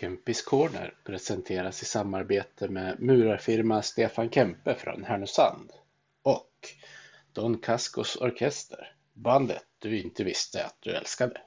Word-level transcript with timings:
Kempis 0.00 0.42
Corner 0.42 0.94
presenteras 1.04 1.82
i 1.82 1.84
samarbete 1.84 2.68
med 2.68 3.00
murarfirma 3.00 3.82
Stefan 3.82 4.30
Kempe 4.30 4.74
från 4.74 5.04
Härnösand 5.04 5.72
och 6.22 6.68
Don 7.32 7.58
Cascos 7.58 8.16
Orkester, 8.16 8.94
bandet 9.12 9.64
du 9.78 10.00
inte 10.00 10.24
visste 10.24 10.64
att 10.64 10.76
du 10.80 10.90
älskade. 10.90 11.40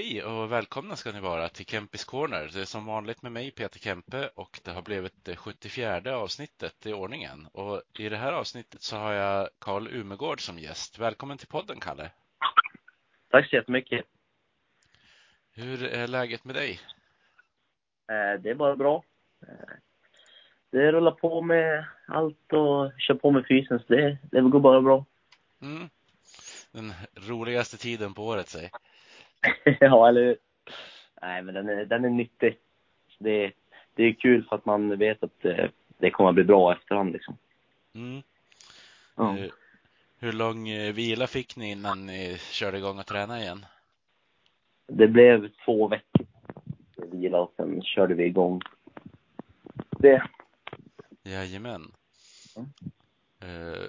Hej 0.00 0.24
och 0.24 0.52
välkomna 0.52 0.96
ska 0.96 1.12
ni 1.12 1.20
vara 1.20 1.48
till 1.48 1.66
Kempis 1.66 2.04
Corner. 2.04 2.50
Det 2.54 2.60
är 2.60 2.64
som 2.64 2.86
vanligt 2.86 3.22
med 3.22 3.32
mig 3.32 3.50
Peter 3.50 3.78
Kempe 3.78 4.30
och 4.34 4.60
det 4.64 4.70
har 4.70 4.82
blivit 4.82 5.24
det 5.24 5.36
74 5.36 6.16
avsnittet 6.16 6.86
i 6.86 6.92
ordningen. 6.92 7.46
Och 7.52 7.82
i 7.98 8.08
det 8.08 8.16
här 8.16 8.32
avsnittet 8.32 8.82
så 8.82 8.96
har 8.96 9.12
jag 9.12 9.48
Karl 9.58 9.88
Umegård 9.88 10.40
som 10.40 10.58
gäst. 10.58 10.98
Välkommen 10.98 11.38
till 11.38 11.48
podden 11.48 11.80
Kalle. 11.80 12.10
Tack 13.30 13.50
så 13.50 13.56
jättemycket. 13.56 14.04
Hur 15.52 15.84
är 15.84 16.06
läget 16.06 16.44
med 16.44 16.54
dig? 16.54 16.80
Eh, 18.10 18.40
det 18.40 18.50
är 18.50 18.54
bara 18.54 18.76
bra. 18.76 19.04
Eh, 19.42 19.74
det 20.70 20.92
rullar 20.92 21.12
på 21.12 21.42
med 21.42 21.84
allt 22.06 22.52
och 22.52 22.92
kör 22.98 23.14
på 23.14 23.30
med 23.30 23.44
fysen, 23.48 23.78
så 23.78 23.84
det, 23.88 24.18
det 24.22 24.40
går 24.40 24.60
bara 24.60 24.80
bra. 24.80 25.04
Mm. 25.62 25.88
Den 26.72 26.92
roligaste 27.28 27.76
tiden 27.76 28.14
på 28.14 28.26
året, 28.26 28.48
säg. 28.48 28.70
ja, 29.80 30.08
eller 30.08 30.24
hur? 30.24 30.36
Nej, 31.22 31.42
men 31.42 31.54
den 31.54 31.68
är, 31.68 31.84
den 31.84 32.04
är 32.04 32.10
nyttig. 32.10 32.58
Det, 33.18 33.52
det 33.94 34.04
är 34.04 34.12
kul 34.12 34.44
för 34.44 34.56
att 34.56 34.66
man 34.66 34.98
vet 34.98 35.22
att 35.22 35.40
det, 35.42 35.70
det 35.98 36.10
kommer 36.10 36.28
att 36.28 36.34
bli 36.34 36.44
bra 36.44 36.72
efterhand 36.72 37.12
liksom. 37.12 37.36
Mm. 37.94 38.22
Ja. 39.16 39.30
Hur, 39.30 39.50
hur 40.18 40.32
lång 40.32 40.68
eh, 40.68 40.92
vila 40.92 41.26
fick 41.26 41.56
ni 41.56 41.70
innan 41.70 42.06
ni 42.06 42.36
körde 42.38 42.78
igång 42.78 42.98
och 42.98 43.06
tränade 43.06 43.40
igen? 43.40 43.66
Det 44.86 45.08
blev 45.08 45.48
två 45.64 45.88
veckor 45.88 46.26
vila 47.12 47.40
och 47.40 47.52
sen 47.56 47.82
körde 47.82 48.14
vi 48.14 48.24
igång. 48.24 48.60
Det. 49.98 50.22
Jajamän. 51.22 51.92
Mm. 52.56 52.70
Uh, 53.44 53.86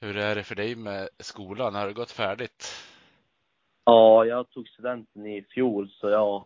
hur 0.00 0.16
är 0.16 0.34
det 0.34 0.44
för 0.44 0.54
dig 0.54 0.74
med 0.74 1.08
skolan? 1.18 1.74
Har 1.74 1.86
det 1.86 1.92
gått 1.92 2.10
färdigt? 2.10 2.84
Ja, 3.84 4.24
jag 4.24 4.50
tog 4.50 4.68
studenten 4.68 5.26
i 5.26 5.42
fjol 5.42 5.90
så 5.90 6.10
jag, 6.10 6.44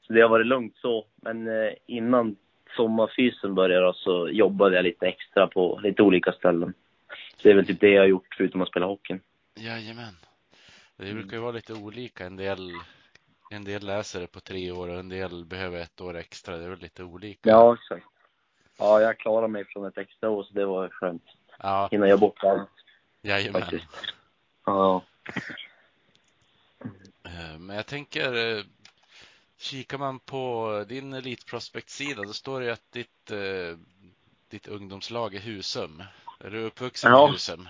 så 0.00 0.12
det 0.12 0.20
har 0.20 0.28
varit 0.28 0.46
lugnt 0.46 0.76
så. 0.76 1.06
Men 1.16 1.48
eh, 1.48 1.72
innan 1.86 2.36
sommarfysen 2.76 3.54
började 3.54 3.94
så 3.94 4.28
jobbade 4.28 4.76
jag 4.76 4.82
lite 4.82 5.06
extra 5.06 5.46
på 5.46 5.80
lite 5.82 6.02
olika 6.02 6.32
ställen. 6.32 6.74
Så 7.36 7.42
det 7.42 7.50
är 7.50 7.54
väl 7.54 7.66
typ 7.66 7.80
det 7.80 7.90
jag 7.90 8.02
har 8.02 8.06
gjort 8.06 8.34
förutom 8.36 8.62
att 8.62 8.68
spela 8.68 8.86
hockey. 8.86 9.18
Jajamän. 9.54 10.14
Det 10.96 11.14
brukar 11.14 11.36
ju 11.36 11.42
vara 11.42 11.52
lite 11.52 11.72
olika. 11.72 12.26
En 12.26 12.36
del, 12.36 12.70
en 13.50 13.64
del 13.64 13.86
läser 13.86 14.20
det 14.20 14.26
på 14.26 14.40
tre 14.40 14.72
år 14.72 14.88
och 14.88 14.98
en 14.98 15.08
del 15.08 15.44
behöver 15.44 15.80
ett 15.80 16.00
år 16.00 16.16
extra. 16.16 16.56
Det 16.56 16.64
är 16.64 16.68
väl 16.68 16.78
lite 16.78 17.04
olika. 17.04 17.50
Ja, 17.50 17.74
exakt. 17.74 18.06
Ja, 18.78 19.00
jag 19.00 19.18
klarade 19.18 19.48
mig 19.48 19.64
från 19.64 19.84
ett 19.84 19.98
extra 19.98 20.30
år 20.30 20.42
så 20.42 20.54
det 20.54 20.66
var 20.66 20.88
skönt. 20.88 21.24
Ja. 21.58 21.88
Innan 21.90 22.08
jag 22.08 22.20
bort 22.20 22.44
allt. 22.44 22.68
Jajamän. 23.22 23.60
Faktiskt. 23.60 23.88
Ja. 24.66 25.02
Eh, 27.32 27.58
men 27.58 27.76
jag 27.76 27.86
tänker, 27.86 28.56
eh, 28.56 28.64
kikar 29.58 29.98
man 29.98 30.18
på 30.18 30.84
din 30.88 31.12
Elitprospect-sida, 31.12 32.22
då 32.22 32.32
står 32.32 32.60
det 32.60 32.72
att 32.72 32.92
ditt, 32.92 33.30
eh, 33.30 33.78
ditt 34.50 34.68
ungdomslag 34.68 35.34
är 35.34 35.40
Husum. 35.40 36.02
Är 36.44 36.50
du 36.50 36.58
uppvuxen 36.58 37.12
ja. 37.12 37.28
i 37.28 37.32
Husum? 37.32 37.68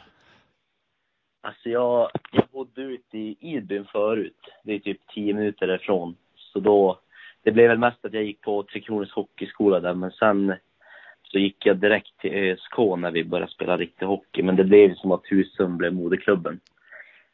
Alltså 1.41 1.69
jag, 1.69 2.11
jag 2.31 2.47
bodde 2.53 2.83
ute 2.83 3.19
i 3.19 3.37
Idbyn 3.41 3.85
förut. 3.85 4.41
Det 4.65 4.73
är 4.73 4.79
typ 4.79 5.01
tio 5.15 5.35
minuter 5.35 5.67
därifrån. 5.67 6.17
Så 6.37 6.61
då, 6.61 7.01
det 7.43 7.53
blev 7.53 7.69
väl 7.69 7.79
mest 7.79 8.05
att 8.05 8.13
jag 8.13 8.25
gick 8.25 8.41
på 8.41 8.63
Tre 8.63 8.81
Kronors 8.81 9.13
hockeyskola 9.13 9.81
där, 9.81 9.95
men 9.95 10.11
sen 10.11 10.55
så 11.23 11.39
gick 11.39 11.67
jag 11.67 11.77
direkt 11.77 12.19
till 12.19 12.35
ÖSK 12.35 12.79
när 12.99 13.11
vi 13.11 13.25
började 13.25 13.53
spela 13.53 13.77
riktig 13.77 14.07
hockey. 14.07 14.43
Men 14.43 14.57
det 14.57 14.65
blev 14.65 14.95
som 14.95 15.13
att 15.13 15.27
Husum 15.27 15.77
blev 15.77 15.93
moderklubben. 15.93 16.61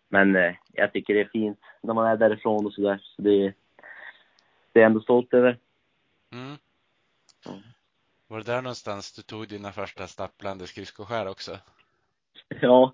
Men 0.09 0.37
eh, 0.37 0.55
jag 0.73 0.93
tycker 0.93 1.15
det 1.15 1.21
är 1.21 1.29
fint 1.33 1.61
när 1.81 1.95
man 1.95 2.07
är 2.07 2.17
därifrån 2.17 2.67
och 2.67 2.73
sådär. 2.73 3.01
Så 3.03 3.23
det, 3.23 3.55
det 4.73 4.81
är 4.81 4.83
jag 4.83 4.85
ändå 4.85 5.01
stolt 5.01 5.35
över. 5.35 5.59
Mm. 6.33 6.57
Mm. 7.47 7.61
Var 8.27 8.39
det 8.39 8.45
där 8.45 8.63
någonstans 8.63 9.13
du 9.13 9.23
tog 9.23 9.49
dina 9.49 9.73
första 9.73 10.07
stapplande 10.07 10.67
skridskoskär 10.67 11.29
också? 11.29 11.59
Ja, 12.49 12.93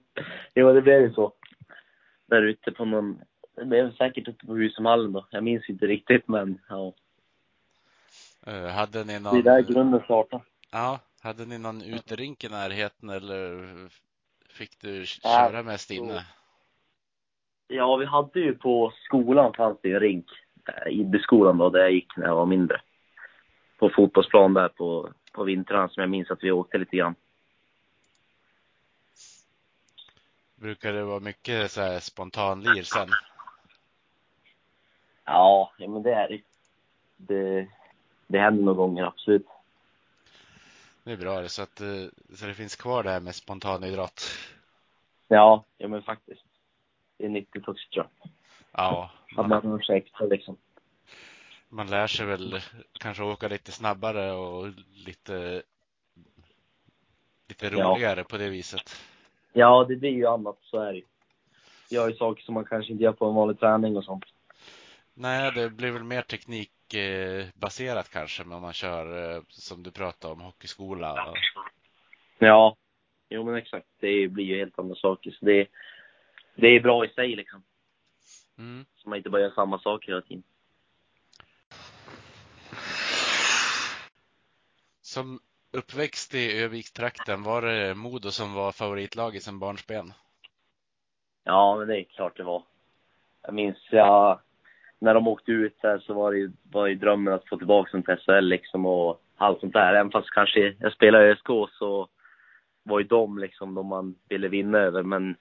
jo, 0.55 0.73
det 0.73 0.83
blev 0.83 1.01
ju 1.01 1.15
så. 1.15 1.33
Där 2.27 2.43
ute 2.43 2.73
på 2.73 2.85
någon, 2.85 3.21
det 3.55 3.65
blev 3.65 3.97
säkert 3.97 4.29
uppe 4.29 4.47
på 4.47 4.55
Husumhallen 4.55 5.13
då. 5.13 5.27
Jag 5.31 5.45
minns 5.45 5.69
inte 5.69 5.87
riktigt, 5.87 6.29
men 6.29 6.61
ja. 6.69 6.93
Uh, 8.49 8.67
hade 8.67 9.05
ni 9.05 9.21
någon... 9.21 9.35
Det 9.35 9.51
är 9.51 9.55
där 9.55 9.73
grunden 9.73 10.01
startade. 10.01 10.43
Ja, 10.71 11.01
hade 11.21 11.47
ni 11.47 11.59
någon 11.59 11.83
uterink 11.83 12.45
i 12.45 12.49
närheten 12.49 13.11
eller 13.11 13.67
fick 14.49 14.81
du 14.81 15.07
köra 15.07 15.63
mest 15.63 15.91
inne? 15.91 16.25
Ja, 17.69 17.97
vi 17.97 18.07
hade 18.07 18.41
ju 18.41 18.55
på 18.55 18.93
skolan 19.05 19.55
fanns 19.55 19.79
det 19.83 19.89
ju 19.89 19.95
en 19.95 20.01
rink. 20.01 20.27
Eh, 20.69 20.93
IB-skolan 20.93 21.59
då, 21.59 21.71
där 21.71 21.81
jag 21.81 21.93
gick 21.93 22.17
när 22.17 22.27
jag 22.27 22.35
var 22.35 22.47
mindre. 22.47 22.81
På 23.79 23.91
fotbollsplan 23.91 24.55
där 24.55 24.69
på, 24.69 25.13
på 25.33 25.45
vintrarna 25.45 25.89
som 25.89 26.01
jag 26.01 26.11
minns 26.11 26.31
att 26.31 26.43
vi 26.43 26.51
åkte 26.51 26.79
lite 26.79 26.97
grann. 26.97 27.15
Brukar 30.55 30.93
det 30.93 31.05
vara 31.05 31.21
mycket 31.21 31.71
så 31.71 31.81
här 31.81 32.01
spontanlir 32.01 32.83
sen? 32.83 33.09
Ja, 35.25 35.73
ja 35.79 35.89
men 35.89 36.03
det 36.03 36.15
är 36.15 36.29
det. 36.29 36.41
Det, 37.17 37.69
det 38.27 38.39
händer 38.39 38.63
några 38.63 38.77
gånger, 38.77 39.05
absolut. 39.05 39.47
Det 41.05 41.13
är 41.13 41.17
bra, 41.17 41.49
så 41.49 41.63
att 41.63 41.81
eh, 41.81 41.87
så 42.35 42.47
det 42.47 42.55
finns 42.55 42.77
kvar 42.77 43.03
det 43.03 43.11
här 43.11 43.21
med 43.21 43.35
spontanidrott. 43.35 44.23
Ja, 45.29 45.65
ja 45.79 45.89
men 45.89 46.03
faktiskt 46.03 46.45
det 47.19 47.25
är 47.25 47.29
nyttigt 47.29 47.69
också 47.69 47.89
tror 47.93 48.07
jag. 48.21 48.31
Ja. 48.73 49.11
Man, 49.37 49.53
att 49.53 49.65
man 49.65 49.73
har 49.73 49.91
extra 49.91 50.27
liksom. 50.27 50.57
Man 51.69 51.87
lär 51.87 52.07
sig 52.07 52.27
väl 52.27 52.61
kanske 53.01 53.23
åka 53.23 53.49
lite 53.49 53.73
snabbare 53.73 54.33
och 54.33 54.69
lite, 55.07 55.63
lite 57.49 57.71
roligare 57.71 58.21
ja. 58.21 58.25
på 58.25 58.37
det 58.37 58.49
viset. 58.49 59.03
Ja, 59.53 59.87
det 59.89 59.97
blir 59.97 60.11
ju 60.11 60.27
annat, 60.27 60.59
så 60.61 60.81
är 60.81 60.93
det 60.93 61.03
Gör 61.91 62.09
ju 62.09 62.15
saker 62.15 62.43
som 62.43 62.55
man 62.55 62.65
kanske 62.65 62.93
inte 62.93 63.05
gör 63.05 63.13
på 63.13 63.27
en 63.27 63.35
vanlig 63.35 63.59
träning 63.59 63.97
och 63.97 64.05
sånt. 64.05 64.25
Nej, 65.15 65.53
det 65.53 65.71
blir 65.71 65.91
väl 65.91 66.05
mer 66.05 66.23
teknikbaserat 66.23 68.11
kanske, 68.11 68.43
om 68.43 68.63
man 68.63 68.73
kör, 68.73 69.37
eh, 69.37 69.43
som 69.49 69.83
du 69.83 69.91
pratade 69.91 70.33
om, 70.35 70.41
hockeyskola. 70.41 71.35
Ja, 72.39 72.77
jo 73.31 73.45
men 73.45 73.55
exakt. 73.55 73.87
Det 74.01 74.29
blir 74.29 74.45
ju 74.45 74.59
helt 74.59 74.79
andra 74.79 74.95
saker. 74.95 75.31
Så 75.31 75.45
det, 75.45 75.67
det 76.55 76.69
är 76.69 76.81
bra 76.81 77.05
i 77.05 77.09
sig 77.09 77.37
liksom. 77.37 77.63
Mm. 78.59 78.85
Så 78.95 79.09
man 79.09 79.17
inte 79.17 79.31
bara 79.31 79.43
gör 79.43 79.51
samma 79.51 79.79
saker 79.79 80.09
hela 80.13 80.23
tiden. 80.23 80.43
Som 85.03 85.41
uppväxt 85.73 86.35
i 86.35 86.63
Övikstrakten, 86.63 87.43
var 87.43 87.63
det 87.63 87.95
Modo 87.95 88.31
som 88.31 88.55
var 88.55 88.73
favoritlaget 88.73 89.43
som 89.43 89.59
barnsben? 89.59 90.13
Ja, 91.45 91.77
men 91.79 91.89
det 91.89 92.01
är 92.01 92.05
klart 92.05 92.37
det 92.37 92.43
var. 92.43 92.63
Jag 93.43 93.55
minns, 93.55 93.89
ja, 93.91 94.41
när 94.99 95.15
de 95.15 95.29
åkte 95.29 95.53
ut 95.53 95.83
där 95.83 95.99
så 95.99 96.15
var 96.15 96.33
det, 96.33 96.53
var 96.63 96.89
det 96.89 96.95
drömmen 96.95 97.35
att 97.35 97.49
få 97.49 97.57
tillbaka 97.57 97.91
dem 97.93 98.03
till 98.03 98.17
SHL 98.17 98.45
liksom 98.45 98.87
och 98.87 99.23
allt 99.37 99.61
sånt 99.61 99.73
där. 99.73 99.95
Även 99.95 100.11
fast 100.11 100.31
kanske 100.31 100.75
jag 100.81 100.93
spelade 100.93 101.29
i 101.29 101.31
ÖSK 101.31 101.47
så 101.79 102.09
var 102.83 102.99
ju 102.99 103.07
de 103.07 103.39
liksom 103.39 103.75
de 103.75 103.87
man 103.87 104.15
ville 104.29 104.49
vinna 104.49 104.79
över. 104.79 105.03
Men 105.03 105.37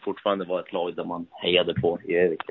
fortfarande 0.00 0.44
var 0.44 0.60
ett 0.60 0.72
lag 0.72 0.94
där 0.94 1.04
man 1.04 1.26
hejade 1.30 1.74
på 1.74 1.98
i 2.04 2.14
övrigt. 2.14 2.42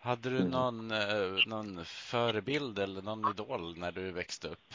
Hade 0.00 0.30
du 0.30 0.36
mm. 0.36 0.50
någon, 0.50 0.90
mm. 0.90 1.34
någon 1.46 1.84
förebild 1.84 2.78
eller 2.78 3.02
någon 3.02 3.30
idol 3.30 3.78
när 3.78 3.92
du 3.92 4.12
växte 4.12 4.48
upp? 4.48 4.74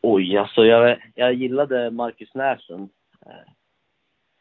Oj, 0.00 0.36
alltså 0.36 0.64
jag, 0.64 1.02
jag 1.14 1.34
gillade 1.34 1.90
Marcus 1.90 2.34
Näslund. 2.34 2.88
Eh, 3.26 3.52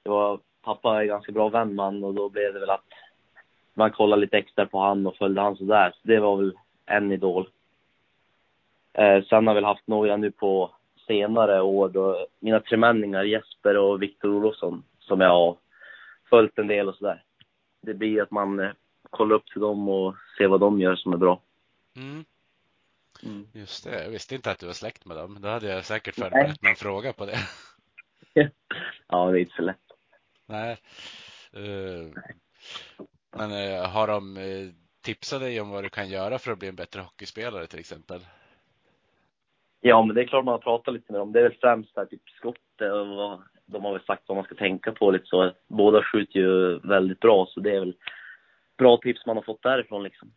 det 0.04 0.10
var, 0.10 0.40
pappa 0.62 1.02
är 1.02 1.06
ganska 1.06 1.32
bra 1.32 1.50
vän 1.50 1.76
med 1.76 1.86
han 1.86 2.04
och 2.04 2.14
då 2.14 2.30
blev 2.30 2.54
det 2.54 2.60
väl 2.60 2.70
att 2.70 2.94
man 3.74 3.92
kollade 3.92 4.22
lite 4.22 4.38
extra 4.38 4.66
på 4.66 4.80
han 4.80 5.08
och 5.08 5.16
följde 5.16 5.42
han 5.42 5.56
sådär. 5.56 5.92
Så 5.92 6.08
det 6.08 6.20
var 6.20 6.38
väl 6.38 6.54
en 6.86 7.12
idol. 7.12 7.50
Eh, 8.94 9.24
sen 9.24 9.48
har 9.48 9.54
jag 9.54 9.56
väl 9.56 9.64
haft 9.64 9.88
några 9.88 10.18
nu 10.18 10.32
på 10.32 10.72
senare 11.12 11.62
år 11.62 11.90
då 11.90 12.28
mina 12.40 12.60
tremänningar 12.60 13.24
Jesper 13.24 13.78
och 13.78 14.02
Viktor 14.02 14.30
Olofsson 14.30 14.84
som 15.00 15.22
jag 15.22 15.30
har 15.30 15.58
följt 16.30 16.58
en 16.58 16.68
del 16.68 16.90
och 16.90 16.96
sådär. 16.96 17.24
Det 17.82 17.94
blir 17.94 18.22
att 18.22 18.32
man, 18.32 18.74
kolla 19.10 19.36
upp 19.36 19.46
till 19.46 19.62
dem 19.62 19.90
och 19.90 20.16
se 20.38 20.48
vad 20.48 20.60
de 20.60 20.80
gör 20.80 20.96
som 20.96 21.14
är 21.14 21.18
bra. 21.18 21.42
Mm. 21.96 22.26
Mm. 23.24 23.48
Just 23.54 23.84
det, 23.84 24.04
jag 24.04 24.10
visste 24.10 24.36
inte 24.36 24.52
att 24.52 24.60
du 24.60 24.66
var 24.66 24.74
släkt 24.74 25.06
med 25.06 25.18
dem. 25.18 25.38
Då 25.42 25.48
hade 25.48 25.68
jag 25.68 25.86
säkert 25.86 26.16
förberett 26.16 26.62
någon 26.62 26.76
fråga 26.76 27.14
på 27.14 27.26
det. 27.26 27.38
ja, 29.08 29.32
det 29.32 29.40
är 29.40 29.42
inte 29.42 29.56
så 29.56 29.62
lätt. 29.62 29.78
Nej. 30.46 30.78
Uh, 31.58 32.14
men 33.38 33.52
uh, 33.52 33.86
har 33.86 34.08
de 34.08 34.38
uh, 34.38 34.72
tipsat 35.02 35.42
dig 35.42 35.62
om 35.62 35.70
vad 35.70 35.84
du 35.84 35.90
kan 35.90 36.10
göra 36.10 36.40
för 36.40 36.52
att 36.52 36.60
bli 36.60 36.68
en 36.68 36.76
bättre 36.76 37.02
hockeyspelare 37.02 37.68
till 37.68 37.80
exempel? 37.80 38.22
Ja, 39.82 40.06
men 40.06 40.16
det 40.16 40.22
är 40.22 40.28
klart 40.28 40.46
man 40.46 40.52
har 40.52 40.60
pratat 40.60 40.94
lite 40.94 41.12
med 41.12 41.22
dem. 41.22 41.32
Det 41.32 41.40
är 41.40 41.44
väl 41.44 41.58
främst 41.62 41.98
här, 41.98 42.06
typ 42.06 42.30
skottet 42.30 42.92
och 42.92 43.08
vad, 43.08 43.42
de 43.66 43.86
har 43.86 43.92
väl 43.92 44.04
sagt 44.04 44.24
vad 44.28 44.36
man 44.36 44.46
ska 44.46 44.56
tänka 44.56 44.92
på 44.92 45.12
lite 45.12 45.26
så. 45.26 45.52
Båda 45.68 46.04
skjuter 46.04 46.40
ju 46.40 46.80
väldigt 46.80 47.20
bra, 47.20 47.46
så 47.50 47.60
det 47.60 47.76
är 47.76 47.80
väl 47.80 47.96
bra 48.78 48.98
tips 48.98 49.26
man 49.26 49.38
har 49.38 49.44
fått 49.44 49.64
därifrån 49.64 50.04
liksom. 50.04 50.32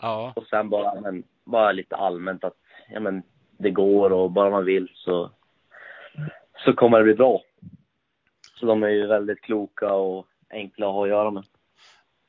Ja. 0.00 0.32
Och 0.36 0.46
sen 0.46 0.70
bara, 0.70 1.00
men, 1.00 1.24
bara 1.44 1.72
lite 1.72 1.96
allmänt 1.96 2.44
att, 2.44 2.56
ja 2.88 3.00
men, 3.00 3.22
det 3.58 3.70
går 3.70 4.12
och 4.12 4.30
bara 4.30 4.50
man 4.50 4.64
vill 4.64 4.92
så, 4.94 5.30
så 6.64 6.72
kommer 6.72 6.98
det 6.98 7.04
bli 7.04 7.14
bra. 7.14 7.40
Så 8.60 8.66
de 8.66 8.82
är 8.82 8.88
ju 8.88 9.06
väldigt 9.06 9.40
kloka 9.40 9.92
och 9.92 10.26
enkla 10.50 10.86
att 10.86 10.92
ha 10.92 11.02
att 11.02 11.08
göra 11.08 11.30
med. 11.30 11.44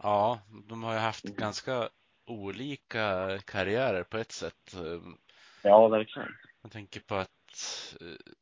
Ja, 0.04 0.40
de 0.70 0.84
har 0.84 0.94
ju 0.94 1.00
haft 1.00 1.24
ganska 1.24 1.90
olika 2.28 3.38
karriärer 3.46 4.04
på 4.04 4.18
ett 4.18 4.32
sätt. 4.32 4.76
Ja, 5.64 5.88
verkligen. 5.88 6.30
Jag 6.62 6.72
tänker 6.72 7.00
på 7.00 7.16
att 7.16 7.96
eh, 8.02 8.34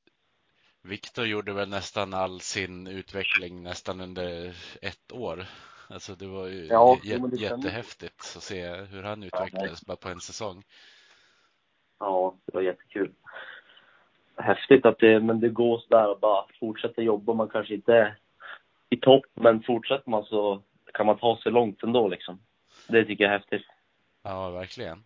Viktor 0.81 1.25
gjorde 1.25 1.53
väl 1.53 1.69
nästan 1.69 2.13
all 2.13 2.39
sin 2.39 2.87
utveckling 2.87 3.63
nästan 3.63 4.01
under 4.01 4.55
ett 4.81 5.11
år. 5.11 5.45
Alltså 5.89 6.15
det 6.15 6.27
var 6.27 6.47
ju 6.47 6.65
Ja, 6.65 6.97
stämmer. 7.05 7.37
jättehäftigt 7.37 8.19
att 8.35 8.43
se 8.43 8.75
hur 8.75 9.03
han 9.03 9.23
utvecklades 9.23 9.85
bara 9.85 9.97
på 9.97 10.09
en 10.09 10.19
säsong. 10.19 10.63
Ja, 11.99 12.35
det 12.45 12.53
var 12.53 12.61
jättekul. 12.61 13.11
Häftigt 14.37 14.85
att 14.85 14.99
det, 14.99 15.19
men 15.19 15.39
det 15.39 15.49
går 15.49 15.79
sådär 15.79 16.11
att 16.11 16.19
bara 16.21 16.45
fortsätta 16.59 17.01
jobba. 17.01 17.33
Man 17.33 17.49
kanske 17.49 17.73
inte 17.73 17.93
är 17.93 18.17
i 18.89 18.97
topp, 18.97 19.25
men 19.33 19.63
fortsätter 19.63 20.09
man 20.09 20.23
så 20.23 20.63
kan 20.93 21.05
man 21.05 21.17
ta 21.17 21.39
sig 21.43 21.51
långt 21.51 21.83
ändå 21.83 22.07
liksom. 22.07 22.41
Det 22.87 23.05
tycker 23.05 23.23
jag 23.23 23.33
är 23.33 23.37
häftigt. 23.39 23.65
Ja, 24.23 24.49
verkligen. 24.49 25.03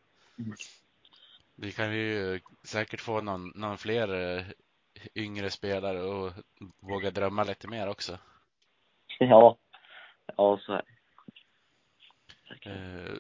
Vi 1.56 1.72
kan 1.72 1.96
ju 1.96 2.40
säkert 2.64 3.02
få 3.02 3.22
någon, 3.22 3.52
någon 3.56 3.78
fler 3.78 4.38
eh, 4.38 4.46
yngre 5.16 5.50
spelare 5.50 6.02
och 6.02 6.34
våga 6.80 7.12
drömma 7.12 7.44
lite 7.44 7.68
mer 7.68 7.90
också. 7.90 8.18
Ja, 9.20 9.58
ja 10.38 10.60
så 10.62 10.74
är 10.74 10.82
det. 12.64 12.70
Eh, 12.70 13.16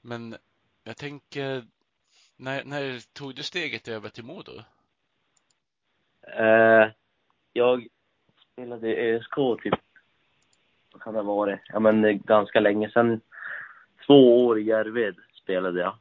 Men 0.00 0.36
jag 0.84 0.96
tänker, 0.96 1.64
när, 2.36 2.64
när 2.64 3.14
tog 3.14 3.34
du 3.34 3.42
steget 3.42 3.88
över 3.88 4.08
till 4.08 4.24
Modo? 4.24 4.52
Eh, 6.22 6.90
jag 7.52 7.86
spelade 8.52 8.88
i 8.88 9.14
ÖSK 9.14 9.34
typ, 9.62 9.74
vad 10.92 11.02
kan 11.02 11.14
det 11.14 11.22
varit? 11.22 11.60
Ja 11.68 11.80
men 11.80 12.04
eh, 12.04 12.12
ganska 12.12 12.60
länge 12.60 12.90
sedan. 12.90 13.20
Två 14.06 14.46
år 14.46 14.58
i 14.58 14.62
Järved 14.62 15.16
spelade 15.42 15.80
jag. 15.80 15.98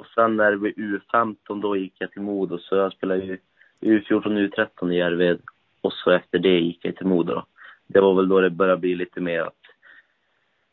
Och 0.00 0.06
sen 0.06 0.36
när 0.36 0.50
det 0.50 0.56
blev 0.56 0.72
U15 0.72 1.60
då 1.62 1.76
gick 1.76 1.94
jag 1.98 2.12
till 2.12 2.22
Modo 2.22 2.58
så 2.58 2.76
jag 2.76 2.92
spelade 2.92 3.24
ju 3.24 3.38
U14 3.80 4.48
U13 4.48 4.92
i 4.92 4.96
Järved. 4.96 5.40
Och 5.80 5.92
så 5.92 6.10
efter 6.10 6.38
det 6.38 6.60
gick 6.60 6.84
jag 6.84 6.96
till 6.96 7.06
Modo 7.06 7.34
då. 7.34 7.46
Det 7.86 8.00
var 8.00 8.14
väl 8.14 8.28
då 8.28 8.40
det 8.40 8.50
började 8.50 8.80
bli 8.80 8.94
lite 8.94 9.20
mer 9.20 9.40
att 9.40 9.62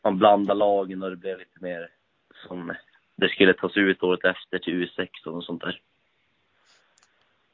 man 0.04 0.18
blandade 0.18 0.58
lagen 0.58 1.02
och 1.02 1.10
det 1.10 1.16
blev 1.16 1.38
lite 1.38 1.58
mer 1.60 1.88
som 2.46 2.74
det 3.16 3.28
skulle 3.28 3.54
tas 3.54 3.76
ut 3.76 4.02
året 4.02 4.24
efter 4.24 4.58
till 4.58 4.88
U16 4.88 5.26
och 5.26 5.44
sånt 5.44 5.60
där. 5.60 5.80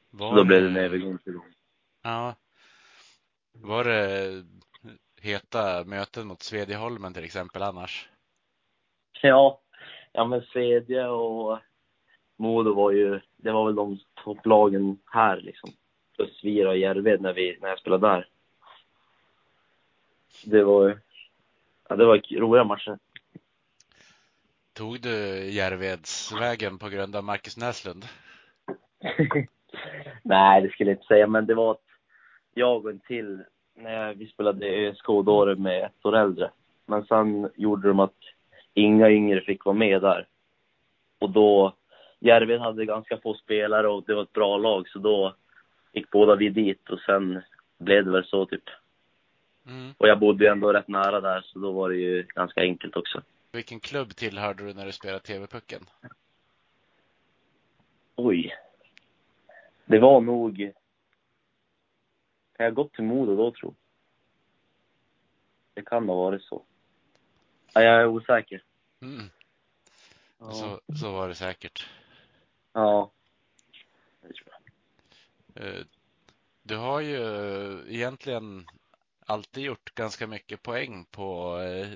Var 0.09 0.29
Så 0.29 0.35
då 0.35 0.43
blev 0.43 0.61
det 0.61 0.69
en 0.69 0.77
övergång 0.77 1.17
till 1.17 1.33
dem. 1.33 1.45
Ja. 2.03 2.35
Var 3.53 3.83
det 3.83 4.43
heta 5.21 5.83
möten 5.83 6.27
mot 6.27 6.43
Svedjeholmen 6.43 7.13
till 7.13 7.23
exempel 7.23 7.61
annars? 7.61 8.09
Ja, 9.21 9.61
ja 10.15 10.25
men 10.25 10.41
Svedje 10.41 11.07
och 11.07 11.59
Modo 12.37 12.73
var 12.73 12.91
ju, 12.91 13.19
det 13.37 13.51
var 13.51 13.65
väl 13.65 13.75
de 13.75 13.99
topplagen 14.23 14.97
här 15.05 15.41
liksom. 15.41 15.69
Plus 16.15 16.43
Vira 16.43 16.69
och 16.69 16.77
Järved 16.77 17.21
när, 17.21 17.33
vi, 17.33 17.57
när 17.61 17.69
jag 17.69 17.79
spelade 17.79 18.07
där. 18.07 18.27
Det 20.45 20.63
var 20.63 20.87
ju, 20.87 20.97
ja 21.89 21.95
det 21.95 22.05
var 22.05 22.39
roliga 22.39 22.63
matcher. 22.63 22.97
Tog 24.73 25.01
du 25.01 25.49
Järvedsvägen 25.51 26.77
på 26.77 26.89
grund 26.89 27.15
av 27.15 27.23
Marcus 27.23 27.57
Näslund? 27.57 28.05
Nej, 30.23 30.61
det 30.61 30.69
skulle 30.69 30.89
jag 30.89 30.97
inte 30.97 31.07
säga, 31.07 31.27
men 31.27 31.45
det 31.45 31.55
var 31.55 31.71
att 31.71 31.85
jag 32.53 32.85
och 32.85 32.91
en 32.91 32.99
till, 32.99 33.43
när 33.75 34.13
vi 34.13 34.27
spelade 34.27 34.65
ÖSK, 34.65 35.05
då 35.05 35.21
var 35.21 35.47
det 35.47 35.55
med 35.55 35.83
ett 35.85 36.05
år 36.05 36.15
äldre. 36.15 36.51
Men 36.85 37.05
sen 37.05 37.49
gjorde 37.55 37.87
de 37.87 37.99
att 37.99 38.34
inga 38.75 39.09
yngre 39.09 39.41
fick 39.41 39.65
vara 39.65 39.75
med 39.75 40.01
där. 40.01 40.27
Och 41.19 41.29
då, 41.29 41.75
Järved 42.19 42.59
hade 42.59 42.85
ganska 42.85 43.17
få 43.17 43.33
spelare 43.33 43.87
och 43.87 44.03
det 44.03 44.15
var 44.15 44.23
ett 44.23 44.33
bra 44.33 44.57
lag, 44.57 44.89
så 44.89 44.99
då 44.99 45.35
gick 45.93 46.09
båda 46.11 46.35
vi 46.35 46.49
dit 46.49 46.89
och 46.89 46.99
sen 46.99 47.41
blev 47.77 48.05
det 48.05 48.11
väl 48.11 48.25
så 48.25 48.45
typ. 48.45 48.69
Mm. 49.67 49.93
Och 49.97 50.07
jag 50.07 50.19
bodde 50.19 50.43
ju 50.43 50.51
ändå 50.51 50.73
rätt 50.73 50.87
nära 50.87 51.21
där, 51.21 51.41
så 51.41 51.59
då 51.59 51.71
var 51.71 51.89
det 51.89 51.95
ju 51.95 52.23
ganska 52.23 52.61
enkelt 52.61 52.95
också. 52.95 53.21
Vilken 53.51 53.79
klubb 53.79 54.15
tillhörde 54.15 54.65
du 54.65 54.73
när 54.73 54.85
du 54.85 54.91
spelade 54.91 55.19
TV-pucken? 55.19 55.81
Oj. 58.15 58.53
Det 59.85 59.99
var 59.99 60.21
nog... 60.21 60.71
Kan 62.57 62.63
jag 62.63 62.73
gått 62.73 62.93
till 62.93 63.03
Modo 63.03 63.35
då, 63.35 63.51
tror 63.51 63.73
jag? 63.73 63.75
Det 65.73 65.89
kan 65.89 66.09
ha 66.09 66.15
varit 66.15 66.43
så. 66.43 66.63
Ja, 67.75 67.81
jag 67.81 68.01
är 68.01 68.07
osäker. 68.07 68.63
Mm. 69.01 69.29
Ja. 70.39 70.51
Så, 70.51 70.81
så 70.99 71.11
var 71.11 71.27
det 71.27 71.35
säkert. 71.35 71.89
ja. 72.73 73.11
Det 74.21 74.33
tror 74.33 74.47
jag. 75.53 75.67
Eh, 75.67 75.85
Du 76.61 76.77
har 76.77 76.99
ju 77.01 77.19
egentligen 77.89 78.65
alltid 79.25 79.63
gjort 79.63 79.95
ganska 79.95 80.27
mycket 80.27 80.61
poäng 80.63 81.05
på, 81.11 81.59
eh, 81.59 81.87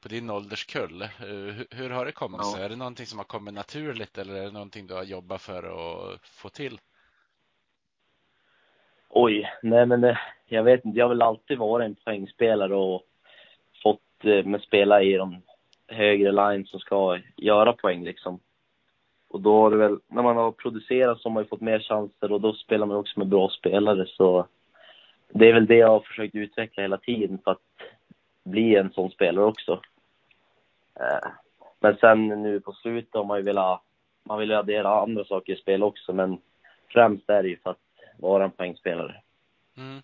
på 0.00 0.08
din 0.08 0.30
ålderskull. 0.30 1.02
Eh, 1.02 1.08
Hur, 1.08 1.66
hur 1.70 1.90
har 1.90 2.04
det 2.06 2.12
kommit 2.12 2.40
Ja. 2.42 2.52
sig? 2.54 2.64
Är 2.64 2.68
det 2.68 2.76
någonting 2.76 3.06
som 3.06 3.18
har 3.18 3.24
kommit 3.24 3.54
naturligt 3.54 4.18
eller 4.18 4.34
är 4.34 4.44
det 4.44 4.50
någonting 4.50 4.86
du 4.86 4.94
har 4.94 5.02
jobbat 5.02 5.42
för 5.42 5.62
att 5.62 6.26
få 6.26 6.48
till? 6.48 6.80
Oj, 9.08 9.50
nej 9.62 9.86
men 9.86 10.04
eh, 10.04 10.18
jag 10.46 10.62
vet 10.62 10.84
inte. 10.84 10.98
Jag 10.98 11.04
har 11.04 11.08
väl 11.08 11.22
alltid 11.22 11.58
varit 11.58 11.84
en 11.84 11.94
poängspelare 11.94 12.74
och 12.74 13.02
Eh, 14.24 14.44
med 14.44 14.60
spela 14.60 15.02
i 15.02 15.12
de 15.16 15.42
högre 15.88 16.32
lines 16.32 16.70
som 16.70 16.80
ska 16.80 17.18
göra 17.36 17.72
poäng 17.72 18.04
liksom. 18.04 18.40
Och 19.28 19.40
då 19.40 19.62
har 19.62 19.70
det 19.70 19.76
väl, 19.76 19.98
när 20.06 20.22
man 20.22 20.36
har 20.36 20.52
producerat 20.52 21.20
så 21.20 21.28
har 21.28 21.34
man 21.34 21.42
ju 21.42 21.48
fått 21.48 21.60
mer 21.60 21.78
chanser 21.78 22.32
och 22.32 22.40
då 22.40 22.52
spelar 22.52 22.86
man 22.86 22.96
också 22.96 23.18
med 23.18 23.28
bra 23.28 23.48
spelare 23.48 24.06
så 24.06 24.46
det 25.28 25.48
är 25.48 25.52
väl 25.52 25.66
det 25.66 25.76
jag 25.76 25.88
har 25.88 26.00
försökt 26.00 26.34
utveckla 26.34 26.82
hela 26.82 26.96
tiden 26.96 27.38
för 27.44 27.50
att 27.50 27.62
bli 28.44 28.76
en 28.76 28.92
sån 28.92 29.10
spelare 29.10 29.44
också. 29.44 29.80
Eh, 31.00 31.30
men 31.80 31.96
sen 31.96 32.28
nu 32.28 32.60
på 32.60 32.72
slutet 32.72 33.14
har 33.14 33.24
man 33.24 33.38
ju 33.38 33.44
velat, 33.44 33.82
man 34.24 34.38
vill 34.38 34.50
ju 34.50 34.56
addera 34.56 35.00
andra 35.00 35.24
saker 35.24 35.52
i 35.52 35.56
spel 35.56 35.82
också 35.82 36.12
men 36.12 36.38
främst 36.88 37.30
är 37.30 37.42
det 37.42 37.48
ju 37.48 37.56
för 37.56 37.70
att 37.70 37.78
vara 38.18 38.44
en 38.44 38.50
poängspelare. 38.50 39.22
Mm. 39.76 40.02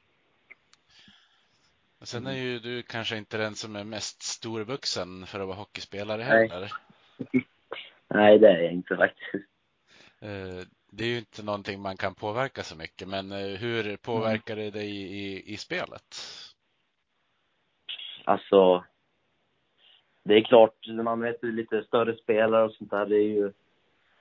Och 2.01 2.09
sen 2.09 2.27
är 2.27 2.33
ju 2.33 2.59
du 2.59 2.83
kanske 2.83 3.17
inte 3.17 3.39
den 3.39 3.55
som 3.55 3.77
är 3.77 3.85
mest 3.85 4.23
storvuxen 4.23 5.27
för 5.27 5.41
att 5.41 5.47
vara 5.47 5.57
hockeyspelare 5.57 6.25
Nej. 6.25 6.49
heller. 6.49 6.73
Nej, 8.09 8.39
det 8.39 8.49
är 8.49 8.63
jag 8.63 8.73
inte 8.73 8.97
faktiskt. 8.97 9.35
Eh, 10.21 10.67
Det 10.91 11.05
är 11.05 11.09
ju 11.09 11.19
inte 11.19 11.43
någonting 11.43 11.81
man 11.81 11.97
kan 11.97 12.15
påverka 12.15 12.63
så 12.63 12.77
mycket, 12.77 13.09
men 13.09 13.33
eh, 13.33 13.39
hur 13.59 13.97
påverkar 13.97 14.57
det 14.57 14.71
dig 14.71 14.91
i, 14.97 15.53
i 15.53 15.57
spelet? 15.57 16.17
Alltså, 18.25 18.85
det 20.23 20.35
är 20.35 20.45
klart, 20.45 20.75
när 20.87 21.03
man 21.03 21.19
möter 21.19 21.47
lite 21.47 21.83
större 21.83 22.17
spelare 22.17 22.65
och 22.65 22.73
sånt 22.73 22.91
där, 22.91 23.07
det 23.07 23.17
är 23.17 23.29
ju, 23.29 23.53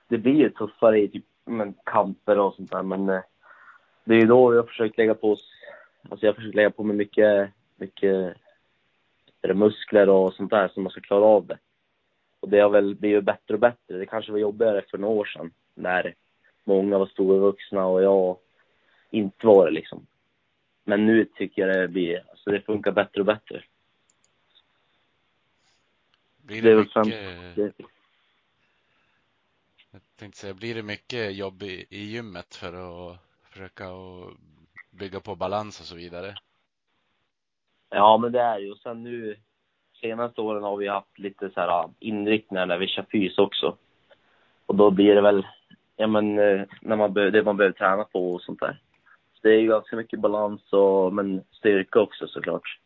det 0.08 0.18
blir 0.18 0.34
ju 0.34 0.50
tuffare 0.50 1.00
i 1.00 1.08
typ, 1.08 1.24
men, 1.44 1.74
kamper 1.84 2.38
och 2.38 2.54
sånt 2.54 2.70
där, 2.70 2.82
men 2.82 3.08
eh, 3.08 3.20
det 4.04 4.14
är 4.14 4.18
ju 4.20 4.26
då 4.26 4.54
jag 4.54 4.68
försökt 4.68 4.98
lägga 4.98 5.14
på, 5.14 5.32
oss- 5.32 5.50
alltså 6.10 6.26
jag 6.26 6.32
har 6.32 6.36
försökt 6.36 6.54
lägga 6.54 6.70
på 6.70 6.82
mig 6.84 6.96
mycket, 6.96 7.50
mycket 7.78 8.36
är 9.42 9.48
det 9.48 9.54
muskler 9.54 10.08
och 10.08 10.34
sånt 10.34 10.50
där 10.50 10.68
som 10.68 10.82
man 10.82 10.92
ska 10.92 11.00
klara 11.00 11.24
av 11.24 11.46
det. 11.46 11.58
Och 12.40 12.48
det 12.48 12.60
har 12.60 12.70
väl 12.70 12.94
blivit 12.94 13.24
bättre 13.24 13.54
och 13.54 13.60
bättre. 13.60 13.98
Det 13.98 14.06
kanske 14.06 14.32
var 14.32 14.38
jobbigare 14.38 14.84
för 14.90 14.98
några 14.98 15.14
år 15.14 15.24
sedan 15.24 15.50
när 15.74 16.14
många 16.64 16.98
var 16.98 17.06
storvuxna 17.06 17.86
och 17.86 18.02
jag 18.02 18.36
inte 19.10 19.46
var 19.46 19.64
det 19.64 19.70
liksom. 19.70 20.06
Men 20.84 21.06
nu 21.06 21.24
tycker 21.24 21.66
jag 21.66 21.78
det 21.78 21.88
blir, 21.88 22.24
alltså 22.30 22.50
det 22.50 22.60
funkar 22.60 22.92
bättre 22.92 23.20
och 23.20 23.26
bättre. 23.26 23.62
Blir 26.42 26.62
Det 26.62 26.74
det, 26.74 26.76
mycket, 26.76 27.56
Det, 27.56 27.72
jag 29.90 30.00
tänkte 30.16 30.40
säga, 30.40 30.54
blir 30.54 30.74
det 30.74 30.82
mycket 30.82 31.36
jobb 31.36 31.62
i, 31.62 31.86
i 31.90 32.04
gymmet 32.04 32.54
för 32.54 32.72
att 33.12 33.18
försöka 33.42 33.88
att 33.88 34.32
bygga 34.90 35.20
på 35.20 35.36
balans 35.36 35.80
och 35.80 35.86
så 35.86 35.96
vidare? 35.96 36.34
Ja, 37.90 38.18
men 38.18 38.32
det 38.32 38.40
är 38.40 38.58
ju. 38.58 38.70
Och 38.70 38.78
sen 38.78 39.02
nu 39.02 39.36
senaste 40.00 40.40
åren 40.40 40.62
har 40.62 40.76
vi 40.76 40.88
haft 40.88 41.18
lite 41.18 41.50
så 41.50 41.60
här 41.60 41.88
inriktningar 41.98 42.66
när 42.66 42.78
vi 42.78 42.86
kör 42.86 43.06
fys 43.12 43.38
också. 43.38 43.76
Och 44.66 44.74
då 44.74 44.90
blir 44.90 45.14
det 45.14 45.20
väl, 45.20 45.46
ja 45.96 46.06
men, 46.06 46.38
eh, 46.38 46.62
när 46.80 46.96
man 46.96 47.12
be, 47.12 47.30
det 47.30 47.42
man 47.42 47.56
behöver 47.56 47.78
träna 47.78 48.04
på 48.04 48.34
och 48.34 48.42
sånt 48.42 48.60
där. 48.60 48.80
Så 49.34 49.40
det 49.42 49.54
är 49.54 49.60
ju 49.60 49.68
ganska 49.68 49.96
mycket 49.96 50.20
balans 50.20 50.72
och, 50.72 51.12
men 51.12 51.42
styrka 51.50 52.00
också 52.00 52.28
såklart. 52.28 52.78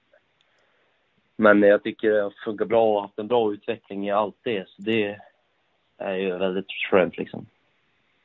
Men 1.36 1.62
jag 1.62 1.82
tycker 1.82 2.10
det 2.10 2.22
har 2.22 2.34
funkat 2.44 2.68
bra 2.68 2.94
och 2.94 3.02
haft 3.02 3.18
en 3.18 3.28
bra 3.28 3.52
utveckling 3.52 4.08
i 4.08 4.10
allt 4.10 4.36
det. 4.42 4.68
Så 4.68 4.82
det 4.82 5.20
är 5.96 6.14
ju 6.14 6.38
väldigt 6.38 6.72
skönt 6.90 7.16
liksom. 7.18 7.46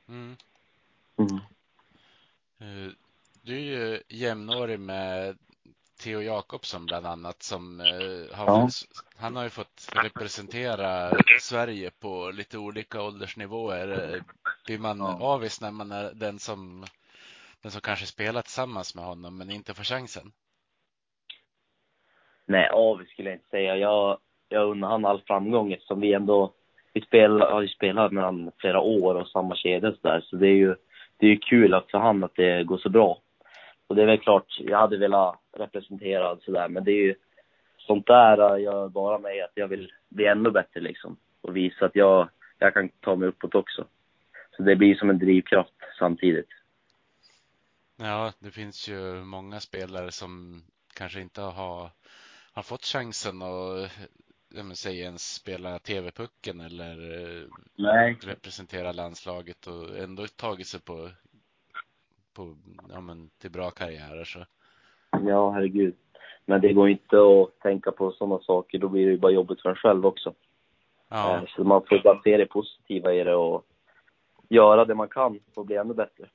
Mm. 0.10 0.36
Mm. 1.18 1.36
Eh, 2.60 2.92
Du 3.42 3.56
är 3.56 3.62
ju 3.62 4.00
jämnårig 4.08 4.80
med 4.80 5.38
Theo 6.04 6.22
Jakobsson 6.22 6.86
bland 6.86 7.06
annat 7.06 7.44
som 7.44 7.80
eh, 7.80 8.38
har 8.38 8.46
Ja. 8.48 8.70
han 9.18 9.36
har 9.36 9.44
ju 9.44 9.50
fått 9.50 9.90
representera 10.04 11.12
Sverige 11.40 11.92
på 12.02 12.32
lite 12.32 12.58
olika 12.58 13.02
åldersnivåer. 13.02 14.22
Blir 14.66 14.80
man 14.80 15.00
Ja. 15.00 15.18
avis 15.22 15.62
när 15.62 15.72
man 15.72 15.92
är 15.92 16.12
den 16.14 16.40
som 16.40 16.86
den 17.62 17.72
som 17.72 17.82
kanske 17.82 18.06
spelar 18.06 18.42
tillsammans 18.42 18.96
med 18.96 19.06
honom 19.06 19.38
men 19.38 19.52
inte 19.52 19.74
får 19.74 19.84
chansen? 19.84 20.32
Nej, 22.46 22.70
avis 22.70 23.10
skulle 23.10 23.30
jag 23.30 23.38
inte 23.38 23.50
säga. 23.50 23.78
Jag, 23.78 24.18
jag 24.50 24.70
unnar 24.70 24.90
han 24.90 25.06
all 25.06 25.22
framgång 25.22 25.74
eftersom 25.74 26.00
vi 26.02 26.14
ändå, 26.14 26.54
vi 26.94 27.02
spelar, 27.02 27.52
har 27.52 27.62
ju 27.62 27.68
spelat 27.68 28.12
med 28.12 28.24
han 28.24 28.52
flera 28.58 28.80
år 28.82 29.16
och 29.16 29.28
samma 29.28 29.56
kedja 29.56 29.92
så 29.92 29.98
där. 30.02 30.22
Så 30.22 30.36
det 30.36 30.48
är 30.48 30.56
ju, 30.56 30.76
det 31.18 31.26
är 31.26 31.30
ju 31.30 31.40
kul 31.40 31.74
att 31.74 31.92
för 31.92 31.98
han 31.98 32.24
att 32.24 32.36
det 32.36 32.64
går 32.64 32.78
så 32.78 32.90
bra. 32.90 33.22
Och 33.88 33.96
det 33.96 34.02
är 34.02 34.06
väl 34.06 34.20
klart, 34.20 34.60
jag 34.60 34.78
hade 34.78 34.98
velat 34.98 35.40
representera 35.58 36.38
sådär, 36.38 36.68
men 36.68 36.84
det 36.84 36.92
är 36.92 37.04
ju 37.04 37.16
sånt 37.78 38.08
där 38.08 38.58
gör 38.58 38.90
bara 38.90 39.20
mig 39.20 39.42
att 39.42 39.52
jag 39.54 39.68
vill 39.68 39.92
bli 40.10 40.26
ännu 40.26 40.52
bättre 40.52 40.80
liksom. 40.80 41.18
Och 41.42 41.56
visa 41.56 41.86
att 41.86 41.96
jag, 41.96 42.30
jag 42.60 42.74
kan 42.74 42.90
ta 42.90 43.16
mig 43.16 43.28
uppåt 43.28 43.56
också. 43.56 43.86
Så 44.58 44.64
det 44.64 44.76
blir 44.76 44.96
som 44.96 45.10
en 45.10 45.20
drivkraft 45.20 45.74
samtidigt. 46.00 46.50
Ja, 47.98 48.34
det 48.40 48.52
finns 48.52 48.90
ju 48.90 49.24
många 49.24 49.60
spelare 49.60 50.12
som 50.12 50.62
kanske 50.94 51.22
inte 51.22 51.42
har, 51.42 51.90
har 52.54 52.64
fått 52.64 52.86
chansen 52.86 53.42
att 53.42 53.92
säg 54.76 55.00
ens 55.00 55.34
spela 55.34 55.80
TV-pucken 55.80 56.62
eller 56.62 57.22
eh, 57.42 57.48
Nej. 57.76 58.18
representera 58.22 58.92
landslaget 58.92 59.68
och 59.68 59.98
ändå 59.98 60.28
tagit 60.28 60.68
sig 60.68 60.80
på, 60.82 61.10
på 62.38 62.56
ja, 62.90 63.02
men, 63.02 63.30
till 63.38 63.52
bra 63.52 63.72
karriärer. 63.72 64.24
Så. 64.24 64.46
Ja, 65.12 65.52
herregud. 65.52 65.96
Men 66.46 66.62
det 66.62 66.74
går 66.74 66.90
inte 66.90 67.18
att 67.18 67.60
tänka 67.60 67.92
på 67.92 68.12
sådana 68.12 68.40
saker, 68.40 68.80
då 68.80 68.90
blir 68.90 69.06
det 69.06 69.12
ju 69.12 69.18
bara 69.18 69.32
jobbigt 69.32 69.62
för 69.62 69.70
en 69.70 69.76
själv 69.76 70.06
också. 70.06 70.34
Ja, 71.10 71.38
Eh, 71.38 71.44
Så 71.56 71.64
man 71.64 71.82
får 71.90 72.04
bara 72.04 72.22
se 72.22 72.38
det 72.38 72.46
positiva 72.46 73.14
i 73.14 73.24
det 73.24 73.36
och 73.36 73.66
göra 74.50 74.86
det 74.86 74.96
man 74.96 75.10
kan 75.10 75.40
för 75.54 75.62
att 75.62 75.68
bli 75.68 75.76
ännu 75.76 75.94
bättre. 75.94 76.30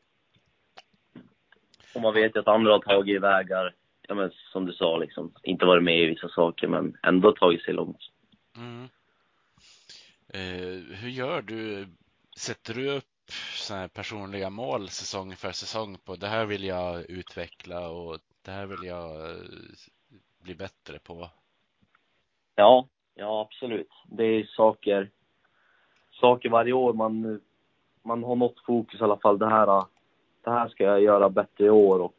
Och 1.94 2.00
man 2.00 2.14
vet 2.14 2.36
ju 2.36 2.40
att 2.40 2.48
andra 2.48 2.72
har 2.72 2.78
tagit 2.78 3.22
vägar, 3.22 3.74
ja 4.08 4.14
men 4.14 4.30
som 4.52 4.66
du 4.66 4.72
sa 4.72 4.96
liksom, 4.96 5.32
inte 5.42 5.64
varit 5.66 5.84
med 5.84 5.98
i 6.02 6.06
vissa 6.06 6.28
saker 6.28 6.68
men 6.68 6.96
ändå 7.02 7.32
tagit 7.32 7.62
sig 7.62 7.74
långt. 7.74 8.00
mm. 8.56 8.88
eh, 10.28 10.96
hur 10.96 11.08
gör 11.08 11.42
du? 11.42 11.86
Sätter 12.38 12.74
du 12.74 12.96
upp 12.96 13.11
här 13.72 13.88
personliga 13.88 14.50
mål 14.50 14.88
säsong 14.88 15.36
för 15.36 15.52
säsong 15.52 15.98
på 16.04 16.16
det 16.16 16.26
här 16.26 16.46
vill 16.46 16.64
jag 16.64 17.10
utveckla 17.10 17.90
och 17.90 18.18
det 18.44 18.50
här 18.50 18.66
vill 18.66 18.84
jag 18.84 19.30
eh, 19.30 19.36
bli 20.42 20.54
bättre 20.54 20.98
på? 20.98 21.28
Ja, 22.54 22.88
ja 23.14 23.40
absolut. 23.40 23.88
Det 24.06 24.24
är 24.24 24.44
saker, 24.44 25.10
saker 26.10 26.48
varje 26.48 26.72
år 26.72 26.92
man, 26.92 27.40
man 28.02 28.24
har 28.24 28.36
något 28.36 28.64
fokus 28.66 29.00
i 29.00 29.04
alla 29.04 29.18
fall. 29.18 29.38
Det 29.38 29.50
här, 29.50 29.84
det 30.44 30.50
här 30.50 30.68
ska 30.68 30.84
jag 30.84 31.02
göra 31.02 31.30
bättre 31.30 31.64
i 31.64 31.70
år 31.70 31.98
och 31.98 32.18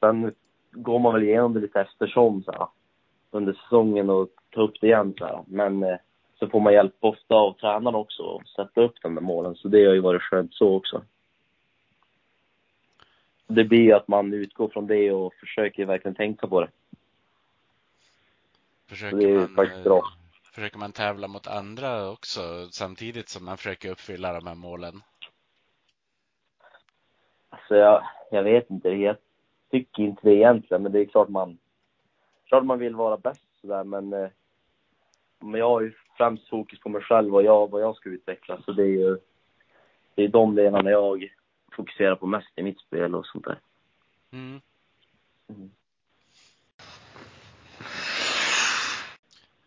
sen 0.00 0.34
går 0.70 0.98
man 0.98 1.12
väl 1.14 1.22
igenom 1.22 1.54
det 1.54 1.60
lite 1.60 1.80
eftersom 1.80 2.42
så 2.42 2.52
här, 2.52 2.66
under 3.30 3.52
säsongen 3.52 4.10
och 4.10 4.28
tar 4.50 4.62
upp 4.62 4.80
det 4.80 4.86
igen 4.86 5.14
så 5.18 5.26
här. 5.26 5.44
Men 5.46 5.82
eh, 5.82 5.96
så 6.42 6.48
får 6.48 6.60
man 6.60 6.72
hjälp 6.72 6.96
ofta 7.00 7.34
av 7.34 7.52
tränaren 7.52 7.94
också 7.94 8.22
och 8.22 8.48
sätta 8.48 8.80
upp 8.80 8.94
de 9.02 9.14
där 9.14 9.22
målen. 9.22 9.54
Så 9.56 9.68
det 9.68 9.84
har 9.84 9.94
ju 9.94 10.00
varit 10.00 10.22
skönt 10.22 10.54
så 10.54 10.76
också. 10.76 11.02
Det 13.46 13.64
blir 13.64 13.80
ju 13.80 13.92
att 13.92 14.08
man 14.08 14.34
utgår 14.34 14.68
från 14.68 14.86
det 14.86 15.12
och 15.12 15.34
försöker 15.34 15.86
verkligen 15.86 16.14
tänka 16.14 16.46
på 16.46 16.60
det. 16.60 16.68
Försöker 18.88 19.16
Det 19.16 19.30
är 19.30 19.38
man, 19.38 19.48
faktiskt 19.48 19.78
eh, 19.78 19.84
bra. 19.84 20.02
försöker 20.54 20.78
man 20.78 20.92
tävla 20.92 21.28
mot 21.28 21.46
andra 21.46 22.10
också 22.10 22.40
samtidigt 22.70 23.28
som 23.28 23.44
man 23.44 23.56
försöker 23.56 23.90
uppfylla 23.90 24.32
de 24.32 24.46
här 24.46 24.54
målen? 24.54 25.02
Alltså 27.50 27.76
jag, 27.76 28.02
jag 28.30 28.42
vet 28.42 28.70
inte, 28.70 28.88
jag 28.88 29.16
tycker 29.70 30.02
inte 30.02 30.20
det 30.22 30.34
egentligen, 30.34 30.82
men 30.82 30.92
det 30.92 31.00
är 31.00 31.04
klart 31.04 31.28
man, 31.28 31.58
klart 32.44 32.64
man 32.64 32.78
vill 32.78 32.94
vara 32.94 33.16
bäst 33.16 33.60
sådär, 33.60 33.84
men, 33.84 34.12
eh, 34.12 34.28
men 35.38 35.60
jag 35.60 35.68
har 35.68 35.80
ju 35.80 35.92
främst 36.22 36.48
fokus 36.48 36.80
på 36.80 36.88
mig 36.88 37.02
själv 37.02 37.34
och 37.34 37.42
jag, 37.42 37.70
vad 37.70 37.82
jag 37.82 37.96
ska 37.96 38.08
utveckla, 38.08 38.62
så 38.62 38.72
det 38.72 38.82
är 38.82 38.86
ju, 38.86 39.18
det 40.14 40.24
är 40.24 40.28
de 40.28 40.54
delarna 40.54 40.90
jag 40.90 41.28
fokuserar 41.72 42.16
på 42.16 42.26
mest 42.26 42.58
i 42.58 42.62
mitt 42.62 42.80
spel 42.80 43.14
och 43.14 43.26
sånt 43.26 43.44
där. 43.44 43.58
Mm. 44.32 44.60
Mm. 45.48 45.70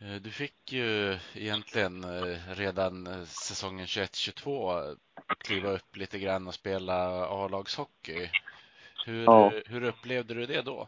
Eh, 0.01 0.21
Du 0.21 0.31
fick 0.31 0.71
ju 0.71 1.17
egentligen 1.33 2.03
eh, 2.03 2.55
redan 2.55 3.07
eh, 3.07 3.23
säsongen 3.23 3.85
21-22 3.85 4.97
kliva 5.37 5.69
upp 5.69 5.95
lite 5.95 6.19
grann 6.19 6.47
och 6.47 6.53
spela 6.53 7.25
A-lagshockey. 7.27 8.29
Hur, 9.05 9.23
Ja. 9.23 9.51
hur 9.65 9.83
upplevde 9.83 10.33
du 10.33 10.45
det 10.45 10.61
då? 10.61 10.87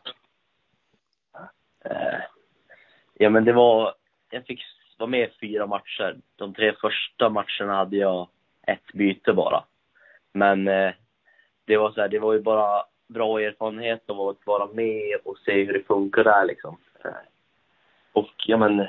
Ja 3.13 3.29
men 3.29 3.45
det 3.45 3.53
var, 3.53 3.95
jag 4.29 4.45
fick 4.45 4.61
vara 4.97 5.09
med 5.09 5.29
i 5.29 5.33
fyra 5.41 5.67
matcher. 5.67 6.17
De 6.35 6.53
tre 6.53 6.73
första 6.81 7.29
matcherna 7.29 7.75
hade 7.75 7.97
jag 7.97 8.27
ett 8.67 8.93
byte 8.93 9.33
bara. 9.33 9.63
Men 10.33 10.67
eh, 10.67 10.91
det 11.65 11.77
var 11.77 11.91
så 11.91 12.01
här, 12.01 12.07
det 12.07 12.19
var 12.19 12.33
ju 12.33 12.41
bara 12.41 12.83
bra 13.07 13.41
erfarenhet 13.41 14.09
av 14.09 14.21
att 14.21 14.45
vara 14.45 14.67
med 14.73 15.17
och 15.23 15.37
se 15.37 15.63
hur 15.63 15.73
det 15.73 15.87
funkar 15.87 16.23
där 16.23 16.45
liksom. 16.45 16.77
Eh, 17.03 17.11
och 18.13 18.33
ja 18.45 18.57
men, 18.57 18.87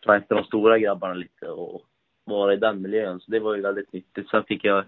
ta 0.00 0.16
efter 0.16 0.34
de 0.34 0.44
stora 0.44 0.78
grabbarna 0.78 1.14
lite 1.14 1.48
och 1.48 1.82
vara 2.24 2.52
i 2.52 2.56
den 2.56 2.82
miljön. 2.82 3.20
Så 3.20 3.30
det 3.30 3.40
var 3.40 3.54
ju 3.54 3.62
väldigt 3.62 3.92
nyttigt. 3.92 4.28
Sen 4.30 4.44
fick 4.44 4.64
jag, 4.64 4.84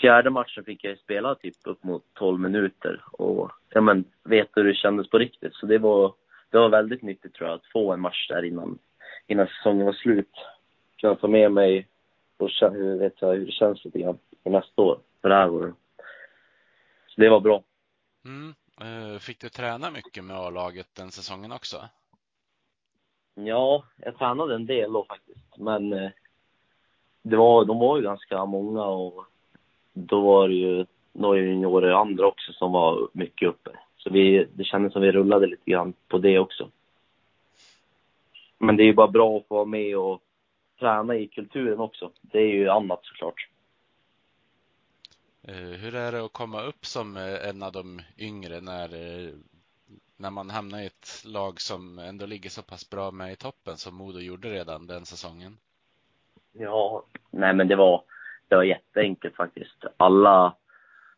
fjärde 0.00 0.30
matchen 0.30 0.64
fick 0.64 0.84
jag 0.84 0.98
spela 0.98 1.34
typ 1.34 1.54
upp 1.64 1.84
mot 1.84 2.04
12 2.14 2.40
minuter 2.40 3.00
och 3.12 3.50
ja 3.68 3.80
men, 3.80 4.04
veta 4.24 4.60
hur 4.60 4.64
det 4.64 4.74
kändes 4.74 5.10
på 5.10 5.18
riktigt. 5.18 5.54
Så 5.54 5.66
det 5.66 5.78
var, 5.78 6.14
det 6.50 6.58
var 6.58 6.68
väldigt 6.68 7.02
nyttigt 7.02 7.34
tror 7.34 7.48
jag 7.48 7.56
att 7.56 7.72
få 7.72 7.92
en 7.92 8.00
match 8.00 8.28
där 8.28 8.42
innan, 8.42 8.78
innan 9.26 9.46
säsongen 9.46 9.86
var 9.86 9.92
slut. 9.92 10.34
Kunna 10.96 11.14
ta 11.14 11.28
med 11.28 11.52
mig 11.52 11.86
och 12.36 12.50
känna, 12.50 12.74
hur, 12.74 12.98
vet 12.98 13.14
jag, 13.22 13.34
hur 13.34 13.46
det 13.46 13.52
känns 13.52 13.84
lite 13.84 13.98
grann 13.98 14.18
för 14.42 14.50
nästa 14.50 14.82
år, 14.82 14.98
för 15.22 15.28
det 15.28 15.34
här 15.34 15.50
året. 15.50 15.74
Så 17.06 17.20
det 17.20 17.28
var 17.28 17.40
bra. 17.40 17.62
Mm. 18.24 18.54
Eh, 18.80 19.18
Fick 19.18 19.40
du 19.40 19.48
träna 19.48 19.90
mycket 19.90 20.24
med 20.24 20.36
A-laget 20.36 20.88
den 20.94 21.10
säsongen 21.10 21.52
också? 21.52 21.76
Ja, 23.34 23.84
jag 23.96 24.18
tränade 24.18 24.54
en 24.54 24.66
del 24.66 24.92
då 24.92 25.04
faktiskt. 25.04 25.58
Men 25.58 25.92
eh, 25.92 26.10
det 27.22 27.36
var, 27.36 27.64
de 27.64 27.78
var 27.78 27.96
ju 27.96 28.02
ganska 28.02 28.44
många 28.44 28.84
och 28.84 29.24
då 29.92 30.20
var 30.20 30.48
det 30.48 30.54
ju 30.54 30.86
några 31.12 31.38
juniorer 31.38 31.90
andra 31.90 32.26
också 32.26 32.52
som 32.52 32.72
var 32.72 33.08
mycket 33.12 33.48
uppe. 33.48 33.70
Så 33.96 34.10
vi, 34.10 34.48
det 34.54 34.64
kändes 34.64 34.92
som 34.92 35.02
vi 35.02 35.12
rullade 35.12 35.46
lite 35.46 35.70
grann 35.70 35.94
på 36.08 36.18
det 36.18 36.38
också. 36.38 36.70
Men 38.62 38.76
det 38.76 38.82
är 38.82 38.84
ju 38.84 38.94
bara 38.94 39.08
bra 39.08 39.38
att 39.38 39.48
få 39.48 39.54
vara 39.54 39.64
med 39.64 39.96
och 39.96 40.22
träna 40.78 41.14
i 41.14 41.28
kulturen 41.28 41.80
också. 41.80 42.10
Det 42.20 42.38
är 42.38 42.54
ju 42.54 42.68
annat 42.68 43.00
såklart. 43.02 43.48
Eh, 45.42 45.54
Hur 45.54 45.94
är 45.94 46.12
det 46.12 46.24
att 46.24 46.32
komma 46.32 46.62
upp 46.62 46.86
som 46.86 47.16
eh, 47.16 47.48
en 47.48 47.62
av 47.62 47.72
de 47.72 48.00
yngre 48.18 48.60
när, 48.60 48.84
eh, 48.84 49.30
när 50.16 50.30
man 50.30 50.50
hamnar 50.50 50.80
i 50.80 50.86
ett 50.86 51.24
lag 51.26 51.60
som 51.60 51.98
ändå 51.98 52.26
ligger 52.26 52.50
så 52.50 52.62
pass 52.62 52.90
bra 52.90 53.10
med 53.10 53.32
i 53.32 53.36
toppen 53.36 53.76
som 53.76 53.94
Modo 53.94 54.18
gjorde 54.18 54.50
redan 54.50 54.86
den 54.86 55.06
säsongen? 55.06 55.56
Ja, 56.52 57.04
nej 57.30 57.54
men 57.54 57.68
det 57.68 57.76
var, 57.76 58.02
det 58.48 58.56
var 58.56 58.62
jätteenkelt 58.62 59.36
faktiskt. 59.36 59.84
Alla 59.96 60.56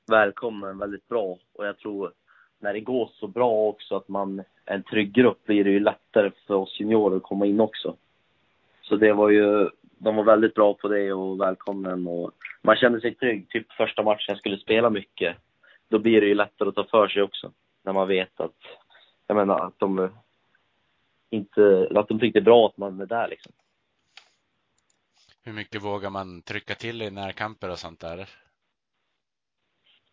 välkomna 0.07 0.71
en 0.71 0.79
väldigt 0.79 1.09
bra 1.09 1.39
och 1.53 1.67
jag 1.67 1.79
tror 1.79 2.13
när 2.59 2.73
det 2.73 2.81
går 2.81 3.11
så 3.15 3.27
bra 3.27 3.69
också 3.69 3.97
att 3.97 4.09
man 4.09 4.45
en 4.65 4.83
trygg 4.83 5.13
grupp 5.13 5.45
blir 5.45 5.65
det 5.65 5.71
ju 5.71 5.81
lättare 5.81 6.31
för 6.47 6.55
oss 6.55 6.81
juniorer 6.81 7.17
att 7.17 7.23
komma 7.23 7.47
in 7.47 7.61
också. 7.61 7.97
Så 8.83 8.97
det 8.97 9.13
var 9.13 9.31
ju, 9.31 9.71
de 9.83 10.17
var 10.17 10.25
väldigt 10.25 10.55
bra 10.55 10.75
på 10.75 10.89
det 10.89 11.13
och 11.13 11.41
välkommen 11.41 12.07
och 12.07 12.31
man 12.63 12.77
kände 12.77 13.01
sig 13.01 13.15
trygg. 13.15 13.49
Typ 13.49 13.73
första 13.73 14.03
matchen 14.03 14.25
jag 14.29 14.39
skulle 14.39 14.59
spela 14.59 14.91
mycket, 14.91 15.37
då 15.89 15.99
blir 15.99 16.21
det 16.21 16.27
ju 16.27 16.35
lättare 16.35 16.69
att 16.69 16.75
ta 16.75 16.85
för 16.85 17.09
sig 17.09 17.23
också. 17.23 17.53
När 17.83 17.93
man 17.93 18.09
vet 18.09 18.41
att, 18.41 18.57
jag 19.27 19.37
menar 19.37 19.67
att 19.67 19.79
de 19.79 20.11
inte, 21.31 21.89
att 21.95 22.09
de 22.09 22.21
tyckte 22.21 22.41
bra 22.41 22.67
att 22.67 22.77
man 22.77 23.01
är 23.01 23.07
där 23.07 23.29
liksom. 23.29 23.53
Hur 25.43 25.53
mycket 25.53 25.83
vågar 25.83 26.11
man 26.11 26.43
trycka 26.43 26.75
till 26.75 27.03
i 27.03 27.11
närkamper 27.11 27.71
och 27.71 27.79
sånt 27.79 28.01
där? 28.01 28.29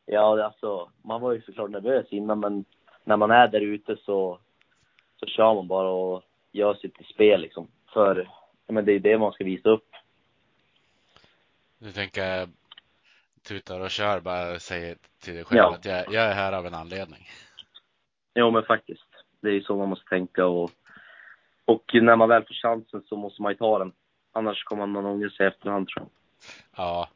Ja, 0.05 0.43
alltså, 0.45 0.91
man 1.01 1.21
var 1.21 1.33
ju 1.33 1.41
såklart 1.41 1.69
nervös 1.69 2.07
innan, 2.09 2.39
men 2.39 2.65
när 3.03 3.17
man 3.17 3.31
är 3.31 3.47
där 3.47 3.61
ute 3.61 3.97
så, 4.05 4.39
så 5.19 5.25
kör 5.25 5.53
man 5.53 5.67
bara 5.67 5.89
och 5.89 6.23
gör 6.51 6.73
sitt 6.73 7.05
spel 7.13 7.41
liksom. 7.41 7.67
För 7.93 8.27
men 8.67 8.85
det 8.85 8.93
är 8.93 8.99
det 8.99 9.17
man 9.17 9.31
ska 9.31 9.43
visa 9.43 9.69
upp. 9.69 9.89
Du 11.79 11.91
tänker 11.91 12.47
tutar 13.47 13.79
och 13.79 13.89
kör, 13.89 14.19
bara 14.19 14.59
säger 14.59 14.97
till 15.19 15.33
dig 15.33 15.43
själv 15.43 15.57
ja. 15.57 15.75
att 15.75 15.85
jag, 15.85 16.13
jag 16.13 16.23
är 16.23 16.33
här 16.33 16.53
av 16.53 16.65
en 16.65 16.73
anledning. 16.73 17.27
Jo, 18.35 18.51
men 18.51 18.63
faktiskt. 18.63 19.07
Det 19.41 19.49
är 19.49 19.53
ju 19.53 19.63
så 19.63 19.75
man 19.75 19.89
måste 19.89 20.09
tänka 20.09 20.45
och, 20.45 20.71
och 21.65 21.83
när 21.93 22.15
man 22.15 22.29
väl 22.29 22.43
får 22.43 22.53
chansen 22.53 23.03
så 23.09 23.15
måste 23.15 23.41
man 23.41 23.51
ju 23.51 23.57
ta 23.57 23.79
den. 23.79 23.93
Annars 24.31 24.63
kommer 24.63 24.85
man 24.85 25.05
ångra 25.05 25.29
sig 25.29 25.47
efterhand 25.47 25.87
tror 25.87 26.05
jag. 26.05 26.11
Ja. 26.85 27.09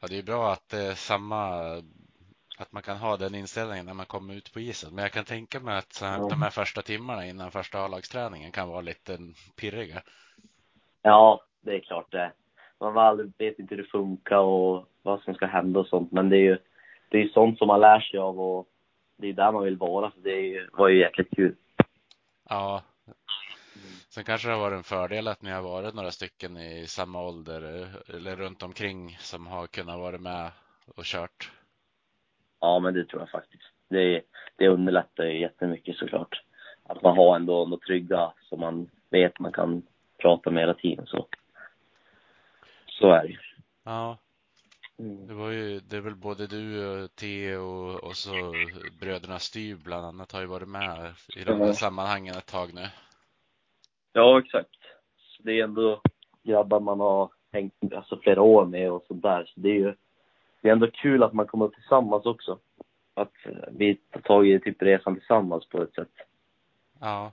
ja. 0.00 0.08
Det 0.08 0.18
är 0.18 0.22
bra 0.22 0.52
att 0.52 0.68
det 0.68 0.82
är 0.82 0.94
samma, 0.94 1.52
att 2.56 2.72
man 2.72 2.82
kan 2.82 2.96
ha 2.96 3.16
den 3.16 3.34
inställningen 3.34 3.86
när 3.86 3.94
man 3.94 4.06
kommer 4.06 4.34
ut 4.34 4.52
på 4.52 4.60
isen. 4.60 4.94
Men 4.94 5.02
jag 5.02 5.12
kan 5.12 5.24
tänka 5.24 5.60
mig 5.60 5.78
att 5.78 5.98
ja. 6.02 6.28
de 6.30 6.42
här 6.42 6.50
första 6.50 6.82
timmarna 6.82 7.26
innan 7.26 7.50
första 7.50 7.78
A-lagsträningen 7.78 8.52
kan 8.52 8.68
vara 8.68 8.80
lite 8.80 9.18
pirriga. 9.60 10.02
Ja, 11.02 11.40
det 11.60 11.74
är 11.74 11.80
klart 11.80 12.12
det. 12.12 12.32
Man 12.80 13.32
vet 13.38 13.58
inte 13.58 13.74
hur 13.74 13.82
det 13.82 13.88
funkar 13.88 14.38
och 14.38 14.88
vad 15.02 15.20
som 15.22 15.34
ska 15.34 15.46
hända 15.46 15.80
och 15.80 15.86
sånt. 15.86 16.12
Men 16.12 16.28
det 16.28 16.36
är 16.36 16.40
ju 16.40 16.58
det 17.08 17.22
är 17.22 17.28
sånt 17.28 17.58
som 17.58 17.68
man 17.68 17.80
lär 17.80 18.00
sig 18.00 18.18
av 18.20 18.40
och 18.40 18.68
det 19.16 19.28
är 19.28 19.32
där 19.32 19.52
man 19.52 19.64
vill 19.64 19.76
vara. 19.76 20.10
Så 20.10 20.20
det 20.20 20.68
var 20.72 20.88
ju 20.88 21.00
jäkligt 21.00 21.30
kul. 21.30 21.56
Ja, 22.48 22.82
Sen 24.16 24.24
kanske 24.24 24.48
det 24.48 24.54
har 24.54 24.60
varit 24.60 24.76
en 24.76 24.84
fördel 24.84 25.28
att 25.28 25.42
ni 25.42 25.50
har 25.50 25.62
varit 25.62 25.94
några 25.94 26.10
stycken 26.10 26.56
i 26.56 26.86
samma 26.86 27.22
ålder 27.22 27.88
eller 28.14 28.36
runt 28.36 28.62
omkring 28.62 29.16
som 29.20 29.46
har 29.46 29.66
kunnat 29.66 29.98
vara 29.98 30.18
med 30.18 30.50
och 30.96 31.04
kört. 31.04 31.52
Ja, 32.60 32.78
men 32.78 32.94
det 32.94 33.04
tror 33.04 33.22
jag 33.22 33.30
faktiskt. 33.30 33.64
Det, 33.88 34.22
det 34.56 34.68
underlättar 34.68 35.24
ju 35.24 35.40
jättemycket 35.40 35.96
såklart. 35.96 36.42
Att 36.82 37.02
man 37.02 37.16
har 37.16 37.36
ändå 37.36 37.64
något 37.64 37.82
trygga 37.82 38.32
som 38.48 38.60
man 38.60 38.90
vet 39.10 39.38
man 39.38 39.52
kan 39.52 39.82
prata 40.18 40.50
med 40.50 40.62
hela 40.62 40.74
tiden 40.74 41.06
så. 41.06 41.26
Så 42.86 43.10
är 43.10 43.22
det 43.22 43.28
ju. 43.28 43.38
Ja. 43.84 44.18
Mm. 44.98 45.26
Det 45.26 45.34
var 45.34 45.50
ju, 45.50 45.80
det 45.80 45.96
är 45.96 46.00
väl 46.00 46.14
både 46.14 46.46
du 46.46 46.86
och 47.04 47.16
Theo 47.16 47.60
och, 47.60 48.04
och 48.04 48.16
så 48.16 48.54
bröderna 49.00 49.38
Styv 49.38 49.82
bland 49.82 50.06
annat 50.06 50.32
har 50.32 50.40
ju 50.40 50.46
varit 50.46 50.68
med 50.68 51.14
i 51.36 51.44
de 51.44 51.60
här 51.60 51.72
sammanhangen 51.72 52.34
ett 52.36 52.46
tag 52.46 52.74
nu. 52.74 52.86
Ja, 54.12 54.38
exakt. 54.38 54.76
Så 55.16 55.42
det 55.42 55.60
är 55.60 55.64
ändå 55.64 56.00
grabbar 56.42 56.80
man 56.80 57.00
har 57.00 57.30
hängt 57.52 57.74
alltså, 57.94 58.16
flera 58.16 58.42
år 58.42 58.64
med 58.64 58.90
och 58.92 59.04
sånt 59.08 59.22
där. 59.22 59.44
Så 59.44 59.60
det 59.60 59.68
är 59.68 59.74
ju 59.74 59.94
det 60.60 60.68
är 60.68 60.72
ändå 60.72 60.90
kul 60.90 61.22
att 61.22 61.32
man 61.32 61.46
kommer 61.46 61.68
tillsammans 61.68 62.26
också. 62.26 62.58
Att 63.14 63.32
vi 63.70 63.94
tar 63.94 64.20
tag 64.20 64.48
i 64.48 64.60
typ 64.60 64.82
resan 64.82 65.14
tillsammans 65.14 65.68
på 65.68 65.82
ett 65.82 65.94
sätt. 65.94 66.12
Ja. 67.00 67.32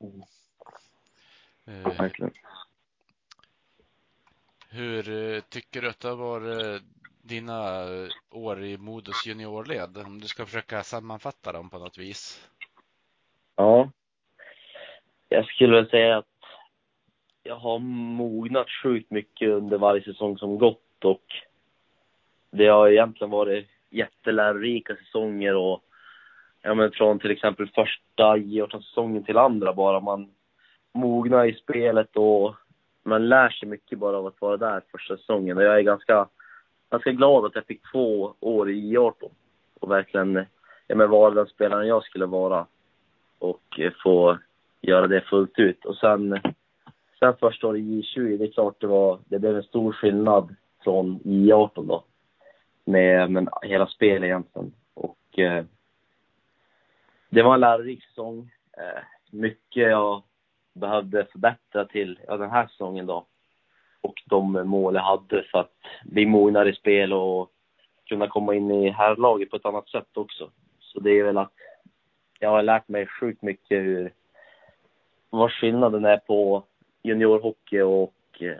Mm. 0.00 0.22
Eh, 1.66 1.98
Verkligen. 1.98 2.32
Hur 4.70 5.10
eh, 5.10 5.40
tycker 5.40 5.82
du 5.82 5.88
att 5.88 6.00
det 6.00 6.08
har 6.08 6.16
varit 6.16 6.82
dina 7.22 7.86
år 8.30 8.64
i 8.64 8.78
Modos 8.78 9.26
juniorled? 9.26 9.98
Om 9.98 10.20
du 10.20 10.28
ska 10.28 10.46
försöka 10.46 10.82
sammanfatta 10.82 11.52
dem 11.52 11.70
på 11.70 11.78
något 11.78 11.98
vis. 11.98 12.48
Ja, 13.56 13.90
jag 15.28 15.46
skulle 15.46 15.76
väl 15.76 15.90
säga 15.90 16.18
att 16.18 16.26
jag 17.42 17.56
har 17.56 17.78
mognat 17.78 18.66
sjukt 18.82 19.10
mycket 19.10 19.48
under 19.48 19.78
varje 19.78 20.04
säsong 20.04 20.38
som 20.38 20.58
gått 20.58 21.04
och 21.04 21.24
det 22.50 22.66
har 22.66 22.88
egentligen 22.88 23.30
varit 23.30 23.68
jättelärorika 23.90 24.96
säsonger 24.96 25.56
och 25.56 25.84
ja 26.62 26.74
men 26.74 26.90
från 26.90 27.18
till 27.18 27.30
exempel 27.30 27.70
första 27.74 28.36
J18-säsongen 28.36 29.24
till 29.24 29.38
andra 29.38 29.72
bara. 29.72 30.00
Man 30.00 30.30
mognar 30.92 31.44
i 31.44 31.54
spelet 31.54 32.16
och 32.16 32.54
man 33.02 33.28
lär 33.28 33.48
sig 33.48 33.68
mycket 33.68 33.98
bara 33.98 34.16
av 34.16 34.26
att 34.26 34.40
vara 34.40 34.56
där 34.56 34.82
första 34.92 35.16
säsongen. 35.16 35.56
Och 35.56 35.62
jag 35.62 35.78
är 35.78 35.82
ganska, 35.82 36.28
ganska 36.90 37.12
glad 37.12 37.44
att 37.44 37.54
jag 37.54 37.66
fick 37.66 37.82
två 37.92 38.34
år 38.40 38.70
i 38.70 38.96
J18 38.96 39.30
och 39.80 39.90
verkligen 39.90 40.46
ja, 40.86 40.96
men 40.96 41.10
vara 41.10 41.34
den 41.34 41.46
spelaren 41.46 41.88
jag 41.88 42.04
skulle 42.04 42.26
vara 42.26 42.66
och 43.38 43.80
eh, 43.80 43.92
få 44.02 44.38
göra 44.80 45.06
det 45.06 45.20
fullt 45.20 45.58
ut. 45.58 45.84
Och 45.84 45.96
sen, 45.96 46.40
sen 47.18 47.36
första 47.40 47.66
året 47.66 47.80
i 47.80 48.02
J20, 48.02 48.38
det 48.38 48.44
är 48.44 48.52
klart 48.52 48.80
det 48.80 48.86
var, 48.86 49.18
det 49.24 49.38
blev 49.38 49.56
en 49.56 49.62
stor 49.62 49.92
skillnad 49.92 50.56
från 50.84 51.20
J18 51.20 51.86
då. 51.86 52.04
Med, 52.90 53.30
men, 53.30 53.48
hela 53.62 53.86
spelet 53.86 54.26
egentligen. 54.26 54.72
Och 54.94 55.38
eh, 55.38 55.64
det 57.28 57.42
var 57.42 57.54
en 57.54 57.60
lärorik 57.60 58.04
säsong. 58.04 58.50
Eh, 58.78 59.02
mycket 59.30 59.90
jag 59.90 60.22
behövde 60.72 61.24
förbättra 61.24 61.84
till 61.84 62.20
ja, 62.26 62.36
den 62.36 62.50
här 62.50 62.66
säsongen 62.66 63.06
då. 63.06 63.26
Och 64.00 64.22
de 64.26 64.52
mål 64.52 64.94
jag 64.94 65.02
hade 65.02 65.42
för 65.42 65.58
att 65.58 65.76
bli 66.04 66.26
mognare 66.26 66.70
i 66.70 66.74
spel 66.74 67.12
och 67.12 67.50
kunna 68.04 68.28
komma 68.28 68.54
in 68.54 68.70
i 68.70 68.90
herrlaget 68.90 69.50
på 69.50 69.56
ett 69.56 69.66
annat 69.66 69.88
sätt 69.88 70.16
också. 70.16 70.50
Så 70.78 71.00
det 71.00 71.10
är 71.10 71.24
väl 71.24 71.38
att 71.38 71.52
jag 72.38 72.50
har 72.50 72.62
lärt 72.62 72.88
mig 72.88 73.06
sjukt 73.06 73.42
mycket 73.42 73.78
hur 73.78 74.12
vad 75.30 75.52
skillnaden 75.52 76.04
är 76.04 76.16
på 76.16 76.64
juniorhockey 77.02 77.80
och 77.80 78.42
eh, 78.42 78.58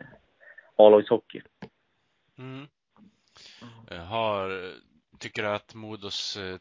A-lagshockey. 0.77 1.43
Mm. 2.39 2.67
Eh, 3.91 4.05
har, 4.05 4.73
tycker 5.19 5.43
du 5.43 5.49
att 5.49 5.75
Modos 5.75 6.37
eh, 6.37 6.59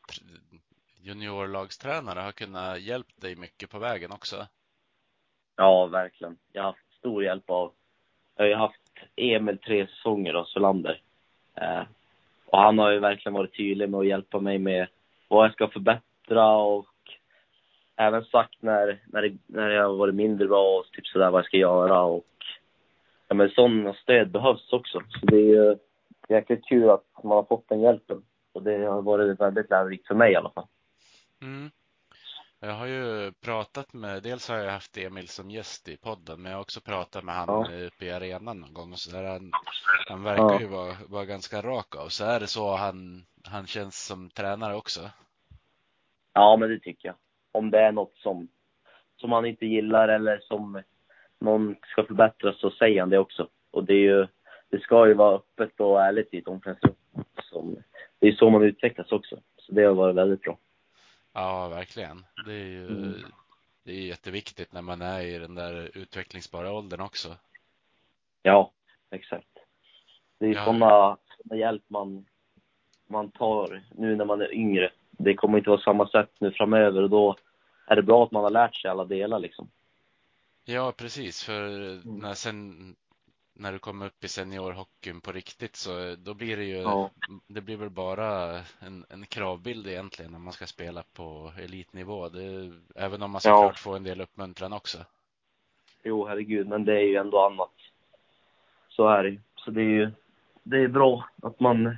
juniorlagstränare 1.01 2.19
har 2.19 2.31
kunnat 2.31 2.81
hjälpa 2.81 3.11
dig 3.15 3.35
mycket 3.35 3.69
på 3.69 3.79
vägen 3.79 4.11
också? 4.11 4.47
Ja, 5.55 5.85
verkligen. 5.85 6.37
Jag 6.51 6.61
har 6.61 6.67
haft 6.67 6.93
stor 6.99 7.23
hjälp 7.23 7.49
av, 7.49 7.71
jag 8.35 8.43
har 8.43 8.49
ju 8.49 8.55
haft 8.55 8.81
Emil 9.15 9.57
tre 9.57 9.87
säsonger 9.87 10.33
då, 10.33 10.45
Solander. 10.45 11.01
Eh, 11.55 11.83
och 12.45 12.59
han 12.59 12.79
har 12.79 12.91
ju 12.91 12.99
verkligen 12.99 13.33
varit 13.33 13.57
tydlig 13.57 13.89
med 13.89 13.99
att 13.99 14.07
hjälpa 14.07 14.39
mig 14.39 14.57
med 14.57 14.87
vad 15.27 15.45
jag 15.45 15.53
ska 15.53 15.67
förbättra 15.67 16.57
och 16.57 16.87
även 17.95 18.25
sagt 18.25 18.61
när, 18.61 18.99
när, 19.05 19.21
det, 19.21 19.37
när 19.45 19.69
jag 19.69 19.83
har 19.83 19.95
varit 19.95 20.15
mindre 20.15 20.47
bra 20.47 20.77
och 20.77 20.91
typ 20.91 21.07
sådär 21.07 21.29
vad 21.29 21.39
jag 21.39 21.45
ska 21.45 21.57
göra 21.57 22.01
och 22.01 22.25
ja 23.27 23.35
men 23.35 23.49
sådana 23.49 23.93
stöd 23.93 24.31
behövs 24.31 24.73
också. 24.73 25.01
Så 25.09 25.25
det 25.25 25.37
är 25.37 25.55
ju 25.55 25.77
jäkligt 26.29 26.65
kul 26.65 26.89
att 26.89 27.05
man 27.23 27.31
har 27.31 27.43
fått 27.43 27.69
den 27.69 27.81
hjälpen. 27.81 28.23
Och 28.53 28.63
det 28.63 28.85
har 28.85 29.01
varit 29.01 29.39
väldigt 29.39 29.69
lärorikt 29.69 30.07
för 30.07 30.15
mig 30.15 30.31
i 30.31 30.35
alla 30.35 30.51
fall. 30.51 30.67
Mm. 31.41 31.71
Jag 32.59 32.73
har 32.73 32.85
ju 32.85 33.31
pratat 33.31 33.93
med, 33.93 34.23
dels 34.23 34.49
har 34.49 34.57
jag 34.57 34.71
haft 34.71 34.97
Emil 34.97 35.27
som 35.27 35.51
gäst 35.51 35.87
i 35.87 35.97
podden, 35.97 36.41
men 36.41 36.51
jag 36.51 36.57
har 36.57 36.61
också 36.61 36.81
pratat 36.81 37.23
med 37.23 37.35
han 37.35 37.47
ja. 37.47 37.85
uppe 37.87 38.05
i 38.05 38.11
arenan 38.11 38.59
någon 38.59 38.73
gång. 38.73 38.95
Så 38.95 39.11
där 39.11 39.23
han, 39.23 39.51
han 40.09 40.23
verkar 40.23 40.43
ja. 40.43 40.59
ju 40.59 40.67
vara, 40.67 40.95
vara 41.07 41.25
ganska 41.25 41.61
rak 41.61 41.95
av. 41.95 42.07
Så 42.07 42.25
är 42.25 42.39
det 42.39 42.47
så 42.47 42.75
han, 42.75 43.25
han 43.43 43.67
känns 43.67 44.05
som 44.05 44.29
tränare 44.29 44.75
också? 44.75 44.99
Ja, 46.33 46.57
men 46.57 46.69
det 46.69 46.79
tycker 46.79 47.07
jag 47.07 47.15
om 47.51 47.71
det 47.71 47.79
är 47.79 47.91
något 47.91 48.15
som, 48.15 48.47
som 49.17 49.31
han 49.31 49.45
inte 49.45 49.65
gillar 49.65 50.07
eller 50.07 50.39
som 50.39 50.81
någon 51.39 51.75
ska 51.85 52.03
förbättras 52.03 52.59
så 52.59 52.71
säger 52.71 52.99
han 52.99 53.09
det 53.09 53.19
också. 53.19 53.47
Och 53.71 53.83
det 53.83 53.93
är 53.93 54.01
ju, 54.01 54.27
det 54.69 54.79
ska 54.79 55.08
ju 55.08 55.13
vara 55.13 55.36
öppet 55.36 55.79
och 55.79 56.01
ärligt 56.01 56.34
i 56.34 56.38
ett 56.38 56.47
omklädningsrum. 56.47 57.84
Det 58.19 58.27
är 58.27 58.32
så 58.32 58.49
man 58.49 58.63
utvecklas 58.63 59.12
också. 59.12 59.39
Så 59.58 59.71
det 59.71 59.84
har 59.84 59.93
varit 59.93 60.15
väldigt 60.15 60.41
bra. 60.41 60.58
Ja, 61.34 61.67
verkligen. 61.67 62.25
Det 62.45 62.53
är 62.53 62.65
ju 62.65 62.88
mm. 62.88 63.13
det 63.84 63.91
är 63.91 64.01
jätteviktigt 64.01 64.73
när 64.73 64.82
man 64.82 65.01
är 65.01 65.21
i 65.21 65.39
den 65.39 65.55
där 65.55 65.91
utvecklingsbara 65.93 66.71
åldern 66.71 67.01
också. 67.01 67.36
Ja, 68.43 68.71
exakt. 69.10 69.47
Det 70.38 70.45
är 70.45 70.53
ja. 70.53 70.65
sådana, 70.65 71.17
sådana 71.38 71.60
hjälp 71.60 71.84
man, 71.88 72.25
man 73.08 73.32
tar 73.32 73.82
nu 73.91 74.15
när 74.15 74.25
man 74.25 74.41
är 74.41 74.53
yngre 74.53 74.91
det 75.19 75.36
kommer 75.36 75.58
inte 75.58 75.69
vara 75.69 75.82
samma 75.82 76.08
sätt 76.08 76.32
nu 76.39 76.51
framöver 76.51 77.03
och 77.03 77.10
då 77.10 77.36
är 77.88 77.95
det 77.95 78.03
bra 78.03 78.23
att 78.23 78.32
man 78.32 78.43
har 78.43 78.49
lärt 78.49 78.75
sig 78.75 78.91
alla 78.91 79.05
delar 79.05 79.39
liksom. 79.39 79.69
Ja, 80.65 80.93
precis. 80.97 81.43
För 81.43 81.62
när, 82.21 82.34
sen, 82.34 82.95
när 83.60 83.72
du 83.72 83.80
kommer 83.80 84.06
upp 84.06 84.24
i 84.24 84.28
seniorhockeyn 84.28 85.22
på 85.22 85.32
riktigt 85.32 85.76
så 85.76 86.15
då 86.15 86.34
blir 86.34 86.58
det 86.58 86.63
ju, 86.63 86.78
ja. 86.78 87.10
det 87.48 87.62
blir 87.62 87.78
väl 87.78 87.89
bara 87.89 88.62
en, 88.80 89.06
en 89.10 89.26
kravbild 89.26 89.88
egentligen 89.88 90.32
när 90.32 90.39
man 90.39 90.54
ska 90.54 90.65
spela 90.65 91.04
på 91.13 91.52
elitnivå. 91.60 92.30
Det, 92.30 92.72
även 92.95 93.22
om 93.22 93.32
man 93.32 93.41
såklart 93.41 93.76
ja. 93.76 93.82
får 93.82 93.95
en 93.95 94.04
del 94.04 94.22
uppmuntran 94.22 94.74
också. 94.74 94.98
Jo, 96.04 96.28
herregud, 96.28 96.67
men 96.67 96.86
det 96.86 96.93
är 96.93 97.06
ju 97.06 97.15
ändå 97.15 97.45
annat. 97.45 97.74
Så 98.89 99.08
är 99.08 99.24
det. 99.24 99.41
Så 99.56 99.72
det 99.72 99.82
är 99.82 99.86
ju, 99.86 100.12
det 100.63 100.78
är 100.78 100.88
bra 100.88 101.30
att 101.41 101.60
man 101.60 101.98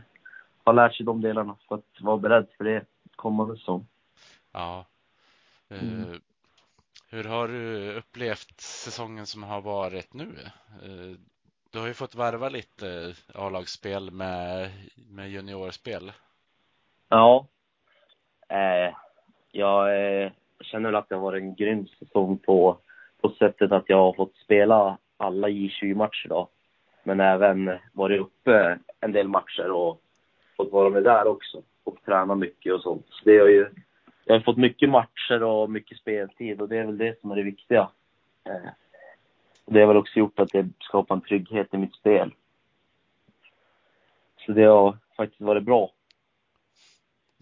har 0.64 0.74
lärt 0.74 0.96
sig 0.96 1.06
de 1.06 1.22
delarna 1.22 1.58
för 1.68 1.76
att 1.76 2.02
vara 2.02 2.18
beredd 2.18 2.48
för 2.58 2.64
det 2.64 2.86
kommande 3.16 3.58
säsong. 3.58 3.88
Ja. 4.52 4.86
Eh, 5.70 5.84
Mm. 5.84 6.22
Hur 7.10 7.24
har 7.24 7.48
du 7.48 7.94
upplevt 7.94 8.62
säsongen 8.62 9.26
som 9.26 9.44
har 9.44 9.62
varit 9.62 10.14
nu? 10.14 10.36
Du 11.72 11.80
har 11.80 11.88
ju 11.88 11.94
fått 11.94 12.16
varva 12.16 12.50
lite 12.50 12.88
eh, 12.88 13.44
A-lagsspel 13.46 14.12
med, 14.12 14.70
med 15.10 15.30
juniorspel. 15.30 16.12
Ja. 17.10 17.48
Eh, 18.48 18.96
jag 19.52 20.06
eh, 20.24 20.32
känner 20.62 20.90
väl 20.90 20.96
att 20.96 21.10
det 21.10 21.16
har 21.16 21.22
varit 21.22 21.42
en 21.42 21.56
grym 21.56 21.88
säsong 21.88 22.38
på, 22.38 22.78
på 23.22 23.30
sättet 23.30 23.72
att 23.72 23.84
jag 23.88 23.98
har 23.98 24.14
fått 24.14 24.36
spela 24.36 24.98
alla 25.18 25.48
J20-matcher 25.48 26.30
då. 26.30 26.50
Men 27.04 27.20
även 27.20 27.72
varit 27.94 28.22
uppe 28.22 28.80
en 29.00 29.12
del 29.12 29.28
matcher 29.28 29.72
och 29.72 30.02
fått 30.58 30.72
vara 30.72 30.90
med 30.90 31.04
där 31.04 31.28
också. 31.28 31.62
Och 31.84 31.98
träna 32.06 32.36
mycket 32.36 32.74
och 32.74 32.82
sånt. 32.82 33.06
Så 33.10 33.22
det 33.26 33.40
har 33.40 33.48
ju, 33.48 33.70
jag 34.26 34.36
har 34.36 34.42
fått 34.42 34.58
mycket 34.58 34.90
matcher 34.90 35.44
och 35.44 35.70
mycket 35.70 35.98
speltid 35.98 36.62
och 36.62 36.70
det 36.70 36.78
är 36.78 36.86
väl 36.86 36.98
det 36.98 37.22
som 37.22 37.32
är 37.32 37.36
det 37.36 37.44
viktiga. 37.44 37.90
Eh, 38.46 38.70
det 39.66 39.80
har 39.80 39.88
väl 39.88 39.98
också 39.98 40.20
gjort 40.20 40.40
att 40.40 40.52
det 40.52 40.70
skapar 40.80 41.16
en 41.16 41.22
trygghet 41.22 41.74
i 41.74 41.78
mitt 41.78 41.96
spel. 41.96 42.34
Så 44.46 44.52
det 44.52 44.64
har 44.64 44.98
faktiskt 45.18 45.42
varit 45.42 45.64
bra. 45.64 45.92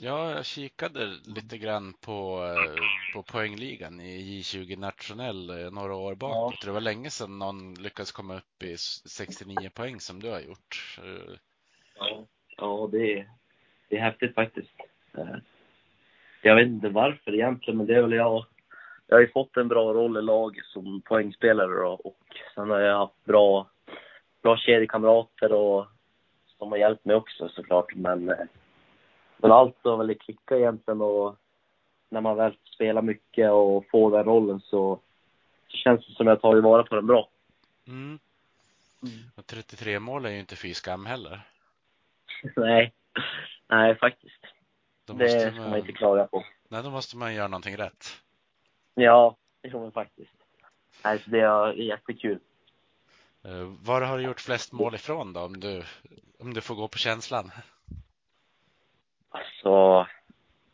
Ja, 0.01 0.31
jag 0.31 0.45
kikade 0.45 1.05
lite 1.25 1.57
grann 1.57 1.93
på, 1.93 2.43
eh, 2.43 3.13
på 3.13 3.23
poängligan 3.23 3.99
i 4.01 4.41
J20 4.41 4.79
nationell 4.79 5.49
eh, 5.49 5.71
några 5.71 5.95
år 5.95 6.15
bakåt. 6.15 6.61
Det 6.65 6.71
var 6.71 6.81
länge 6.81 7.09
sedan 7.09 7.39
någon 7.39 7.73
lyckades 7.73 8.11
komma 8.11 8.35
upp 8.37 8.63
i 8.63 8.73
s- 8.73 9.01
69 9.09 9.69
poäng 9.73 9.99
som 9.99 10.19
du 10.21 10.29
har 10.31 10.39
gjort. 10.39 10.99
Ja, 11.95 12.25
ja 12.57 12.89
det, 12.91 13.13
är, 13.19 13.29
det 13.89 13.97
är 13.97 14.01
häftigt 14.01 14.35
faktiskt. 14.35 14.71
Eh, 15.17 15.35
Jag 16.41 16.55
vet 16.55 16.67
inte 16.67 16.89
varför 16.89 17.33
egentligen, 17.35 17.77
men 17.77 17.87
det 17.87 17.95
är 17.95 18.01
väl 18.01 18.11
jag. 18.13 18.45
Jag 19.09 19.15
har 19.15 19.21
ju 19.21 19.31
fått 19.31 19.57
en 19.57 19.67
bra 19.67 19.93
roll 19.93 20.17
i 20.17 20.21
laget 20.21 20.65
som 20.65 21.01
poängspelare 21.01 21.75
då, 21.75 21.89
och 21.89 22.19
sen 22.55 22.69
har 22.69 22.79
jag 22.79 22.97
haft 22.97 23.25
bra, 23.25 23.67
bra 24.41 24.57
kedjekamrater 24.57 25.53
och 25.53 25.87
som 26.57 26.71
har 26.71 26.77
hjälpt 26.77 27.05
mig 27.05 27.15
också 27.15 27.49
såklart. 27.49 27.95
Men, 27.95 28.29
eh, 28.29 28.45
men 29.37 29.51
allt 29.51 29.75
har 29.83 29.97
väl 29.97 30.15
klickat 30.15 30.57
egentligen 30.57 31.01
och 31.01 31.35
när 32.09 32.21
man 32.21 32.37
väl 32.37 32.57
spelar 32.63 33.01
mycket 33.01 33.51
och 33.51 33.85
får 33.91 34.11
den 34.11 34.23
rollen 34.23 34.61
så, 34.61 34.99
känns 35.67 36.07
det 36.07 36.13
som 36.13 36.27
att 36.27 36.31
jag 36.31 36.41
tagit 36.41 36.63
vara 36.63 36.83
på 36.83 36.95
den 36.95 37.07
bra. 37.07 37.29
Mm. 37.87 38.19
Och 39.35 39.45
33 39.45 39.99
mål 39.99 40.25
är 40.25 40.29
ju 40.29 40.39
inte 40.39 40.55
fy 40.55 40.73
skam 40.73 41.05
heller. 41.05 41.41
Nej, 42.55 42.93
nej 43.67 43.95
faktiskt. 43.95 44.45
Det 45.05 45.51
ska 45.51 45.61
man 45.61 45.79
inte 45.79 45.91
klaga 45.91 46.27
på. 46.27 46.45
nej, 46.67 46.83
då 46.83 46.89
måste 46.89 47.17
man 47.17 47.35
göra 47.35 47.47
någonting 47.47 47.77
rätt. 47.77 48.21
Ja, 48.93 49.35
det 49.61 49.69
tror 49.69 49.83
jag 49.83 49.93
faktiskt. 49.93 50.33
Nej, 51.03 51.19
så 51.19 51.29
det 51.29 51.39
är 51.39 51.73
jättekul. 51.73 52.39
Eh, 53.43 53.63
Var 53.83 54.01
har 54.01 54.17
du 54.17 54.23
gjort 54.23 54.41
flest 54.41 54.71
mål 54.73 54.95
ifrån 54.95 55.33
då, 55.33 55.39
om 55.41 55.59
du, 55.59 55.83
om 56.39 56.53
du 56.53 56.61
får 56.61 56.75
gå 56.75 56.87
på 56.87 56.97
känslan? 56.97 57.51
Alltså, 59.29 60.07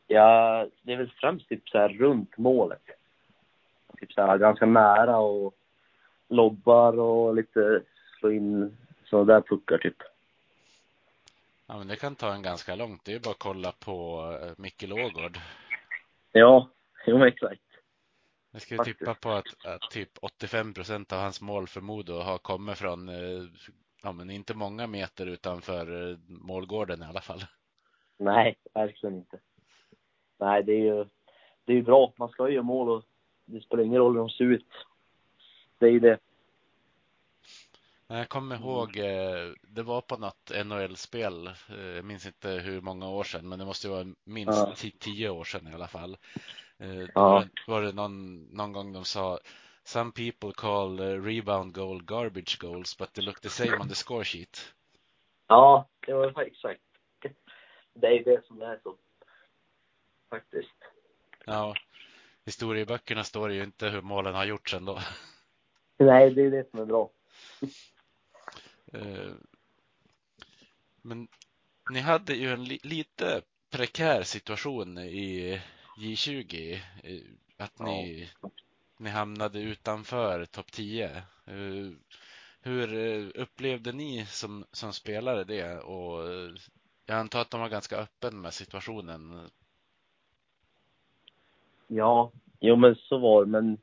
ja, 0.07 0.67
det 0.81 0.93
är 0.93 0.97
väl 0.97 1.11
främst 1.19 1.49
typ 1.49 1.69
så 1.69 1.77
här 1.77 1.89
runt 1.89 2.37
målet. 2.37 2.81
Typ 3.99 4.11
så 4.13 4.21
här 4.21 4.37
ganska 4.37 4.65
nära 4.65 5.17
och 5.17 5.55
lobbar 6.27 6.99
och 6.99 7.35
lite 7.35 7.83
slå 8.19 8.31
in 8.31 8.77
sådana 9.05 9.33
där 9.33 9.41
puckar 9.41 9.77
typ. 9.77 9.97
Ja, 11.67 11.77
men 11.77 11.87
det 11.87 11.95
kan 11.95 12.15
ta 12.15 12.33
en 12.33 12.41
ganska 12.41 12.75
långt. 12.75 13.05
Det 13.05 13.13
är 13.13 13.19
bara 13.19 13.31
att 13.31 13.39
kolla 13.39 13.71
på 13.71 14.21
eh, 14.41 14.51
Micke 14.57 14.81
Lågård. 14.87 15.37
Ja, 16.31 16.69
jo 17.05 17.25
exakt. 17.25 17.61
Jag 18.55 18.61
skulle 18.61 18.77
Faktiskt. 18.77 18.99
tippa 18.99 19.13
på 19.13 19.29
att, 19.31 19.65
att 19.65 19.91
typ 19.91 20.09
85 20.21 20.73
procent 20.73 21.13
av 21.13 21.19
hans 21.19 21.41
mål 21.41 21.67
för 21.67 21.81
Modo 21.81 22.13
har 22.13 22.37
kommit 22.37 22.77
från, 22.77 23.09
eh, 23.09 23.43
ja 24.03 24.11
men 24.11 24.29
inte 24.29 24.53
många 24.53 24.87
meter 24.87 25.25
utanför 25.25 26.11
eh, 26.11 26.17
målgården 26.27 27.03
i 27.03 27.05
alla 27.05 27.21
fall. 27.21 27.45
Nej, 28.17 28.57
verkligen 28.73 29.15
inte. 29.15 29.39
Nej, 30.39 30.63
det 30.63 30.71
är 30.73 30.79
ju, 30.95 31.05
det 31.65 31.71
är 31.73 31.75
ju 31.75 31.81
bra. 31.83 32.13
Man 32.17 32.29
ska 32.29 32.47
ju 32.47 32.53
göra 32.53 32.63
mål 32.63 32.89
och 32.89 33.03
det 33.45 33.61
spelar 33.61 33.83
ingen 33.83 33.99
roll 33.99 34.13
hur 34.13 34.19
de 34.19 34.29
ser 34.29 34.43
ut. 34.45 34.67
Det 35.77 35.85
är 35.85 35.91
ju 35.91 35.99
det. 35.99 36.19
Jag 38.07 38.29
kommer 38.29 38.55
ihåg, 38.55 38.97
eh, 38.97 39.53
det 39.61 39.83
var 39.83 40.01
på 40.01 40.17
något 40.17 40.51
NHL-spel, 40.65 41.49
jag 41.95 42.05
minns 42.05 42.25
inte 42.25 42.49
hur 42.49 42.81
många 42.81 43.09
år 43.09 43.23
sedan, 43.23 43.49
men 43.49 43.59
det 43.59 43.65
måste 43.65 43.87
ju 43.87 43.93
vara 43.93 44.07
minst 44.23 44.83
Ja. 44.83 44.89
tio 44.99 45.29
år 45.29 45.43
sedan 45.43 45.67
i 45.67 45.73
alla 45.73 45.87
fall. 45.87 46.17
Eh, 46.79 47.07
Ja. 47.13 47.45
var, 47.67 47.81
det 47.81 47.91
någon, 47.91 48.43
någon 48.43 48.71
gång 48.73 48.93
de 48.93 49.05
sa 49.05 49.39
Some 49.83 50.11
people 50.11 50.51
call 50.53 50.99
eh, 50.99 51.21
rebound 51.23 51.73
goal 51.73 52.03
garbage 52.03 52.59
goals, 52.59 52.97
but 52.97 53.13
they 53.13 53.25
look 53.25 53.41
the 53.41 53.49
same 53.49 53.77
on 53.81 53.89
the 53.89 53.95
score 53.95 54.23
sheet. 54.25 54.73
Ja, 55.47 55.89
det 56.07 56.13
var 56.13 56.41
exakt. 56.41 56.81
Det 57.93 58.07
är 58.07 58.23
det 58.23 58.45
som 58.45 58.61
är 58.61 58.79
så. 58.83 58.97
Faktiskt. 60.29 60.75
Ja, 61.45 61.75
historieböckerna 62.45 63.23
står 63.23 63.49
det 63.49 63.55
ju 63.55 63.63
inte 63.63 63.89
hur 63.89 64.01
målen 64.01 64.35
har 64.35 64.45
gjorts 64.45 64.73
ändå. 64.73 64.99
Nej, 65.97 66.31
det 66.31 66.41
är 66.41 66.51
det 66.51 66.69
som 66.69 66.79
är 66.79 66.85
bra. 66.85 67.11
Eh, 68.93 69.33
Men 71.01 71.27
ni 71.91 71.99
hade 71.99 72.33
ju 72.33 72.49
en 72.53 72.63
li 72.63 72.79
lite 72.83 73.41
prekär 73.69 74.23
situation 74.23 74.97
i 74.97 75.61
J20. 75.97 76.73
eh, 77.03 77.21
Att 77.57 77.79
ni, 77.79 78.29
ni 78.99 79.09
hamnade 79.09 79.59
utanför 79.59 80.45
topp 80.45 80.71
10. 80.71 81.05
Eh, 81.05 81.91
Hur 82.61 82.93
eh, 82.93 83.41
upplevde 83.41 83.91
ni 83.91 84.25
som, 84.25 84.65
som 84.71 84.93
spelare 84.93 85.43
det? 85.43 85.79
Och 85.79 86.29
jag 87.05 87.17
antar 87.17 87.41
att 87.41 87.51
de 87.51 87.61
var 87.61 87.69
ganska 87.69 87.97
öppen 87.97 88.41
med 88.41 88.53
situationen. 88.53 89.49
Ja, 91.87 92.31
jo 92.59 92.75
men 92.75 92.95
så 92.95 93.17
var 93.17 93.45
det. 93.45 93.51
Men 93.51 93.77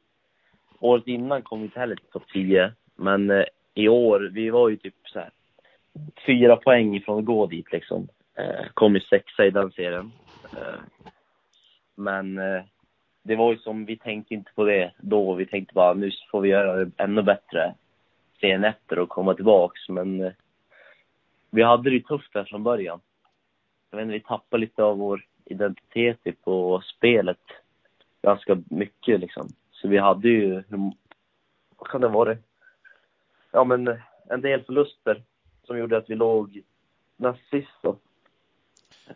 året 0.80 1.06
innan 1.06 1.42
kom 1.42 1.58
vi 1.58 1.64
inte 1.64 1.80
heller 1.80 1.96
till 1.96 2.06
topp 2.12 2.24
10. 2.32 2.72
Men 2.96 3.30
eh, 3.30 3.44
i 3.74 3.88
år, 3.88 4.30
vi 4.34 4.50
var 4.50 4.68
ju 4.68 4.76
typ 4.76 4.94
så 5.04 5.18
här 5.18 5.30
fyra 6.26 6.56
poäng 6.56 6.96
ifrån 6.96 7.18
att 7.18 7.24
gå 7.24 7.46
dit 7.46 7.72
liksom. 7.72 8.08
Eh, 8.34 8.66
kom 8.74 8.94
ju 8.94 9.00
sexa 9.00 9.46
i 9.46 9.50
den 9.50 9.72
serien. 9.72 10.12
Eh, 10.56 10.80
men 11.94 12.38
eh, 12.38 12.62
det 13.22 13.36
var 13.36 13.52
ju 13.52 13.58
som, 13.58 13.84
vi 13.84 13.96
tänkte 13.96 14.34
inte 14.34 14.52
på 14.54 14.64
det 14.64 14.92
då. 14.98 15.34
Vi 15.34 15.46
tänkte 15.46 15.74
bara, 15.74 15.94
nu 15.94 16.10
får 16.30 16.40
vi 16.40 16.48
göra 16.48 16.84
det 16.84 16.90
ännu 16.96 17.22
bättre 17.22 17.74
serien 18.40 18.64
efter 18.64 18.98
och 18.98 19.08
komma 19.08 19.34
tillbaks. 19.34 19.88
Men 19.88 20.20
eh, 20.20 20.32
vi 21.50 21.62
hade 21.62 21.90
det 21.90 21.96
ju 21.96 22.02
tufft 22.02 22.32
där 22.32 22.44
från 22.44 22.62
början. 22.62 23.00
Jag 23.90 23.96
vet 23.96 24.04
inte, 24.04 24.12
vi 24.12 24.20
tappade 24.20 24.60
lite 24.60 24.82
av 24.82 24.98
vår 24.98 25.26
identitet 25.44 26.22
typ, 26.24 26.42
på 26.42 26.82
spelet 26.84 27.40
ganska 28.22 28.62
mycket 28.70 29.20
liksom. 29.20 29.48
Så 29.70 29.88
vi 29.88 29.98
hade 29.98 30.28
ju, 30.28 30.62
vad 31.78 31.88
kan 31.88 32.00
det 32.00 32.08
vara? 32.08 32.36
Ja 33.50 33.64
men 33.64 33.88
eh, 33.88 33.98
en 34.28 34.40
del 34.40 34.62
förluster 34.62 35.22
som 35.64 35.78
gjorde 35.78 35.96
att 35.96 36.10
vi 36.10 36.14
låg 36.14 36.62
näst 37.16 37.48
sist 37.50 37.82
då. 37.82 37.96
Eh, 39.06 39.14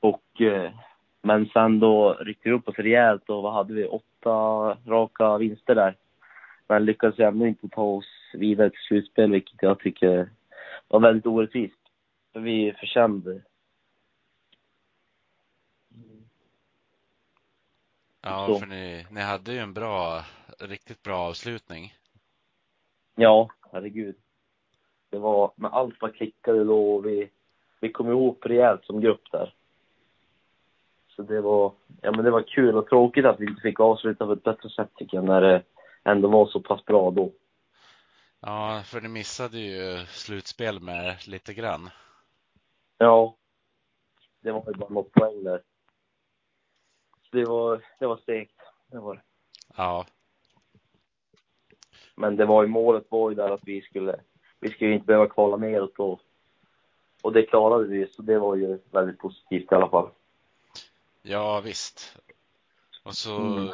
och, 0.00 0.40
eh, 0.40 0.72
men 1.22 1.46
sen 1.46 1.80
då 1.80 2.14
ryckte 2.14 2.48
vi 2.48 2.54
upp 2.54 2.68
oss 2.68 2.78
rejält 2.78 3.30
och 3.30 3.42
vad 3.42 3.52
hade 3.52 3.74
vi? 3.74 3.86
Åtta 3.86 4.30
raka 4.86 5.38
vinster 5.38 5.74
där. 5.74 5.96
Men 6.68 6.84
lyckades 6.84 7.18
ändå 7.18 7.46
inte 7.46 7.68
ta 7.68 7.82
oss 7.82 8.06
vidare 8.34 8.70
till 8.70 8.80
slutspel, 8.88 9.30
vilket 9.30 9.62
jag 9.62 9.78
tycker 9.78 10.30
var 10.88 11.00
väldigt 11.00 11.26
orättvist. 11.26 11.80
För 12.32 12.40
vi 12.40 12.72
förtjänade 12.72 13.40
Ja, 18.22 18.46
Så. 18.46 18.58
för 18.58 18.66
ni, 18.66 19.06
ni 19.10 19.20
hade 19.20 19.52
ju 19.52 19.58
en 19.58 19.74
bra, 19.74 20.24
riktigt 20.58 21.02
bra 21.02 21.18
avslutning. 21.18 21.94
Ja, 23.14 23.50
herregud. 23.72 24.16
Det 25.10 25.18
var, 25.18 25.52
men 25.56 25.72
allt 25.72 26.00
var 26.00 26.08
klickade 26.08 26.64
då 26.64 26.94
och 26.94 27.06
vi, 27.06 27.30
vi 27.80 27.92
kom 27.92 28.08
ihop 28.08 28.46
rejält 28.46 28.84
som 28.84 29.00
grupp 29.00 29.30
där. 29.32 29.54
Så 31.20 31.26
det 31.26 31.40
var, 31.40 31.72
ja 32.00 32.12
men 32.12 32.24
det 32.24 32.30
var 32.30 32.42
kul 32.42 32.76
och 32.76 32.88
tråkigt 32.88 33.24
att 33.24 33.40
vi 33.40 33.46
inte 33.46 33.60
fick 33.62 33.80
avsluta 33.80 34.26
på 34.26 34.32
ett 34.32 34.42
bättre 34.42 34.70
sätt 34.70 34.88
tycker 34.94 35.16
jag, 35.16 35.24
när 35.24 35.40
det 35.40 35.62
ändå 36.04 36.28
var 36.28 36.46
så 36.46 36.60
pass 36.60 36.84
bra 36.84 37.10
då. 37.10 37.32
Ja, 38.40 38.82
för 38.84 39.00
ni 39.00 39.08
missade 39.08 39.58
ju 39.58 40.06
slutspel 40.06 40.80
med 40.80 41.16
lite 41.28 41.54
grann. 41.54 41.90
Ja. 42.98 43.36
Det 44.42 44.52
var 44.52 44.64
ju 44.66 44.72
bara 44.72 44.88
något 44.88 45.12
poäng 45.12 45.44
där. 45.44 45.62
Så 47.22 47.36
det 47.36 47.44
var, 47.44 47.84
det 47.98 48.06
var 48.06 48.20
segt. 48.26 48.60
Det 48.90 48.98
var 48.98 49.14
det. 49.14 49.22
Ja. 49.76 50.06
Men 52.14 52.36
det 52.36 52.44
var 52.44 52.62
ju 52.62 52.68
målet 52.68 53.06
var 53.08 53.30
ju 53.30 53.36
där 53.36 53.50
att 53.50 53.64
vi 53.64 53.80
skulle, 53.82 54.20
vi 54.60 54.70
skulle 54.70 54.92
inte 54.92 55.06
behöva 55.06 55.28
kvala 55.28 55.56
neråt 55.56 55.98
och, 55.98 56.20
och 57.22 57.32
det 57.32 57.42
klarade 57.42 57.84
vi 57.84 58.06
så 58.06 58.22
det 58.22 58.38
var 58.38 58.56
ju 58.56 58.78
väldigt 58.90 59.18
positivt 59.18 59.72
i 59.72 59.74
alla 59.74 59.88
fall. 59.88 60.10
Ja, 61.22 61.60
visst. 61.60 62.18
Och 63.02 63.14
så 63.14 63.36
Mm. 63.36 63.68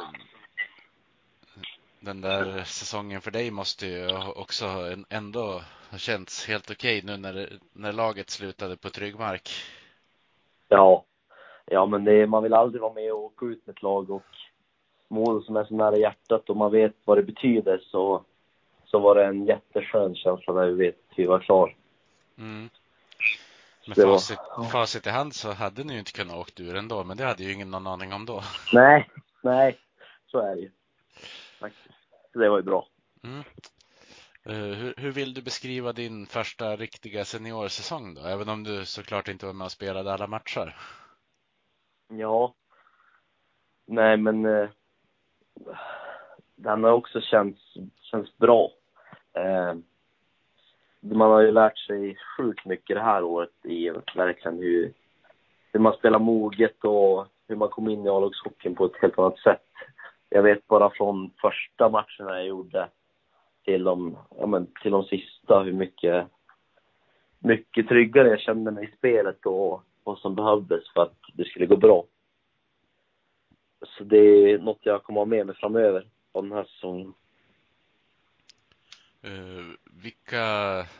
den 1.99 2.21
där 2.21 2.63
säsongen 2.63 3.21
för 3.21 3.31
dig 3.31 3.51
måste 3.51 3.87
ju 3.87 4.17
också 4.35 4.65
ändå 5.09 5.61
ha 5.91 5.97
känts 5.97 6.47
helt 6.47 6.71
okej 6.71 7.01
nu 7.03 7.17
när, 7.17 7.49
när 7.73 7.93
laget 7.93 8.29
slutade 8.29 8.77
på 8.77 8.89
trygg 8.89 9.19
mark. 9.19 9.49
Ja, 10.67 11.05
ja 11.65 11.85
men 11.85 12.03
det, 12.03 12.27
man 12.27 12.43
vill 12.43 12.53
aldrig 12.53 12.81
vara 12.81 12.93
med 12.93 13.13
och 13.13 13.23
åka 13.23 13.45
ut 13.45 13.65
med 13.65 13.75
ett 13.75 13.81
lag 13.81 14.09
och 14.09 14.23
mål 15.07 15.43
som 15.43 15.55
är 15.55 15.63
så 15.63 15.75
nära 15.75 15.97
hjärtat 15.97 16.49
och 16.49 16.57
man 16.57 16.71
vet 16.71 16.95
vad 17.05 17.17
det 17.17 17.23
betyder 17.23 17.77
så, 17.77 18.23
så 18.85 18.99
var 18.99 19.15
det 19.15 19.25
en 19.25 19.45
jätteskön 19.45 20.15
känsla 20.15 20.53
när 20.53 20.65
vi 20.65 20.73
vet 20.73 20.95
att 21.09 21.19
vi 21.19 21.25
var 21.25 21.39
klar. 21.39 21.75
Mm. 22.37 22.69
Med 23.87 23.97
var- 23.97 24.13
facit, 24.13 24.39
facit 24.71 25.07
i 25.07 25.09
hand 25.09 25.35
så 25.35 25.51
hade 25.51 25.83
ni 25.83 25.93
ju 25.93 25.99
inte 25.99 26.11
kunnat 26.11 26.35
åkt 26.35 26.59
ur 26.59 26.75
ändå, 26.75 27.03
men 27.03 27.17
det 27.17 27.23
hade 27.23 27.43
ju 27.43 27.53
ingen 27.53 27.71
någon 27.71 27.87
aning 27.87 28.13
om 28.13 28.25
då. 28.25 28.41
Nej, 28.73 29.09
nej, 29.43 29.79
så 30.25 30.39
är 30.39 30.55
det 30.55 30.61
ju. 30.61 30.71
Det 32.33 32.49
var 32.49 32.57
ju 32.57 32.63
bra. 32.63 32.87
Mm. 33.23 33.43
Eh, 34.45 34.77
hur, 34.77 34.93
hur 34.97 35.11
vill 35.11 35.33
du 35.33 35.41
beskriva 35.41 35.93
din 35.93 36.25
första 36.25 36.75
riktiga 36.75 37.25
seniorsäsong 37.25 38.13
då? 38.13 38.21
Även 38.21 38.49
om 38.49 38.63
du 38.63 38.85
såklart 38.85 39.27
inte 39.27 39.45
var 39.45 39.53
med 39.53 39.65
och 39.65 39.71
spelade 39.71 40.13
alla 40.13 40.27
matcher. 40.27 40.75
Ja. 42.07 42.53
Nej, 43.85 44.17
men 44.17 44.45
eh, 44.45 44.69
den 46.55 46.83
har 46.83 46.91
också 46.91 47.21
känts, 47.21 47.61
känts 48.01 48.37
bra. 48.37 48.71
Eh, 49.33 49.73
man 50.99 51.31
har 51.31 51.41
ju 51.41 51.51
lärt 51.51 51.77
sig 51.77 52.17
sjukt 52.37 52.65
mycket 52.65 52.95
det 52.95 53.01
här 53.01 53.23
året 53.23 53.65
i 53.65 53.91
verkligen 54.15 54.57
hur, 54.57 54.93
hur 55.73 55.79
man 55.79 55.93
spelar 55.93 56.19
moget 56.19 56.83
och 56.83 57.27
hur 57.47 57.55
man 57.55 57.69
kom 57.69 57.89
in 57.89 58.05
i 58.05 58.09
A-lagshockeyn 58.09 58.75
på 58.75 58.85
ett 58.85 59.01
helt 59.01 59.19
annat 59.19 59.39
sätt. 59.39 59.61
Jag 60.29 60.43
vet 60.43 60.67
bara 60.67 60.89
från 60.89 61.31
första 61.41 61.89
matcherna 61.89 62.37
jag 62.37 62.45
gjorde 62.45 62.89
till 63.65 63.83
de, 63.83 64.17
ja 64.37 64.45
men, 64.45 64.67
till 64.81 64.91
de 64.91 65.03
sista 65.03 65.63
hur 65.63 65.73
mycket, 65.73 66.27
mycket 67.39 67.87
tryggare 67.87 68.29
jag 68.29 68.39
kände 68.39 68.71
mig 68.71 68.85
i 68.85 68.97
spelet 68.97 69.45
och 69.45 69.83
vad 70.03 70.17
som 70.17 70.35
behövdes 70.35 70.93
för 70.93 71.01
att 71.01 71.17
det 71.33 71.45
skulle 71.45 71.65
gå 71.65 71.77
bra. 71.77 72.03
Så 73.85 74.03
det 74.03 74.17
är 74.17 74.57
något 74.57 74.79
jag 74.81 75.03
kommer 75.03 75.21
ha 75.21 75.25
med 75.25 75.45
mig 75.45 75.55
framöver 75.55 76.07
av 76.31 76.43
den 76.43 76.51
här 76.51 76.63
säsongen. 76.63 77.13
Uh, 79.25 79.73
vilka 80.01 80.43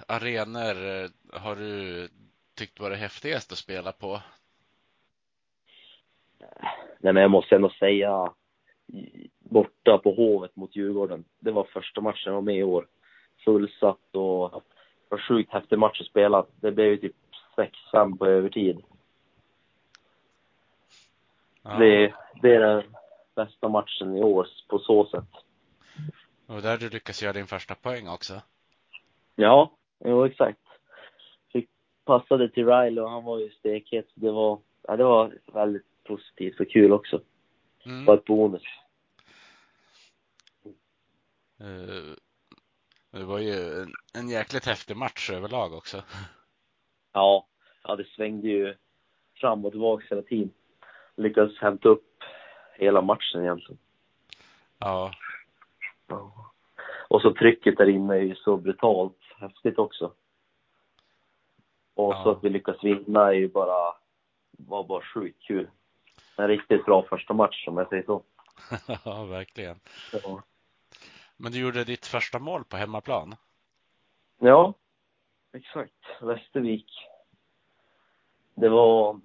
arenor 0.08 1.04
eh, 1.04 1.10
har 1.42 1.56
du 1.56 2.08
tyckt 2.56 2.80
varit 2.80 2.98
häftigast 2.98 3.52
att 3.52 3.58
spela 3.58 3.92
på? 3.92 4.22
Nej, 7.00 7.14
men 7.14 7.22
jag 7.22 7.32
måste 7.32 7.56
ändå 7.56 7.70
säga 7.70 8.34
borta 9.40 9.98
på 9.98 10.12
Hovet 10.14 10.56
mot 10.56 10.76
Djurgården. 10.76 11.26
Det 11.40 11.52
var 11.52 11.64
första 11.64 12.02
matchen 12.02 12.22
jag 12.26 12.34
var 12.34 12.42
med 12.42 12.58
i 12.58 12.64
år. 12.64 12.88
Fullsatt 13.46 14.16
och 14.16 14.52
det 14.52 15.10
var 15.10 15.28
sjukt 15.28 15.54
häftig 15.54 15.80
match 15.80 16.02
att 16.02 16.08
spela. 16.08 16.46
Det 16.62 16.72
blev 16.72 16.88
ju 16.88 16.98
typ 16.98 17.16
6-5 17.94 18.18
på 18.18 18.26
övertid. 18.26 18.84
Ja, 21.62 21.78
Det, 21.78 22.14
det 22.42 22.56
är 22.56 22.60
den 22.60 22.84
bästa 23.36 23.70
matchen 23.70 24.18
i 24.18 24.24
år 24.24 24.48
på 24.68 24.80
så 24.80 25.06
sätt. 25.06 25.30
och 26.46 26.62
där 26.62 26.78
du 26.78 26.90
lyckas 26.90 27.24
göra 27.24 27.34
din 27.34 27.48
första 27.48 27.76
poäng 27.76 28.08
också. 28.08 28.42
Ja, 29.40 29.72
jo 30.06 30.26
exakt. 30.26 30.60
Fick 31.52 31.70
passade 32.06 32.50
till 32.50 32.66
Riley 32.68 33.04
och 33.04 33.10
han 33.10 33.24
var 33.24 33.40
ju 33.40 33.50
stekhet. 33.50 34.08
Det 34.14 34.32
var, 34.32 34.60
ja, 34.82 34.98
det 34.98 35.04
var 35.04 35.40
väldigt 35.54 36.04
positivt 36.04 36.60
och 36.60 36.70
kul 36.70 36.92
också. 36.92 37.18
Det 37.84 37.90
var 37.90 37.96
Mm. 38.02 38.14
ett 38.18 38.26
bonus. 38.26 38.64
Eh, 41.60 42.16
Det 43.12 43.24
var 43.26 43.40
ju 43.40 43.82
en, 43.82 43.94
en 44.14 44.30
jäkligt 44.30 44.66
häftig 44.66 44.98
match 44.98 45.30
överlag 45.30 45.74
också. 45.74 46.04
Ja, 47.14 47.48
ja 47.84 47.96
det 47.96 48.06
svängde 48.08 48.48
ju 48.48 48.76
fram 49.36 49.66
och 49.66 49.72
tillbaka 49.72 50.06
hela 50.10 50.22
tiden. 50.22 50.52
Lyckades 51.16 51.58
hämta 51.58 51.90
upp 51.90 52.24
hela 52.76 53.02
matchen 53.02 53.42
egentligen. 53.42 53.78
Ja, 54.80 55.12
Ja. 56.08 56.54
Och 57.10 57.22
så 57.22 57.34
trycket 57.34 57.78
där 57.78 57.90
inne 57.90 58.14
är 58.16 58.22
ju 58.22 58.36
så 58.36 58.58
brutalt 58.58 59.17
häftigt 59.40 59.80
också. 59.80 60.14
Och 61.94 62.14
så 62.14 62.22
Ja. 62.26 62.32
att 62.32 62.44
vi 62.44 62.50
lyckas 62.50 62.84
vinna 62.84 63.28
är 63.28 63.32
ju 63.34 63.48
bara, 63.48 63.94
var 64.52 64.84
bara 64.84 65.02
sjukt 65.14 65.42
kul. 65.42 65.70
En 66.38 66.48
riktigt 66.48 66.86
bra 66.86 67.04
första 67.10 67.34
match 67.34 67.68
om 67.68 67.78
jag 67.78 67.90
säger 67.90 68.04
så. 68.04 68.24
ja 69.06 69.24
verkligen. 69.24 69.80
Ja. 70.14 70.42
Men 71.38 71.52
du 71.52 71.60
gjorde 71.60 71.84
ditt 71.84 72.06
första 72.06 72.40
mål 72.40 72.64
på 72.64 72.78
hemmaplan. 72.78 73.36
Ja, 74.40 74.74
exakt. 75.54 75.94
Västervik. 76.22 76.92
Det 78.56 78.70
var, 78.70 79.20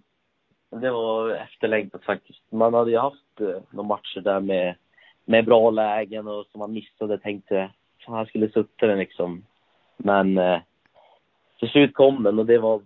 det 0.71 0.91
var 0.91 1.31
efterlängtat 1.31 2.05
faktiskt. 2.05 2.43
Man 2.53 2.75
hade 2.75 2.91
ju 2.91 2.99
haft 2.99 3.41
eh, 3.41 3.63
några 3.71 3.89
matcher 3.89 4.21
där 4.21 4.41
med, 4.41 4.77
med 5.25 5.45
bra 5.45 5.71
lägen 5.71 6.29
och 6.29 6.47
som 6.47 6.59
man 6.59 6.73
missade 6.73 7.19
tänkte, 7.19 7.73
fan 8.07 8.15
han 8.15 8.27
skulle 8.27 8.51
suttit 8.53 8.79
den 8.79 8.99
liksom. 8.99 9.47
Men 9.97 10.39
eh, 10.39 10.61
till 11.59 11.69
slut 11.69 11.95
kom 11.95 12.23
den 12.23 12.39
och 12.39 12.47
det 12.47 12.59
var 12.59 12.83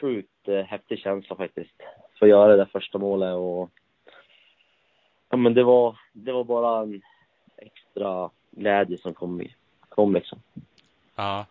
sjukt 0.00 0.48
eh, 0.48 0.64
häftig 0.64 0.98
känsla 0.98 1.36
faktiskt. 1.36 1.74
För 2.18 2.26
att 2.26 2.30
göra 2.30 2.50
det 2.50 2.56
där 2.56 2.70
första 2.72 2.98
målet 2.98 3.34
och 3.34 3.70
ja 5.28 5.36
men 5.36 5.54
det 5.54 5.64
var, 5.64 5.98
det 6.12 6.32
var 6.32 6.44
bara 6.44 6.82
en 6.82 7.02
extra 7.56 8.30
glädje 8.50 8.98
som 8.98 9.14
kom, 9.14 9.42
kom 9.88 10.14
liksom. 10.14 10.42
Ja, 11.14 11.46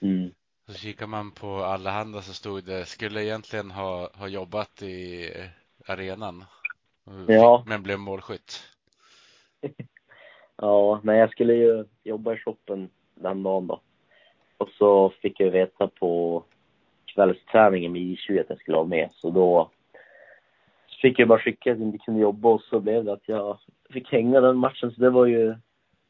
Mm. 0.00 0.30
så 0.66 0.74
kikar 0.74 1.06
man 1.06 1.30
på 1.30 1.48
Allehanda 1.48 2.22
så 2.22 2.34
stod 2.34 2.64
det, 2.64 2.84
skulle 2.84 3.24
egentligen 3.24 3.70
ha, 3.70 4.10
ha 4.14 4.28
jobbat 4.28 4.82
i 4.82 5.28
arenan. 5.86 6.44
Ja. 7.28 7.64
Men 7.66 7.82
blev 7.82 7.98
målskytt. 7.98 8.62
Ja, 10.58 11.00
nej 11.02 11.18
jag 11.18 11.30
skulle 11.30 11.54
ju 11.54 11.84
jobba 12.04 12.34
i 12.34 12.38
shoppen 12.38 12.90
den 13.28 13.42
dagen 13.42 13.66
då. 13.66 13.80
Och 14.58 14.68
så 14.78 15.10
fick 15.10 15.40
jag 15.40 15.50
veta 15.50 15.88
på 15.88 16.44
kvällsträningen 17.06 17.92
med 17.92 18.02
I21 18.02 18.40
att 18.40 18.50
jag 18.50 18.58
skulle 18.58 18.76
vara 18.76 18.86
med. 18.86 19.10
Så 19.14 19.30
då 19.30 19.70
fick 21.02 21.18
jag 21.18 21.28
bara 21.28 21.38
skicka 21.38 21.72
att 21.72 21.78
jag 21.78 21.88
inte 21.88 21.98
kunde 21.98 22.20
jobba 22.20 22.48
och 22.48 22.62
så 22.62 22.80
blev 22.80 23.04
det 23.04 23.12
att 23.12 23.28
jag 23.28 23.58
fick 23.90 24.12
hänga 24.12 24.40
den 24.40 24.56
matchen. 24.56 24.92
Så 24.92 25.00
det 25.00 25.10
var 25.10 25.26
ju, 25.26 25.54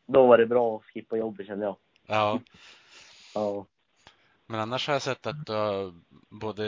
då 0.07 0.27
var 0.27 0.39
det 0.39 0.47
bra 0.47 0.77
att 0.77 0.85
skippa 0.85 1.17
jobbet 1.17 1.47
kände 1.47 1.65
jag. 1.65 1.77
Ja, 2.07 2.41
Ja, 3.37 3.67
men 4.47 4.61
annars 4.61 4.87
har 4.87 4.95
jag 4.95 5.03
sett 5.03 5.27
att 5.27 5.47
du 5.47 5.53
har 5.53 5.93
både 6.29 6.65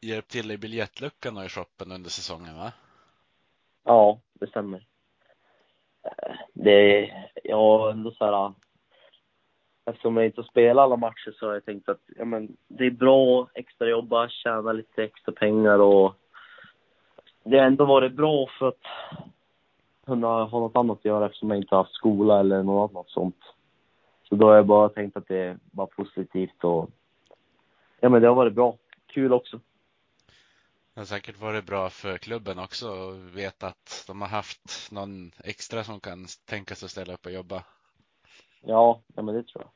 hjälpt 0.00 0.30
till 0.30 0.50
i 0.50 0.58
biljettluckan 0.58 1.36
och 1.36 1.44
i 1.44 1.48
shoppen 1.48 1.92
under 1.92 2.10
säsongen 2.10 2.56
va? 2.56 2.72
ja 3.84 4.20
det 4.32 4.46
stämmer. 4.46 4.86
Eh, 6.02 6.34
Det, 6.52 7.10
ja 7.44 7.90
ändå 7.90 8.10
så 8.10 8.24
här. 8.24 8.52
Eftersom 9.90 10.16
jag 10.16 10.26
inte 10.26 10.42
spelar 10.42 10.82
alla 10.82 10.96
matcher 10.96 11.34
så 11.38 11.46
har 11.46 11.54
jag 11.54 11.64
tänkt 11.64 11.88
att 11.88 12.00
ja, 12.16 12.24
men, 12.24 12.56
det 12.68 12.86
är 12.86 12.90
bra 12.90 13.42
att 13.42 13.48
extra 13.54 13.88
jobba, 13.88 14.28
tjäna 14.28 14.72
lite 14.72 15.04
extra 15.04 15.32
pengar 15.32 15.78
och 15.78 16.14
det 17.44 17.58
har 17.58 17.66
ändå 17.66 17.84
varit 17.84 18.12
bra 18.12 18.46
för 18.58 18.68
att 18.68 18.82
kunna 20.06 20.44
ha 20.44 20.60
något 20.60 20.76
annat 20.76 20.98
att 20.98 21.04
göra 21.04 21.26
eftersom 21.26 21.50
jag 21.50 21.58
inte 21.58 21.74
har 21.74 21.82
haft 21.82 21.94
skola 21.94 22.40
eller 22.40 22.62
något 22.62 22.90
annat 22.90 23.08
sånt. 23.08 23.42
Så 24.28 24.34
då 24.34 24.46
har 24.46 24.56
jag 24.56 24.66
bara 24.66 24.88
tänkt 24.88 25.16
att 25.16 25.28
det 25.28 25.58
var 25.72 25.86
positivt 25.86 26.64
och 26.64 26.90
ja 28.00 28.08
men 28.08 28.22
det 28.22 28.28
har 28.28 28.34
varit 28.34 28.54
bra. 28.54 28.76
Kul 29.06 29.32
också. 29.32 29.60
Det 30.94 31.00
har 31.00 31.04
säkert 31.04 31.40
varit 31.40 31.66
bra 31.66 31.90
för 31.90 32.18
klubben 32.18 32.58
också 32.58 32.86
att 32.86 33.34
veta 33.36 33.66
att 33.66 34.04
de 34.06 34.20
har 34.20 34.28
haft 34.28 34.88
någon 34.92 35.32
extra 35.44 35.84
som 35.84 36.00
kan 36.00 36.26
tänka 36.44 36.74
sig 36.74 36.86
att 36.86 36.90
ställa 36.90 37.14
upp 37.14 37.26
och 37.26 37.32
jobba. 37.32 37.62
Ja, 38.60 39.00
ja 39.14 39.22
men 39.22 39.34
det 39.34 39.42
tror 39.42 39.64
jag. 39.64 39.70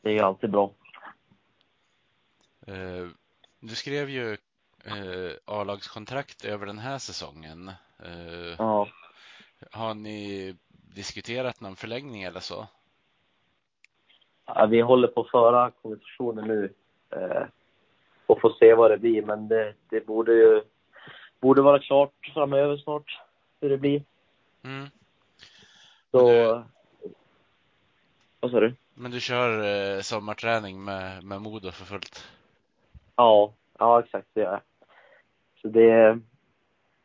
Det 0.00 0.08
är 0.08 0.12
ju 0.12 0.20
alltid 0.20 0.50
bra. 0.50 0.70
Eh, 2.66 3.08
Du 3.60 3.74
skrev 3.74 4.10
ju 4.10 4.32
eh, 4.84 5.32
A-lagskontrakt 5.44 6.44
över 6.44 6.66
den 6.66 6.78
här 6.78 6.98
säsongen. 6.98 7.68
Eh, 7.98 8.54
Ja. 8.58 8.88
Har 9.70 9.94
ni 9.94 10.56
diskuterat 10.70 11.60
någon 11.60 11.76
förlängning 11.76 12.22
eller 12.22 12.40
så? 12.40 12.66
Ja, 14.46 14.66
vi 14.66 14.80
håller 14.80 15.08
på 15.08 15.20
att 15.20 15.30
föra 15.30 15.70
konversationer 15.70 16.42
nu 16.42 16.72
eh, 17.10 17.42
och 18.26 18.40
får 18.40 18.50
se 18.58 18.74
vad 18.74 18.90
det 18.90 18.98
blir. 18.98 19.22
Men 19.22 19.48
det, 19.48 19.74
det 19.88 20.06
borde 20.06 20.32
ju 20.32 20.62
borde 21.40 21.62
vara 21.62 21.78
klart 21.78 22.30
framöver 22.34 22.76
snart 22.76 23.20
hur 23.60 23.70
det 23.70 23.78
blir. 23.78 24.02
Mm. 24.62 24.88
Så 26.10 26.64
Vad 28.44 28.50
sa 28.50 28.60
du? 28.60 28.74
Men 28.94 29.10
du 29.10 29.20
kör 29.20 29.50
eh, 29.96 30.00
sommarträning 30.00 30.84
med, 30.84 31.24
med 31.24 31.42
Modo 31.42 31.70
för 31.70 31.84
fullt? 31.84 32.28
Ja, 33.16 33.54
ja 33.78 34.00
exakt 34.00 34.28
det 34.32 34.40
gör 34.40 34.50
jag. 34.52 34.60
Så 35.62 35.68
det, 35.68 36.20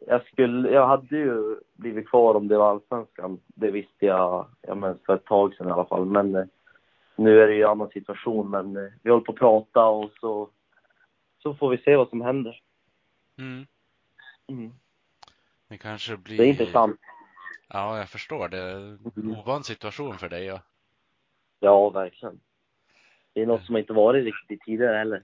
jag 0.07 0.25
skulle, 0.25 0.69
jag 0.69 0.87
hade 0.87 1.17
ju 1.17 1.55
blivit 1.73 2.09
kvar 2.09 2.35
om 2.35 2.47
det 2.47 2.57
var 2.57 2.69
allsvenskan. 2.69 3.39
Det 3.47 3.71
visste 3.71 4.05
jag, 4.05 4.47
jag 4.61 4.77
men 4.77 4.99
för 5.05 5.15
ett 5.15 5.25
tag 5.25 5.55
sedan 5.55 5.67
i 5.67 5.71
alla 5.71 5.85
fall. 5.85 6.05
Men 6.05 6.35
eh, 6.35 6.45
nu 7.15 7.41
är 7.41 7.47
det 7.47 7.55
ju 7.55 7.63
en 7.63 7.69
annan 7.69 7.89
situation. 7.89 8.49
Men 8.49 8.77
eh, 8.77 8.91
vi 9.03 9.09
håller 9.09 9.25
på 9.25 9.31
att 9.31 9.37
prata 9.39 9.85
och 9.85 10.11
så, 10.19 10.49
så 11.43 11.53
får 11.53 11.69
vi 11.69 11.77
se 11.77 11.95
vad 11.95 12.09
som 12.09 12.21
händer. 12.21 12.61
Mm. 13.37 13.67
Mm. 14.47 14.73
Det 15.67 15.77
kanske 15.77 16.17
blir... 16.17 16.37
Det 16.37 16.43
är 16.43 16.47
intressant. 16.47 16.99
Ja, 17.67 17.97
jag 17.97 18.09
förstår. 18.09 18.49
Det 18.49 18.57
är 18.57 18.75
en 18.75 19.11
Mm. 19.17 19.37
ovan 19.37 19.63
situation 19.63 20.17
för 20.17 20.29
dig. 20.29 20.45
Ja. 20.45 20.59
Ja, 21.59 21.89
verkligen. 21.89 22.39
Det 23.33 23.41
är 23.41 23.45
något 23.45 23.65
som 23.65 23.77
inte 23.77 23.93
varit 23.93 24.25
riktigt 24.25 24.61
tidigare 24.61 24.97
heller. 24.97 25.23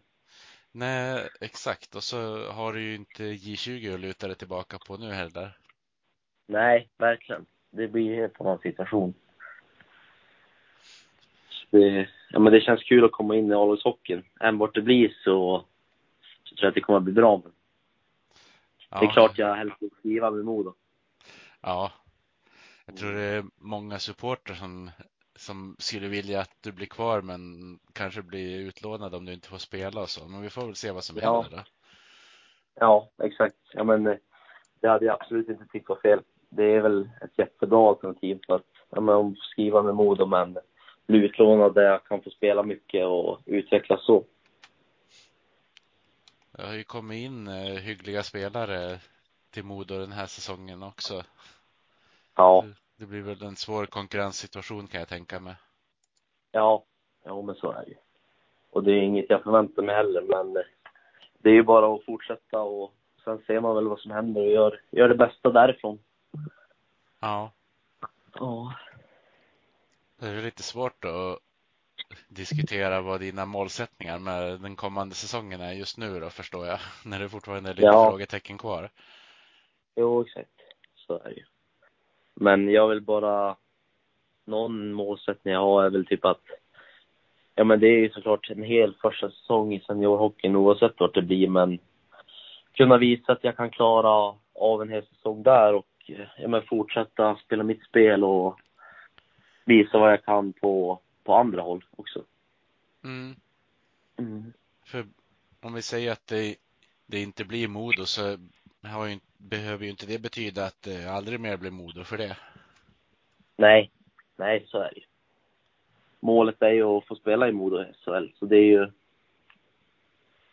Nej, 0.72 1.30
exakt. 1.42 1.96
Och 1.96 2.04
så 2.04 2.52
har 2.52 2.74
du 2.74 2.82
ju 2.82 2.96
inte 2.96 3.24
J20 3.24 3.94
att 3.94 4.00
luta 4.00 4.28
dig 4.28 4.36
tillbaka 4.36 4.78
på 4.88 4.98
nu 4.98 5.12
heller. 5.12 5.58
Nej, 6.48 6.90
verkligen. 6.98 7.46
Det 7.72 7.88
blir 7.88 8.12
en 8.12 8.20
helt 8.20 8.42
annan 8.42 8.60
situation. 8.60 9.14
Det, 11.70 12.10
ja, 12.32 12.40
men 12.40 12.54
det 12.54 12.62
känns 12.62 12.84
kul 12.84 13.06
att 13.06 13.12
komma 13.12 13.36
in 13.36 13.52
i 13.52 13.54
A-lagshockeyn. 13.54 14.24
Än 14.40 14.58
vart 14.58 14.76
det 14.76 14.82
blir 14.82 15.18
så, 15.24 15.66
så 16.44 16.56
tror 16.56 16.66
jag 16.66 16.70
att 16.70 16.76
det 16.76 16.82
kommer 16.82 16.98
att 16.98 17.04
bli 17.04 17.14
bra. 17.14 17.42
Ja, 18.90 19.00
det 19.00 19.06
är 19.06 19.12
klart 19.12 19.38
jag 19.38 19.56
helst 19.56 19.76
vill 19.80 19.92
skriva 20.00 20.32
med 20.32 20.46
Modo. 20.46 20.74
Ja. 21.62 21.92
Jag 22.86 22.98
tror 22.98 23.12
det 23.12 23.22
är 23.22 23.46
många 23.56 24.00
supporter 24.00 24.54
som, 24.54 24.92
som 25.46 25.76
skulle 25.80 26.08
vilja 26.08 26.40
att 26.42 26.58
du 26.62 26.72
blir 26.72 26.88
kvar 26.88 27.22
men 27.22 27.40
kanske 27.94 28.22
blir 28.22 28.60
utlånad 28.60 29.16
om 29.16 29.26
du 29.26 29.34
inte 29.34 29.48
får 29.48 29.58
spela 29.58 30.02
och 30.02 30.10
så. 30.10 30.28
Men 30.28 30.42
vi 30.42 30.50
får 30.50 30.66
väl 30.66 30.76
se 30.76 30.92
vad 30.92 31.04
som 31.04 31.18
Ja. 31.22 31.42
händer 31.42 31.58
då. 31.58 31.64
Ja, 32.76 33.10
exakt. 33.24 33.56
Ja, 33.74 33.84
men 33.84 34.08
eh, 34.08 34.18
det 34.80 34.88
hade 34.88 35.06
jag 35.06 35.22
absolut 35.22 35.50
inte 35.50 35.66
tyckt 35.66 35.90
var 35.90 35.96
fel. 35.96 36.20
Det 36.50 36.64
är 36.64 36.82
väl 36.82 37.10
ett 37.22 37.38
jättebra 37.38 37.90
alternativ 37.90 38.40
för 38.48 38.56
att 38.56 38.66
ja, 38.90 39.02
men, 39.02 39.36
skriva 39.36 39.82
med 39.82 39.96
Modo 39.96 40.26
men 40.26 40.58
bli 41.08 41.18
utlånad 41.20 41.74
där 41.74 41.82
jag 41.84 42.04
kan 42.04 42.22
få 42.22 42.30
spela 42.30 42.64
mycket 42.64 43.06
och 43.06 43.40
utvecklas 43.46 44.06
så. 44.06 44.26
Det 46.52 46.62
har 46.66 46.74
ju 46.74 46.84
kommit 46.84 47.26
in 47.26 47.48
eh, 47.48 47.74
hyggliga 47.74 48.24
spelare 48.24 49.00
till 49.52 49.64
Modo 49.64 50.00
den 50.00 50.12
här 50.12 50.26
säsongen 50.26 50.84
också. 50.84 51.24
Ja, 52.36 52.66
Det 52.98 53.06
blir 53.06 53.22
väl 53.22 53.44
en 53.44 53.56
svår 53.56 53.86
konkurrenssituation 53.86 54.88
kan 54.88 55.00
jag 55.00 55.08
tänka 55.10 55.40
mig. 55.40 55.56
ja, 56.52 56.84
ja 57.24 57.42
men 57.42 57.56
så 57.56 57.72
är 57.72 57.86
det. 57.86 57.98
Och 58.70 58.84
det 58.84 58.92
är 58.92 59.02
inget 59.02 59.30
jag 59.30 59.44
förväntar 59.44 59.84
mig 59.84 59.96
heller 59.96 60.22
men 60.22 60.54
det 61.40 61.50
är 61.50 61.54
ju 61.54 61.64
bara 61.64 61.96
att 61.96 62.06
fortsätta 62.06 62.62
och 62.62 62.94
sen 63.24 63.38
ser 63.48 63.60
man 63.60 63.76
väl 63.76 63.88
vad 63.88 64.00
som 64.00 64.12
händer 64.12 64.42
och 64.42 64.52
gör, 64.52 64.82
gör 64.92 65.10
det 65.10 65.16
bästa 65.16 65.50
därifrån. 65.52 66.00
Ja, 67.20 67.52
Ja. 68.34 68.74
det 70.20 70.28
är 70.28 70.42
lite 70.42 70.64
svårt 70.64 71.06
att 71.06 71.40
diskutera 72.28 73.02
vad 73.02 73.20
dina 73.20 73.46
målsättningar 73.46 74.20
med 74.20 74.62
den 74.62 74.76
kommande 74.76 75.16
säsongen 75.16 75.62
är 75.62 75.74
just 75.74 75.98
nu 75.98 76.20
då 76.20 76.30
förstår 76.30 76.66
jag. 76.68 76.80
När 77.06 77.20
det 77.20 77.30
fortfarande 77.30 77.70
är 77.70 77.74
lite 77.74 77.86
Ja. 77.88 78.10
frågetecken 78.10 78.58
kvar. 78.58 78.90
Jo, 79.96 80.22
exakt. 80.22 80.50
Så 80.96 81.20
är 81.20 81.24
det 81.30 81.36
ju. 81.36 81.46
Men 82.36 82.70
jag 82.70 82.88
vill 82.88 83.02
bara... 83.02 83.56
Någon 84.48 84.94
målsättning 84.94 85.54
jag 85.54 85.62
har 85.62 85.84
är 85.84 85.90
väl 85.90 86.06
typ 86.06 86.26
att... 86.26 86.42
Ja, 87.56 87.64
men 87.64 87.80
det 87.80 87.88
är 87.88 87.98
ju 88.00 88.10
såklart 88.10 88.50
en 88.50 88.64
hel 88.64 88.94
första 89.02 89.30
säsong 89.30 89.74
i 89.74 89.80
seniorhockeyn 89.80 90.56
oavsett 90.56 91.00
vart 91.00 91.14
det 91.14 91.22
blir, 91.22 91.48
men 91.50 91.80
kunna 92.74 92.98
visa 92.98 93.32
att 93.32 93.44
jag 93.44 93.58
kan 93.58 93.70
klara 93.70 94.36
av 94.54 94.82
en 94.82 94.90
hel 94.90 95.06
säsong 95.06 95.44
där 95.44 95.74
och 95.74 95.88
ja, 96.38 96.48
men 96.48 96.62
fortsätta 96.62 97.36
spela 97.36 97.64
mitt 97.64 97.84
spel 97.84 98.24
och 98.24 98.60
visa 99.66 99.98
vad 99.98 100.12
jag 100.12 100.26
kan 100.26 100.54
på, 100.54 101.00
på 101.24 101.36
andra 101.36 101.62
håll 101.62 101.86
också. 101.96 102.24
Mm. 103.04 103.36
Mm. 104.18 104.54
För 104.86 105.06
om 105.62 105.74
vi 105.74 105.82
säger 105.82 106.12
att 106.12 106.28
det, 106.28 106.56
det 107.06 107.22
inte 107.22 107.46
blir 107.46 107.68
Modo 107.68 108.06
så 108.06 108.38
har 108.84 109.06
ju, 109.06 109.20
behöver 109.50 109.84
ju 109.84 109.90
inte 109.90 110.06
det 110.06 110.20
betyda 110.22 110.66
att 110.66 110.82
det 110.82 111.06
aldrig 111.06 111.40
mer 111.40 111.58
blir 111.58 111.72
Modo 111.72 112.04
för 112.04 112.18
det. 112.18 112.38
Nej, 113.58 113.92
nej 114.36 114.66
så 114.68 114.78
är 114.78 114.90
det 114.94 115.00
ju. 115.00 115.06
Målet 116.20 116.62
är 116.62 116.70
ju 116.70 116.84
att 116.84 117.08
få 117.08 117.16
spela 117.16 117.50
i 117.50 117.52
Modo 117.52 117.82
i 117.82 117.94
SHL, 118.06 118.28
så 118.40 118.46
det 118.46 118.58
är 118.58 118.66
ju 118.66 118.92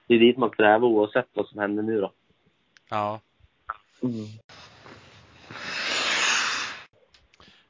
det 0.07 0.14
är 0.14 0.18
dit 0.18 0.38
man 0.38 0.50
strävar 0.50 0.88
oavsett 0.88 1.28
vad 1.33 1.48
som 1.48 1.59
händer 1.59 1.83
nu 1.83 2.00
då. 2.00 2.12
Ja. 2.90 3.20
Mm. 4.02 4.26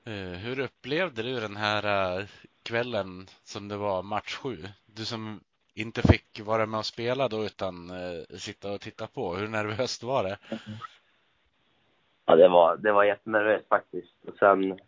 Eh, 0.04 0.38
Hur 0.38 0.58
upplevde 0.58 1.22
du 1.22 1.40
den 1.40 1.56
här 1.56 2.18
eh, 2.18 2.26
kvällen 2.62 3.26
som 3.44 3.68
det 3.68 3.76
var 3.76 4.02
match 4.02 4.34
sju? 4.34 4.56
Du 4.86 5.04
som 5.04 5.40
inte 5.74 6.02
fick 6.02 6.40
vara 6.40 6.66
med 6.66 6.78
och 6.78 6.86
spela 6.86 7.28
då 7.28 7.44
utan 7.44 7.90
eh, 7.90 8.36
sitta 8.38 8.72
och 8.72 8.80
titta 8.80 9.06
på. 9.06 9.34
Hur 9.34 9.48
nervöst 9.48 10.02
var 10.02 10.24
det? 10.24 10.38
Ja, 12.32 12.36
det 12.36 12.48
var, 12.48 12.76
det 12.76 12.92
var 12.92 13.04
jättenervöst 13.04 13.68
faktiskt. 13.68 14.14
Och 14.26 14.34
sen, 14.38 14.78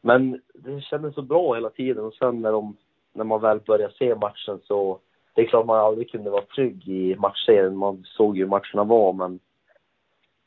men 0.00 0.40
det 0.54 0.80
kändes 0.80 1.14
så 1.14 1.22
bra 1.22 1.54
hela 1.54 1.70
tiden 1.70 2.04
och 2.04 2.14
sen 2.14 2.42
när, 2.42 2.52
de, 2.52 2.76
när 3.12 3.24
man 3.24 3.40
väl 3.40 3.60
började 3.60 3.94
se 3.94 4.14
matchen 4.14 4.60
så 4.64 4.98
det 5.34 5.42
är 5.42 5.46
klart 5.46 5.66
man 5.66 5.78
aldrig 5.78 6.10
kunde 6.10 6.30
vara 6.30 6.44
trygg 6.44 6.88
i 6.88 7.16
matchserien. 7.16 7.76
Man 7.76 8.04
såg 8.04 8.36
ju 8.36 8.42
hur 8.42 8.50
matcherna 8.50 8.84
var 8.84 9.12
men 9.12 9.40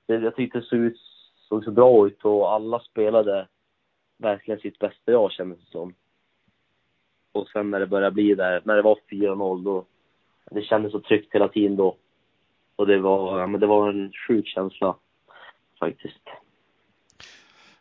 det, 0.07 0.15
jag 0.15 0.35
tyckte 0.35 0.59
det 0.59 0.65
såg, 0.65 0.79
ut, 0.79 0.97
såg 1.49 1.63
så 1.63 1.71
bra 1.71 2.07
ut 2.07 2.25
och 2.25 2.53
alla 2.53 2.79
spelade 2.79 3.47
verkligen 4.17 4.59
sitt 4.59 4.79
bästa 4.79 5.11
jag 5.11 5.31
kändes 5.31 5.59
det 5.59 5.71
som. 5.71 5.93
Och 7.31 7.47
sen 7.47 7.71
när 7.71 7.79
det 7.79 7.87
började 7.87 8.13
bli 8.13 8.35
där, 8.35 8.61
när 8.63 8.75
det 8.75 8.81
var 8.81 8.99
4-0 9.11 9.63
då, 9.63 9.85
det 10.51 10.61
kändes 10.61 10.91
så 10.91 10.99
tryggt 10.99 11.35
hela 11.35 11.47
tiden 11.47 11.75
då. 11.75 11.95
Och 12.75 12.87
det 12.87 12.99
var, 12.99 13.39
ja, 13.39 13.47
men 13.47 13.59
det 13.59 13.67
var 13.67 13.89
en 13.89 14.11
sjuk 14.27 14.47
känsla 14.47 14.95
faktiskt. 15.81 16.29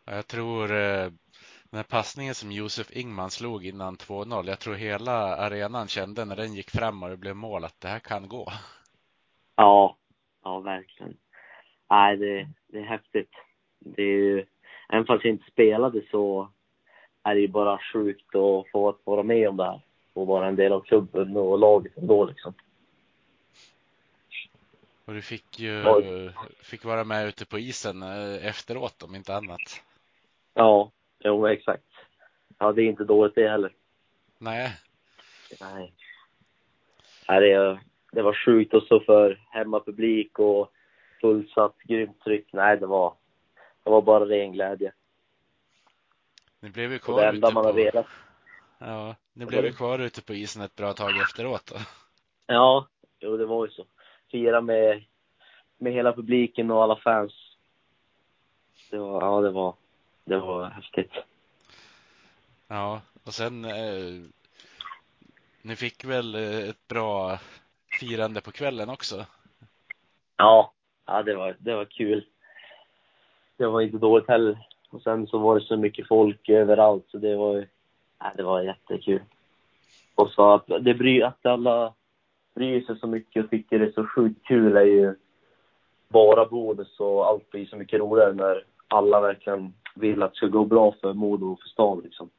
Ja, 0.05 0.15
Jag 0.15 0.27
tror 0.27 0.63
eh, 0.71 1.11
den 1.71 1.77
här 1.77 1.83
passningen 1.83 2.35
som 2.35 2.51
Josef 2.51 2.91
Ingman 2.91 3.31
slog 3.31 3.65
innan 3.65 3.97
2-0. 3.97 4.47
Jag 4.47 4.59
tror 4.59 4.75
hela 4.75 5.35
arenan 5.35 5.87
kände 5.87 6.25
när 6.25 6.35
den 6.35 6.53
gick 6.53 6.69
fram 6.69 7.03
och 7.03 7.09
det 7.09 7.17
blev 7.17 7.35
mål 7.35 7.65
att 7.65 7.81
det 7.81 7.87
här 7.87 7.99
kan 7.99 8.27
gå. 8.27 8.51
Ja, 9.55 9.97
ja 10.43 10.59
verkligen. 10.59 11.17
Nej, 11.89 12.17
det, 12.17 12.47
det 12.67 12.79
är 12.79 12.83
häftigt. 12.83 13.31
Det 13.79 14.01
är 14.01 14.05
ju, 14.05 14.45
även 14.89 15.05
fast 15.05 15.25
jag 15.25 15.33
inte 15.33 15.51
spelade 15.51 16.01
så 16.11 16.49
är 17.23 17.35
det 17.35 17.41
ju 17.41 17.47
bara 17.47 17.79
sjukt 17.93 18.35
att 18.35 18.71
få 18.71 18.97
vara 19.03 19.23
med 19.23 19.49
om 19.49 19.57
det 19.57 19.63
här. 19.63 19.81
Och 20.13 20.27
vara 20.27 20.47
en 20.47 20.55
del 20.55 20.73
av 20.73 20.81
klubben 20.81 21.37
och 21.37 21.59
laget 21.59 21.97
ändå 21.97 22.25
liksom. 22.25 22.53
Och 25.05 25.13
du 25.13 25.21
fick 25.21 25.59
ju 25.59 25.83
Oj. 25.85 26.31
fick 26.63 26.85
vara 26.85 27.03
med 27.03 27.27
ute 27.27 27.45
på 27.45 27.59
isen 27.59 28.01
eh, 28.03 28.45
efteråt 28.45 29.03
om 29.03 29.15
inte 29.15 29.35
annat. 29.35 29.83
Ja, 30.53 30.91
jo 31.19 31.47
exakt. 31.47 31.83
Ja, 32.57 32.71
det 32.71 32.81
är 32.81 32.85
inte 32.85 33.03
dåligt 33.03 33.35
det 33.35 33.49
heller. 33.49 33.73
Nej, 34.37 34.77
Nej. 35.59 35.93
Nej, 37.27 37.41
det, 37.41 37.79
det 38.11 38.21
var 38.21 38.33
sjukt 38.45 38.73
och 38.73 38.83
så 38.83 38.99
för 38.99 39.41
hemmapublik 39.49 40.39
och 40.39 40.71
fullsatt, 41.21 41.77
grymt 41.83 42.23
tryck. 42.23 42.53
Nej, 42.53 42.77
det 42.77 42.85
var, 42.85 43.13
det 43.83 43.89
var 43.89 44.01
bara 44.01 44.25
ren 44.25 44.51
glädje. 44.51 44.93
ni 46.59 46.69
blev 46.69 46.91
ju 46.91 46.99
kvar 46.99 47.21
det 47.21 47.27
enda 47.27 47.47
ute 47.47 47.53
man 47.53 47.65
har 47.65 47.71
på, 47.71 47.77
velat 47.77 48.07
ja, 48.79 49.15
ni 49.33 49.45
blev 49.45 49.65
ju 49.65 49.73
kvar 49.73 49.99
ute 49.99 50.21
på 50.21 50.33
isen 50.33 50.61
ett 50.61 50.75
bra 50.75 50.93
tag 50.93 51.17
efteråt 51.17 51.65
då. 51.65 51.79
Ja, 52.47 52.87
jo 53.19 53.37
det 53.37 53.45
var 53.45 53.65
ju 53.65 53.71
så. 53.71 53.85
Fira 54.31 54.61
med, 54.61 55.03
med 55.77 55.93
hela 55.93 56.13
publiken 56.13 56.71
och 56.71 56.83
alla 56.83 56.95
fans. 56.95 57.33
Det 58.89 58.97
var, 58.97 59.21
ja 59.21 59.41
det 59.41 59.51
var, 59.51 59.75
det 60.25 60.37
var 60.37 60.69
häftigt. 60.69 61.11
Ja, 62.67 63.01
och 63.23 63.33
sen 63.33 63.65
eh, 63.65 64.25
ni 65.61 65.75
fick 65.75 66.05
väl 66.05 66.35
eh, 66.35 66.69
ett 66.69 66.87
bra 66.87 67.39
firande 67.99 68.41
på 68.41 68.51
kvällen 68.51 68.89
också? 68.89 69.25
Ja, 70.37 70.73
ja 71.05 71.23
det 71.23 71.35
var, 71.35 71.55
det 71.59 71.75
var 71.75 71.85
kul. 71.85 72.25
Det 73.57 73.67
var 73.67 73.81
inte 73.81 73.97
dåligt 73.97 74.27
heller. 74.27 74.67
Och 74.89 75.01
sen 75.01 75.27
så 75.27 75.37
var 75.37 75.59
det 75.59 75.65
så 75.65 75.77
mycket 75.77 76.07
folk 76.07 76.49
överallt 76.49 77.05
så 77.07 77.17
det 77.17 77.35
var 77.35 77.67
ja, 78.19 78.31
det 78.37 78.43
var 78.43 78.61
jättekul. 78.61 79.21
Och 80.15 80.29
så 80.29 80.53
att 80.53 80.67
det 80.67 80.93
bryr, 80.93 81.23
att 81.23 81.45
alla 81.45 81.93
bryr 82.55 82.81
sig 82.81 82.99
så 82.99 83.07
mycket 83.07 83.43
och 83.43 83.49
tycker 83.49 83.79
det 83.79 83.85
är 83.85 83.91
så 83.91 84.07
sjukt 84.07 84.45
kul 84.45 84.77
är 84.77 84.81
ju 84.81 85.15
bara 86.07 86.45
bonus 86.45 86.99
och 86.99 87.27
allt 87.27 87.49
blir 87.49 87.65
så 87.65 87.77
mycket 87.77 87.99
roligare 87.99 88.33
när 88.33 88.63
alla 88.87 89.21
verkligen 89.21 89.73
vill 89.95 90.23
att 90.23 90.31
det 90.31 90.37
ska 90.37 90.47
gå 90.47 90.65
bra 90.65 90.95
för 91.01 91.13
Modo 91.13 91.51
och 91.51 91.61
för 91.61 91.67
stan 91.69 92.01
liksom. 92.03 92.29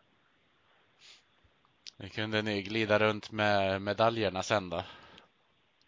Nu 1.97 2.09
kunde 2.09 2.43
ni 2.43 2.63
glida 2.63 2.99
runt 2.99 3.33
med 3.33 3.83
medaljerna 3.83 4.43
sen 4.43 4.71
då? 4.71 4.83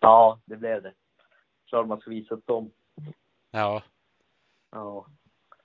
Ja, 0.01 0.39
det 0.45 0.57
blev 0.57 0.83
det. 0.83 0.93
Klart 1.69 1.87
man 1.87 2.01
ska 2.01 2.11
visa 2.11 2.35
upp 2.35 2.47
dem. 2.47 2.71
Ja. 3.51 3.83
Ja, 4.71 5.07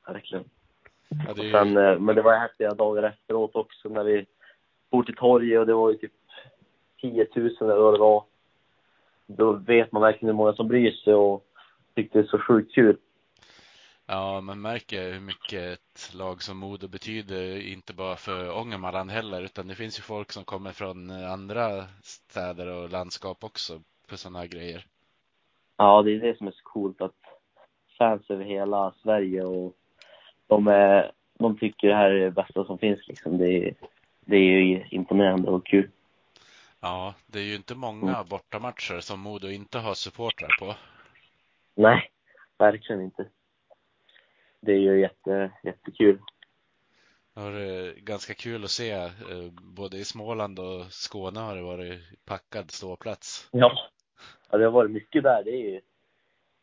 verkligen. 0.07 0.43
ja 1.27 1.33
det 1.33 1.43
ju... 1.43 1.51
Sen, 1.51 1.77
eh, 1.77 1.99
men 1.99 2.15
det 2.15 2.21
var 2.21 2.37
häftiga 2.37 2.73
dagar 2.73 3.03
efteråt 3.03 3.55
också 3.55 3.89
när 3.89 4.03
vi 4.03 4.25
for 4.89 5.03
till 5.03 5.15
torget 5.15 5.59
och 5.59 5.65
det 5.65 5.73
var 5.73 5.89
ju 5.89 5.97
typ 5.97 6.13
10 7.01 7.27
000 7.35 7.49
eller 7.61 7.81
vad 7.81 7.93
det 7.93 7.99
var. 7.99 8.23
Då 9.27 9.51
vet 9.53 9.91
man 9.91 10.01
verkligen 10.01 10.27
hur 10.27 10.37
många 10.37 10.53
som 10.53 10.67
bryr 10.67 10.91
sig 10.91 11.13
och 11.13 11.45
tyckte 11.95 12.17
det 12.17 12.25
är 12.25 12.27
så 12.27 12.39
sjukt 12.39 12.73
kul. 12.73 12.97
Ja, 14.11 14.41
man 14.41 14.61
märker 14.61 15.13
hur 15.13 15.19
mycket 15.19 15.61
ett 15.61 16.13
lag 16.13 16.41
som 16.41 16.57
Modo 16.57 16.87
betyder, 16.87 17.67
inte 17.67 17.93
bara 17.93 18.15
för 18.15 18.57
Ångermanland 18.57 19.11
heller, 19.11 19.41
utan 19.41 19.67
det 19.67 19.75
finns 19.75 19.99
ju 19.99 20.01
folk 20.01 20.31
som 20.31 20.43
kommer 20.43 20.71
från 20.71 21.11
andra 21.11 21.85
städer 22.01 22.67
och 22.67 22.89
landskap 22.89 23.43
också 23.43 23.81
för 24.07 24.15
sådana 24.15 24.39
här 24.39 24.47
grejer. 24.47 24.85
Ja, 25.77 26.01
det 26.01 26.11
är 26.11 26.19
det 26.19 26.37
som 26.37 26.47
är 26.47 26.51
så 26.51 26.63
coolt 26.63 27.01
att 27.01 27.15
fans 27.97 28.29
över 28.29 28.45
hela 28.45 28.93
Sverige 29.03 29.43
och 29.43 29.75
de, 30.47 30.67
är, 30.67 31.11
de 31.39 31.57
tycker 31.57 31.87
det 31.87 31.95
här 31.95 32.11
är 32.11 32.19
det 32.19 32.31
bästa 32.31 32.65
som 32.65 32.77
finns 32.77 33.07
liksom. 33.07 33.37
Det 33.37 33.57
är, 33.57 33.73
det 34.21 34.35
är 34.35 34.61
ju 34.61 34.85
imponerande 34.91 35.51
och 35.51 35.65
kul. 35.65 35.89
Ja, 36.79 37.13
det 37.25 37.39
är 37.39 37.43
ju 37.43 37.55
inte 37.55 37.75
många 37.75 38.23
bortamatcher 38.29 38.99
som 38.99 39.19
Modo 39.19 39.47
inte 39.47 39.79
har 39.79 39.93
supportrar 39.93 40.55
på. 40.59 40.75
Nej, 41.75 42.11
verkligen 42.57 43.01
inte. 43.01 43.25
Det 44.61 44.71
är 44.71 44.77
ju 44.77 44.99
jätte, 44.99 45.51
jättekul. 45.63 46.19
Varit 47.33 47.97
ganska 47.97 48.33
kul 48.33 48.63
att 48.63 48.69
se. 48.71 48.91
eh, 48.91 49.11
Både 49.61 49.97
i 49.97 50.05
Småland 50.05 50.59
och 50.59 50.85
Skåne 50.93 51.39
har 51.39 51.55
det 51.55 51.61
varit 51.61 52.25
packad 52.25 52.71
ståplats. 52.71 53.49
Ja. 53.51 53.77
ja, 54.49 54.57
det 54.57 54.63
har 54.63 54.71
varit 54.71 54.91
mycket 54.91 55.23
där. 55.23 55.43
Det 55.43 55.51
är 55.51 55.69
ju, 55.71 55.81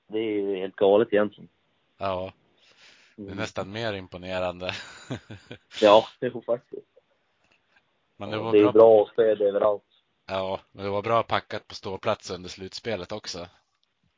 det 0.08 0.18
är 0.18 0.22
ju 0.32 0.56
helt 0.56 0.76
galet 0.76 1.12
egentligen. 1.12 1.48
Ja, 1.98 2.32
det 3.16 3.22
är 3.22 3.26
Mm. 3.26 3.36
nästan 3.38 3.72
mer 3.72 3.92
imponerande. 3.92 4.70
Ja, 5.80 6.04
det 6.20 6.26
är 6.26 6.40
faktiskt. 6.40 6.86
Men 8.16 8.30
det 8.30 8.36
Ja, 8.36 8.42
var 8.42 8.52
det 8.52 8.58
är 8.58 8.62
bra. 8.62 8.72
bra 8.72 9.08
stöd 9.12 9.40
överallt. 9.42 9.82
Ja, 10.26 10.60
men 10.72 10.84
det 10.84 10.90
var 10.90 11.02
bra 11.02 11.22
packat 11.22 11.68
på 11.68 11.74
ståplats 11.74 12.30
under 12.30 12.48
slutspelet 12.48 13.12
också. 13.12 13.48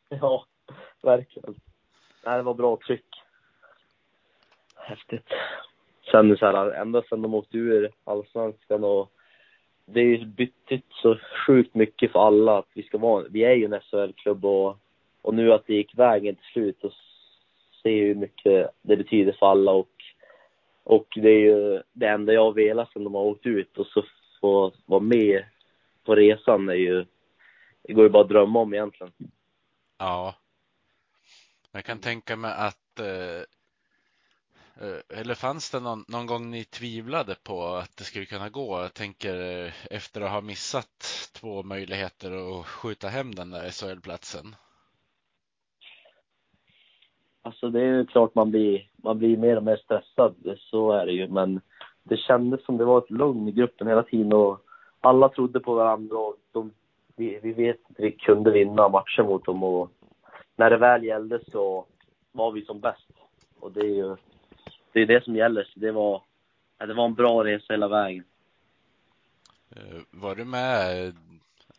Ja, 0.08 0.46
verkligen. 1.02 1.54
Nej, 2.24 2.36
det 2.36 2.42
var 2.42 2.54
bra 2.54 2.78
tryck. 2.86 3.06
Häftigt. 4.88 5.26
Sen 6.10 6.36
så 6.36 6.46
här, 6.46 6.70
ända 6.70 7.02
sedan 7.02 7.22
de 7.22 7.34
åkte 7.34 7.58
ur 7.58 7.90
allsvenskan 8.04 8.84
och 8.84 9.12
det 9.84 10.00
är 10.00 10.04
ju 10.04 10.26
betytt 10.26 10.86
så 10.90 11.18
sjukt 11.46 11.74
mycket 11.74 12.12
för 12.12 12.26
alla 12.26 12.58
att 12.58 12.68
vi 12.74 12.82
ska 12.82 12.98
vara, 12.98 13.24
vi 13.30 13.44
är 13.44 13.54
ju 13.54 13.64
en 13.64 13.80
SHL-klubb 13.80 14.44
och, 14.44 14.78
och 15.22 15.34
nu 15.34 15.52
att 15.52 15.66
det 15.66 15.74
gick 15.74 15.98
vägen 15.98 16.34
till 16.34 16.52
slut 16.52 16.84
och 16.84 16.92
se 17.82 18.04
hur 18.04 18.14
mycket 18.14 18.70
det 18.82 18.96
betyder 18.96 19.32
för 19.32 19.46
alla 19.46 19.72
och, 19.72 19.92
och 20.84 21.06
det 21.14 21.30
är 21.30 21.40
ju 21.40 21.82
det 21.92 22.06
enda 22.06 22.32
jag 22.32 22.54
velat 22.54 22.92
sedan 22.92 23.04
de 23.04 23.14
har 23.14 23.22
åkt 23.22 23.46
ut 23.46 23.78
och 23.78 23.86
så 23.86 24.04
få 24.40 24.72
vara 24.86 25.00
med 25.00 25.44
på 26.04 26.14
resan 26.14 26.68
är 26.68 26.74
ju, 26.74 27.04
det 27.82 27.92
går 27.92 28.04
ju 28.04 28.10
bara 28.10 28.22
att 28.22 28.28
drömma 28.28 28.60
om 28.60 28.74
egentligen. 28.74 29.12
Ja. 29.98 30.34
Jag 31.72 31.84
kan 31.84 31.98
tänka 31.98 32.36
mig 32.36 32.52
att 32.56 33.00
eh, 33.00 33.57
Eh, 34.80 35.20
eller 35.20 35.34
fanns 35.34 35.70
det 35.70 35.80
någon, 35.80 36.04
någon 36.08 36.26
gång 36.26 36.50
ni 36.50 36.64
tvivlade 36.64 37.34
på 37.44 37.64
att 37.64 37.96
det 37.96 38.04
skulle 38.04 38.24
kunna 38.24 38.48
gå? 38.48 38.80
Jag 38.82 38.94
tänker 38.94 39.64
eh, 39.64 39.72
efter 39.90 40.20
att 40.20 40.30
ha 40.30 40.40
missat 40.40 41.30
två 41.40 41.62
möjligheter 41.62 42.60
att 42.60 42.66
skjuta 42.66 43.08
hem 43.08 43.34
den 43.34 43.50
där 43.50 43.70
SHL-platsen. 43.70 44.46
Alltså 47.42 47.70
det 47.70 47.80
är 47.80 47.86
ju 47.86 48.06
klart 48.06 48.34
man 48.34 48.50
blir, 48.50 48.90
man 48.96 49.18
blir 49.18 49.36
mer 49.36 49.56
och 49.56 49.62
mer 49.62 49.76
stressad, 49.76 50.34
så 50.58 50.92
är 50.92 51.06
det 51.06 51.12
ju. 51.12 51.28
Men 51.28 51.60
det 52.02 52.16
kändes 52.16 52.64
som 52.64 52.76
det 52.76 52.84
var 52.84 52.98
ett 52.98 53.10
lugn 53.10 53.48
i 53.48 53.52
gruppen 53.52 53.88
hela 53.88 54.02
tiden 54.02 54.32
och 54.32 54.60
alla 55.00 55.28
trodde 55.28 55.60
på 55.60 55.74
varandra 55.74 56.18
och 56.18 56.36
de, 56.52 56.72
vi, 57.16 57.38
vi 57.42 57.52
vet 57.52 57.76
att 57.90 57.96
vi 57.98 58.12
kunde 58.12 58.50
vinna 58.50 58.88
matcher 58.88 59.22
mot 59.22 59.44
dem 59.44 59.62
och 59.62 59.90
när 60.56 60.70
det 60.70 60.76
väl 60.76 61.04
gällde 61.04 61.40
så 61.52 61.86
var 62.32 62.52
vi 62.52 62.64
som 62.64 62.80
bäst. 62.80 63.10
Och 63.60 63.72
det 63.72 63.80
är 63.80 63.94
ju 63.94 64.16
det, 65.06 65.14
är 65.14 65.18
det 65.18 65.24
som 65.24 65.36
gäller. 65.36 65.64
Så 65.64 65.78
det 65.80 65.92
var, 65.92 66.22
ja, 66.78 66.86
det 66.86 66.94
var 66.94 67.04
en 67.04 67.14
bra 67.14 67.44
resa 67.44 67.72
hela 67.72 67.88
vägen. 67.88 68.24
Eh, 69.76 70.00
Var 70.10 70.34
du 70.34 70.44
med 70.44 71.14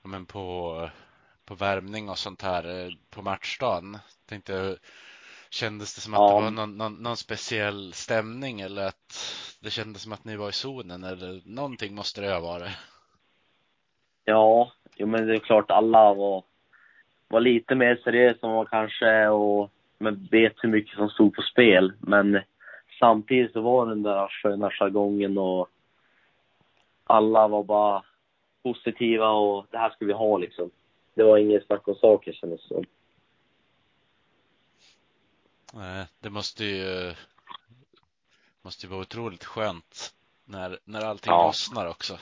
ja, 0.03 0.07
men 0.09 0.25
på, 0.25 0.89
på 1.45 1.55
värmning 1.55 2.09
och 2.09 2.17
sånt 2.17 2.41
här 2.41 2.85
eh, 2.85 2.91
på 3.09 3.21
matchdagen? 3.21 3.97
Tänkte, 4.29 4.77
kändes 5.49 5.95
det 5.95 6.01
som 6.01 6.13
att 6.13 6.19
Ja. 6.19 6.27
det 6.37 6.43
var 6.43 6.51
någon, 6.51 6.77
någon, 6.77 6.93
någon 6.93 7.17
speciell 7.17 7.93
stämning 7.93 8.61
eller 8.61 8.87
att 8.87 9.13
det 9.61 9.69
kändes 9.69 10.01
som 10.01 10.13
att 10.13 10.25
ni 10.25 10.35
var 10.35 10.49
i 10.49 10.51
zonen 10.51 11.03
eller 11.03 11.41
någonting 11.45 11.95
måste 11.95 12.21
det 12.21 12.33
ha 12.33 12.39
varit? 12.39 12.71
Ja, 14.25 14.71
jo, 14.95 15.07
men 15.07 15.27
det 15.27 15.33
är 15.33 15.39
klart 15.39 15.71
alla 15.71 16.13
var, 16.13 16.43
var 17.27 17.39
lite 17.39 17.75
mer 17.75 17.95
seriösa 18.03 18.47
än 18.47 18.53
vad 18.53 18.69
kanske 18.69 19.27
och 19.27 19.71
men 19.97 20.27
vet 20.31 20.53
hur 20.57 20.69
mycket 20.69 20.95
som 20.95 21.09
stod 21.09 21.35
på 21.35 21.41
spel. 21.41 21.93
Men 21.99 22.39
samtidigt 22.99 23.53
så 23.53 23.61
var 23.61 23.85
den 23.85 24.03
där 24.03 24.27
sköna 24.27 24.71
jargongen 24.71 25.37
och 25.37 25.69
alla 27.03 27.47
var 27.47 27.63
bara 27.63 28.03
positiva 28.63 29.29
och 29.29 29.65
det 29.71 29.77
här 29.77 29.89
ska 29.89 30.05
vi 30.05 30.13
ha 30.13 30.37
liksom. 30.37 30.71
Det 31.13 31.23
var 31.23 31.37
inget 31.37 31.65
snack 31.65 31.87
om 31.87 31.95
saker 31.95 32.33
kändes 32.33 32.67
som. 32.67 32.83
Nej, 35.73 36.07
det 36.19 36.29
måste 36.29 36.65
ju 36.65 37.13
måste 38.61 38.85
ju 38.85 38.89
vara 38.89 39.01
otroligt 39.01 39.43
skönt 39.43 40.13
när, 40.45 40.79
när 40.83 41.01
allting 41.05 41.31
Ja. 41.31 41.45
lossnar 41.45 41.89
också. 41.89 42.17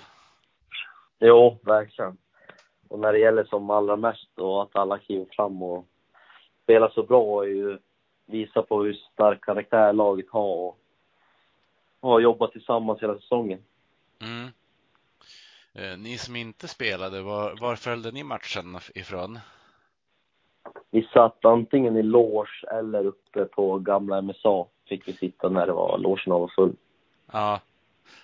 Jo, 1.19 1.59
verkligen. 1.63 2.17
Och 2.88 2.99
när 2.99 3.13
det 3.13 3.19
gäller 3.19 3.43
som 3.43 3.69
allra 3.69 3.95
mest 3.95 4.39
och 4.39 4.63
att 4.63 4.75
alla 4.75 4.97
kliver 4.99 5.25
fram 5.32 5.63
och 5.63 5.86
spelar 6.63 6.89
så 6.89 7.03
bra 7.03 7.43
är 7.43 7.47
ju 7.47 7.80
visa 8.28 8.61
på 8.61 8.84
hur 8.84 8.93
stark 8.93 9.41
karaktär 9.45 9.93
laget 9.93 10.30
har 10.30 10.55
och, 10.55 10.80
och 11.99 12.09
har 12.09 12.19
jobbat 12.19 12.51
tillsammans 12.51 13.01
hela 13.03 13.15
säsongen. 13.15 13.59
Mm. 14.21 14.47
Eh, 15.73 15.97
Ni 15.97 16.17
som 16.17 16.36
inte 16.36 16.67
spelade, 16.67 17.21
var, 17.21 17.55
var 17.61 17.75
följde 17.75 18.11
ni 18.11 18.23
matchen 18.23 18.80
ifrån? 18.95 19.39
Vi 20.89 21.03
satt 21.13 21.45
antingen 21.45 21.97
i 21.97 22.03
loge 22.03 22.65
eller 22.71 23.05
uppe 23.05 23.45
på 23.45 23.80
gamla 23.80 24.21
MSA 24.21 24.65
fick 24.86 25.07
vi 25.07 25.13
sitta 25.13 25.49
när 25.49 25.67
det 25.67 25.73
var 25.73 25.97
logen 25.97 26.34
var 26.34 26.47
full. 26.55 26.75
Ja, 27.32 27.61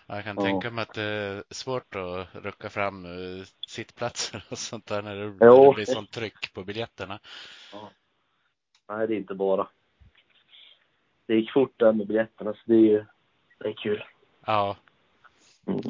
jag 0.07 0.23
kan 0.23 0.35
Ja. 0.37 0.43
tänka 0.43 0.71
mig 0.71 0.81
att 0.81 0.93
det 0.93 1.03
är 1.03 1.43
svårt 1.49 1.95
att 1.95 2.35
rucka 2.35 2.69
fram 2.69 3.05
eh, 3.05 3.45
sittplatser 3.67 4.45
och 4.49 4.57
sånt 4.57 4.85
där 4.85 5.01
när 5.01 5.15
det, 5.15 5.25
när 5.25 5.65
det 5.67 5.73
blir 5.75 5.85
sånt 5.85 6.11
tryck 6.11 6.53
på 6.53 6.63
biljetterna. 6.63 7.19
Nej, 8.89 9.07
det 9.07 9.13
är 9.13 9.17
inte 9.17 9.35
bara. 9.35 9.67
Det 11.25 11.35
gick 11.35 11.51
fort 11.53 11.73
där 11.79 11.93
med 11.93 12.07
biljetterna 12.07 12.53
så 12.53 12.59
det 12.65 12.73
är 12.75 12.79
ju, 12.79 13.05
det 13.59 13.67
är 13.69 13.73
kul. 13.73 14.03
Ja, 14.45 14.77
Mm. 15.67 15.81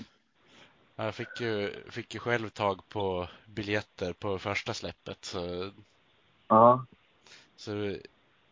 jag 0.95 1.15
fick 1.15 1.41
ju, 1.41 1.73
fick 1.89 2.13
ju 2.13 2.19
själv 2.19 2.49
tag 2.49 2.89
på 2.89 3.27
biljetter 3.45 4.13
på 4.13 4.39
första 4.39 4.73
släppet 4.73 5.25
så, 5.25 5.71
Ja. 6.47 6.85
så 7.55 7.95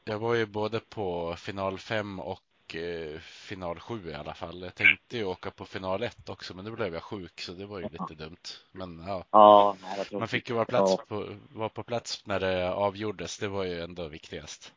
jag 0.05 0.19
var 0.19 0.33
ju 0.33 0.45
både 0.45 0.79
på 0.79 1.35
final 1.35 1.77
5 1.79 2.19
och 2.19 2.75
eh, 2.75 3.19
final 3.19 3.79
7 3.79 4.09
i 4.09 4.13
alla 4.13 4.33
fall. 4.33 4.61
Jag 4.61 4.75
tänkte 4.75 5.17
ju 5.17 5.23
åka 5.23 5.51
på 5.51 5.65
final 5.65 6.03
1 6.03 6.29
också 6.29 6.53
men 6.55 6.65
då 6.65 6.71
blev 6.71 6.93
jag 6.93 7.03
sjuk 7.03 7.41
så 7.41 7.51
det 7.51 7.65
var 7.65 7.79
ju 7.79 7.89
lite 7.89 8.15
dumt. 8.15 8.47
Men 8.71 9.03
ja, 9.07 9.25
Ja, 9.31 9.75
man 10.11 10.27
fick 10.27 10.49
ju 10.49 10.55
vara, 10.55 10.65
plats 10.65 10.97
på, 11.07 11.35
vara 11.53 11.69
på 11.69 11.83
plats 11.83 12.25
när 12.25 12.39
det 12.39 12.73
avgjordes. 12.73 13.37
Det 13.39 13.47
var 13.47 13.63
ju 13.63 13.81
ändå 13.81 14.07
viktigast. 14.07 14.73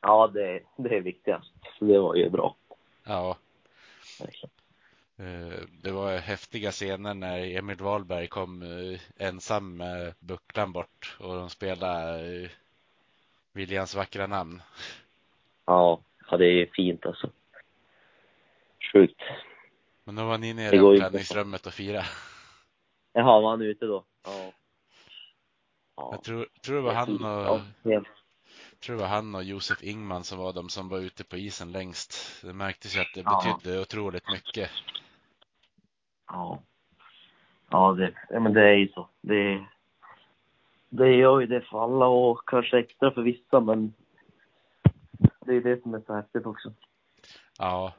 Ja 0.00 0.30
det, 0.34 0.60
det 0.76 0.96
är 0.96 1.00
viktigast. 1.00 1.52
Så 1.78 1.84
det 1.84 1.98
var 1.98 2.14
ju 2.14 2.30
bra. 2.30 2.56
Ja, 3.04 3.36
eh, 5.18 5.62
det 5.82 5.92
var 5.92 6.18
häftiga 6.18 6.70
scener 6.70 7.14
när 7.14 7.56
Emil 7.58 7.76
Wahlberg 7.76 8.26
kom 8.26 8.62
eh, 8.62 9.26
ensam 9.28 9.76
med 9.76 10.14
bucklan 10.18 10.72
bort 10.72 11.16
och 11.20 11.34
de 11.34 11.50
spelade 11.50 12.42
eh, 12.42 12.50
Viljans 13.52 13.94
vackra 13.94 14.26
namn. 14.26 14.62
Ja, 15.64 16.00
ja, 16.30 16.36
det 16.36 16.46
är 16.46 16.66
fint 16.66 17.06
alltså. 17.06 17.30
Sjukt. 18.92 19.20
Men 20.04 20.14
då 20.14 20.24
var 20.24 20.38
ni 20.38 20.54
nere 20.54 20.76
i 20.76 20.80
omklädningsrummet 20.80 21.66
och 21.66 21.72
fira. 21.72 22.02
Jaha, 23.12 23.40
var 23.40 23.50
han 23.50 23.62
ute 23.62 23.86
då? 23.86 24.04
Ja. 24.24 24.52
Ja. 25.96 26.08
Jag 26.12 26.24
tror, 26.24 26.48
tror 26.64 26.76
det 26.76 26.82
var 26.82 26.94
han 26.94 27.24
och 27.24 27.60
Ja. 27.82 28.02
Tror 28.80 28.96
det 28.96 29.02
var 29.02 29.08
han 29.08 29.34
och 29.34 29.44
Josef 29.44 29.82
Ingman 29.82 30.24
som 30.24 30.38
var 30.38 30.52
de 30.52 30.68
som 30.68 30.88
var 30.88 30.98
ute 30.98 31.24
på 31.24 31.36
isen 31.36 31.72
längst. 31.72 32.42
Det 32.42 32.52
märktes 32.52 32.96
ju 32.96 33.00
att 33.00 33.14
det 33.14 33.20
Ja. 33.24 33.56
betydde 33.60 33.80
otroligt 33.80 34.32
mycket. 34.32 34.70
Ja. 36.26 36.62
Ja, 37.70 37.92
det, 37.92 38.14
ja, 38.30 38.40
men 38.40 38.52
det 38.52 38.62
är 38.68 38.74
ju 38.74 38.88
så. 38.88 39.08
Det, 39.20 39.66
det 40.88 41.08
gör 41.16 41.40
ju 41.40 41.46
det 41.46 41.60
för 41.60 41.84
alla 41.84 42.06
och 42.06 42.48
kanske 42.48 42.78
extra 42.78 43.10
för 43.10 43.22
vissa, 43.22 43.60
men 43.60 43.94
det 45.40 45.54
är 45.56 45.60
det 45.60 45.82
som 45.82 45.94
är 45.94 46.02
så 46.06 46.14
häftigt 46.14 46.46
också. 46.46 46.72
Ja. 47.58 47.94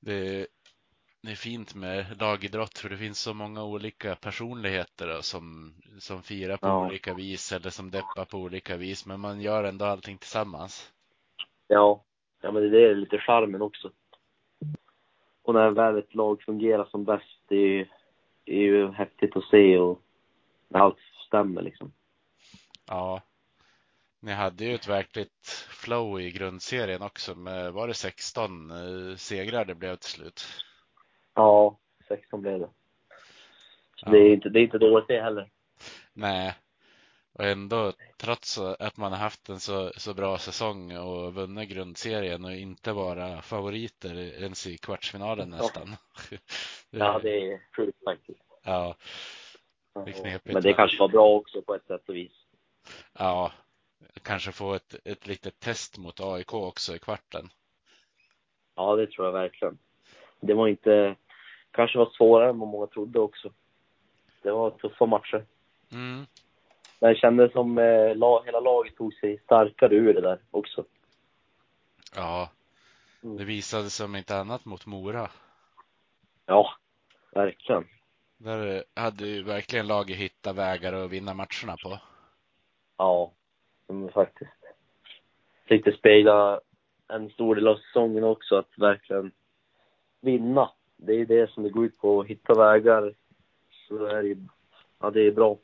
Det, 0.00 0.46
det 1.22 1.30
är 1.30 1.34
fint 1.36 1.74
med 1.74 2.20
lagidrott 2.20 2.78
för 2.78 2.88
det 2.88 2.96
finns 2.96 3.20
så 3.20 3.34
många 3.34 3.64
olika 3.64 4.14
personligheter 4.14 5.08
då, 5.08 5.22
som, 5.22 5.74
som 5.98 6.22
firar 6.22 6.56
på 6.56 6.66
Ja. 6.66 6.86
olika 6.86 7.14
vis 7.14 7.52
eller 7.52 7.70
som 7.70 7.90
deppar 7.90 8.24
på 8.24 8.38
olika 8.38 8.76
vis, 8.76 9.06
men 9.06 9.20
man 9.20 9.40
gör 9.40 9.64
ändå 9.64 9.84
allting 9.84 10.18
tillsammans. 10.18 10.92
Ja, 11.68 12.04
ja 12.40 12.52
men 12.52 12.70
det 12.70 12.90
är 12.90 12.94
lite 12.94 13.18
charmen 13.18 13.62
också. 13.62 13.90
Och 15.42 15.54
när 15.54 15.70
väl 15.70 15.98
ett 15.98 16.14
lag 16.14 16.42
fungerar 16.42 16.84
som 16.84 17.04
bäst, 17.04 17.40
det 17.48 17.56
är 17.56 17.68
ju, 17.68 17.86
det 18.44 18.52
är 18.52 18.62
ju 18.62 18.92
häftigt 18.92 19.36
att 19.36 19.44
se 19.44 19.78
och 19.78 20.02
när 20.68 20.80
allt 20.80 20.98
stämmer 21.26 21.62
liksom. 21.62 21.92
Ja. 22.86 23.22
Ni 24.20 24.32
hade 24.32 24.64
ju 24.64 24.74
ett 24.74 24.88
verkligt 24.88 25.66
flow 25.70 26.20
i 26.20 26.30
grundserien 26.30 27.02
också 27.02 27.34
med, 27.34 27.72
var 27.72 27.88
det 27.88 27.94
16 27.94 28.70
eh, 28.70 29.16
segrar 29.16 29.64
det 29.64 29.74
blev 29.74 29.96
till 29.96 30.10
slut? 30.10 30.64
Ja, 31.38 31.78
16 32.08 32.42
blev 32.42 32.58
det. 32.58 32.68
Ja. 33.96 34.10
det, 34.10 34.18
är 34.18 34.32
inte, 34.32 34.48
det 34.48 34.60
är 34.60 34.62
inte 34.62 34.78
dåligt 34.78 35.08
det 35.08 35.22
heller. 35.22 35.50
Nej. 36.12 36.54
Och 37.32 37.44
ändå, 37.44 37.92
trots 38.16 38.58
att 38.58 38.96
man 38.96 39.12
har 39.12 39.18
haft 39.18 39.48
en 39.48 39.60
så, 39.60 39.92
så 39.96 40.14
bra 40.14 40.38
säsong 40.38 40.96
och 40.96 41.34
vunnit 41.34 41.68
grundserien 41.68 42.44
och 42.44 42.52
inte 42.52 42.92
vara 42.92 43.42
favoriter 43.42 44.14
ens 44.18 44.66
i 44.66 44.78
kvartsfinalen 44.78 45.50
nästan. 45.50 45.88
Ja, 46.90 47.20
det 47.22 47.52
är 47.52 47.60
sjukt 47.76 48.04
faktiskt. 48.04 48.40
ja, 48.62 48.94
Det 49.94 50.10
är 50.10 50.22
knepigt, 50.22 50.54
Men 50.54 50.62
det 50.62 50.72
kanske 50.72 50.98
var 50.98 51.08
bra 51.08 51.28
också 51.28 51.62
på 51.62 51.74
ett 51.74 51.86
sätt 51.86 52.08
och 52.08 52.16
vis. 52.16 52.32
ja, 53.18 53.52
kanske 54.22 54.52
få 54.52 54.74
ett, 54.74 54.94
ett 55.04 55.26
litet 55.26 55.60
test 55.60 55.98
mot 55.98 56.20
AIK 56.20 56.54
också 56.54 56.96
i 56.96 56.98
kvarten. 56.98 57.48
Ja, 58.74 58.96
det 58.96 59.06
tror 59.10 59.26
jag 59.26 59.32
verkligen. 59.32 59.78
Det 60.40 60.54
var 60.54 60.68
inte, 60.68 61.16
kanske 61.78 61.98
var 61.98 62.10
svårare 62.16 62.50
än 62.50 62.58
vad 62.58 62.68
många 62.68 62.86
trodde 62.86 63.18
också. 63.20 63.52
Det 64.42 64.50
var 64.50 64.70
tuffa 64.70 65.06
matcher. 65.06 65.44
Mm. 65.92 66.26
Men 67.00 67.12
det 67.12 67.18
kändes 67.18 67.52
som 67.52 67.78
eh, 67.78 68.16
la, 68.16 68.42
hela 68.42 68.60
laget 68.60 68.96
tog 68.96 69.14
sig 69.14 69.38
starkare 69.38 69.94
ur 69.94 70.14
det 70.14 70.20
där 70.20 70.38
också. 70.50 70.84
Ja, 72.14 72.50
Mm. 73.22 73.36
det 73.36 73.44
visade 73.44 73.90
sig 73.90 74.04
om 74.04 74.16
inte 74.16 74.36
annat 74.36 74.64
mot 74.64 74.86
Mora. 74.86 75.30
Ja, 76.46 76.72
verkligen. 77.30 77.88
Där 78.36 78.84
hade 78.94 79.26
ju 79.26 79.42
verkligen 79.42 79.86
laget 79.86 80.16
hittat 80.16 80.56
vägar 80.56 80.92
att 80.92 81.10
vinna 81.10 81.34
matcherna 81.34 81.76
på. 81.82 81.98
Ja, 82.96 83.32
faktiskt. 84.14 84.50
Lite 85.66 85.92
spegla 85.92 86.60
en 87.08 87.30
stor 87.30 87.54
del 87.54 87.68
av 87.68 87.76
säsongen 87.76 88.24
också, 88.24 88.56
att 88.56 88.78
verkligen 88.78 89.32
vinna. 90.20 90.70
Det 91.00 91.12
är 91.12 91.26
det 91.26 91.50
som 91.50 91.62
det 91.62 91.70
går 91.70 91.84
ut 91.84 91.98
på, 91.98 92.20
att 92.20 92.26
hitta 92.26 92.54
vägar. 92.54 93.14
Så 93.88 94.04
är 94.04 94.22
det 94.22 94.36
ja 95.00 95.10
det 95.10 95.26
är 95.26 95.30
bra. 95.32 95.56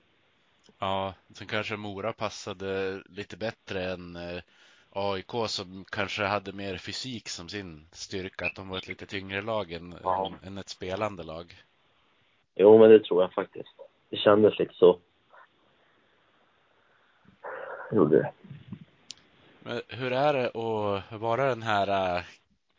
Ja, 0.78 1.14
sen 1.32 1.46
kanske 1.46 1.76
Mora 1.76 2.12
passade 2.12 3.02
lite 3.06 3.36
bättre 3.36 3.82
än 3.84 4.16
eh, 4.16 4.42
AIK 4.90 5.30
som 5.46 5.84
kanske 5.90 6.24
hade 6.24 6.52
mer 6.52 6.76
fysik 6.76 7.28
som 7.28 7.48
sin 7.48 7.86
styrka, 7.92 8.46
att 8.46 8.54
de 8.54 8.68
var 8.68 8.78
ett 8.78 8.88
lite 8.88 9.06
tyngre 9.06 9.42
lag 9.42 9.72
än, 9.72 9.94
Ja. 10.02 10.32
än, 10.42 10.58
ett 10.58 10.68
spelande 10.68 11.22
lag. 11.22 11.54
Jo, 12.54 12.78
men 12.78 12.90
det 12.90 13.04
tror 13.04 13.22
jag 13.22 13.32
faktiskt. 13.32 13.74
Det 14.10 14.16
kändes 14.16 14.58
lite 14.58 14.74
så. 14.74 14.98
Gjorde 17.92 18.16
det. 18.16 18.32
Men 19.60 19.80
hur 19.88 20.12
är 20.12 20.32
det 20.32 20.46
att 20.46 21.20
vara 21.20 21.48
den 21.48 21.62
här 21.62 22.16
äh, 22.16 22.22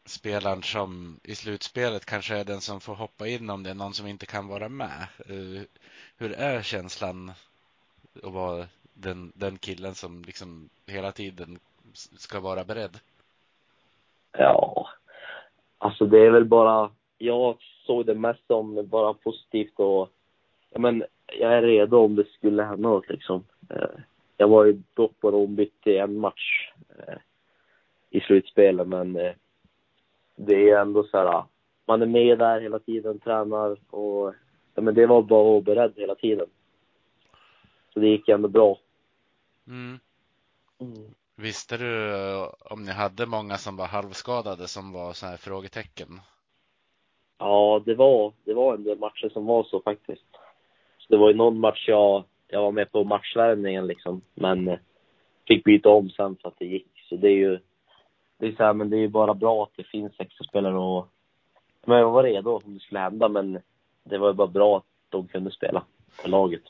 spelaren 0.06 0.64
som 0.64 1.20
i 1.24 1.36
slutspelet 1.36 2.06
kanske 2.06 2.36
är 2.36 2.45
den 2.45 2.62
som 2.62 2.82
får 2.82 2.95
hoppa 2.95 3.28
in 3.28 3.49
om 3.49 3.64
det 3.64 3.70
är 3.70 3.76
någon 3.76 3.93
som 3.93 4.08
inte 4.08 4.26
kan 4.26 4.47
vara 4.47 4.70
med? 4.70 5.08
Eh, 5.30 5.62
hur 6.18 6.32
är 6.34 6.62
känslan 6.62 7.32
att 8.24 8.34
vara 8.34 8.66
den, 8.93 9.32
den 9.36 9.58
killen 9.58 9.95
som 9.95 10.22
liksom 10.22 10.70
hela 10.86 11.12
tiden 11.12 11.60
ska 11.93 12.39
vara 12.39 12.64
beredd? 12.64 12.99
Ja, 14.32 14.89
alltså 15.78 16.06
det 16.06 16.26
är 16.26 16.30
väl 16.30 16.45
bara, 16.45 16.91
jag 17.18 17.58
såg 17.86 18.06
det 18.06 18.16
mest 18.16 18.47
som 18.47 18.88
bara 18.88 19.14
positivt 19.14 19.80
och, 19.80 20.10
ja 20.70 20.80
men 20.80 21.03
jag 21.39 21.53
är 21.53 21.62
redo 21.62 21.97
om 21.97 22.16
det 22.16 22.28
skulle 22.28 22.64
hända 22.64 22.89
något 22.89 23.10
liksom. 23.10 23.43
Eh, 23.70 23.99
jag 24.38 24.47
var 24.47 24.66
ju 24.66 24.82
dock 24.93 25.22
bara 25.22 25.36
ombytt 25.36 25.88
i 25.88 25.97
en 25.97 26.20
match 26.20 26.72
eh, 26.89 27.18
i 28.10 28.20
slutspelet 28.20 28.88
men 28.88 29.34
det 30.36 30.69
är 30.69 30.81
ändå 30.81 31.03
så 31.03 31.17
här, 31.17 31.43
man 31.88 32.01
är 32.01 32.05
med 32.05 32.39
där 32.39 32.61
hela 32.61 32.79
tiden, 32.79 33.19
tränar 33.19 33.77
och, 33.89 34.33
ja 34.75 34.81
men 34.81 34.95
det 34.95 35.05
var 35.05 35.21
bara 35.21 35.41
att 35.41 35.47
vara 35.47 35.61
beredd 35.61 35.93
hela 35.95 36.15
tiden. 36.15 36.47
Så 37.93 37.99
det 37.99 38.07
gick 38.07 38.29
ändå 38.29 38.47
bra. 38.47 38.77
Mm. 39.67 39.99
Visste 41.36 41.77
du 41.77 42.13
eh, 42.13 42.49
om 42.59 42.83
ni 42.83 42.91
hade 42.91 43.25
många 43.25 43.57
som 43.57 43.77
var 43.77 43.88
halvskadade 43.88 44.67
som 44.67 44.91
var 44.91 45.13
så 45.13 45.25
här 45.25 45.38
frågetecken? 45.38 46.07
Ja, 47.38 47.83
det 47.86 47.95
var, 47.95 48.33
det 48.43 48.53
var 48.53 48.73
en 48.73 48.83
del 48.83 48.99
matcher 48.99 49.29
som 49.29 49.45
var 49.45 49.63
så 49.63 49.81
faktiskt. 49.81 50.25
Så 50.97 51.05
det 51.09 51.17
var 51.17 51.29
ju 51.29 51.36
någon 51.36 51.59
match 51.59 51.86
jag, 51.88 52.23
jag 52.47 52.61
var 52.61 52.71
med 52.71 52.91
på 52.91 53.03
matchvärmningen 53.03 53.88
liksom, 53.88 54.21
men 54.33 54.67
eh, 54.67 54.79
fick 55.47 55.63
byta 55.63 55.89
om 55.89 56.09
sen 56.09 56.36
för 56.41 56.47
att 56.47 56.59
det 56.59 56.65
gick. 56.65 56.88
Så 57.09 57.15
det 57.15 57.27
är 57.27 57.38
ju, 57.38 57.59
det 58.38 58.47
är 58.47 58.51
så 58.55 58.63
här, 58.63 58.73
men 58.73 58.89
det 58.89 58.97
är 58.97 59.07
bara 59.07 59.33
bra 59.33 59.63
att 59.63 59.71
det 59.75 59.83
finns 59.83 60.13
extra 60.19 60.45
spelare 60.45 60.77
och, 60.77 61.07
men 61.86 61.97
jag 61.97 62.11
var 62.11 62.23
redo 62.23 62.51
om 62.65 62.73
det 62.73 62.79
skulle 62.79 62.99
hända, 62.99 63.29
men 63.29 63.61
det 64.03 64.17
var 64.17 64.27
ju 64.27 64.33
bara 64.33 64.47
bra 64.47 64.77
att 64.77 64.83
de 65.09 65.27
kunde 65.27 65.51
spela 65.51 65.86
för 66.09 66.29
laget. 66.29 66.63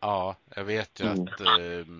Ja, 0.00 0.36
jag 0.56 0.64
vet 0.64 1.00
ju 1.00 1.06
Mm. 1.06 1.22
att, 1.22 1.40
eh, 1.40 1.94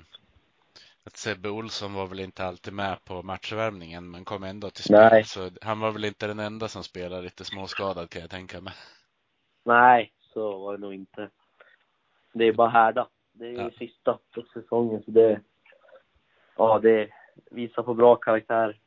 att 1.05 1.17
Sebbe 1.17 1.49
Olsson 1.51 1.95
var 1.95 2.07
väl 2.07 2.21
inte 2.21 2.45
alltid 2.45 2.73
med 2.73 3.05
på 3.05 3.23
matchvärmningen 3.23 4.11
men 4.11 4.25
kom 4.25 4.43
ändå 4.43 4.71
till 4.71 4.85
spel. 4.85 5.09
Nej. 5.11 5.25
Så 5.25 5.51
han 5.63 5.81
var 5.81 5.91
väl 5.91 6.05
inte 6.05 6.27
den 6.27 6.39
enda 6.39 6.69
som 6.69 6.85
spelade 6.85 7.23
lite 7.23 7.45
småskadad 7.45 8.11
kan 8.11 8.23
jag 8.23 8.31
tänka 8.31 8.61
mig. 8.61 8.73
Nej, 9.65 10.13
så 10.21 10.59
var 10.59 10.73
det 10.73 10.79
nog 10.79 10.95
inte. 10.95 11.31
Det 12.33 12.45
är 12.45 12.53
bara 12.53 12.69
härda. 12.69 13.09
Det 13.33 13.47
är 13.47 13.53
Ja. 13.63 13.71
sista 13.79 14.19
på 14.35 14.43
säsongen, 14.43 15.03
så 15.03 15.11
det, 15.11 15.41
ja, 16.57 16.79
det 16.83 17.09
visar 17.51 17.83
på 17.83 17.95
bra 17.95 18.17
karaktär. 18.17 18.81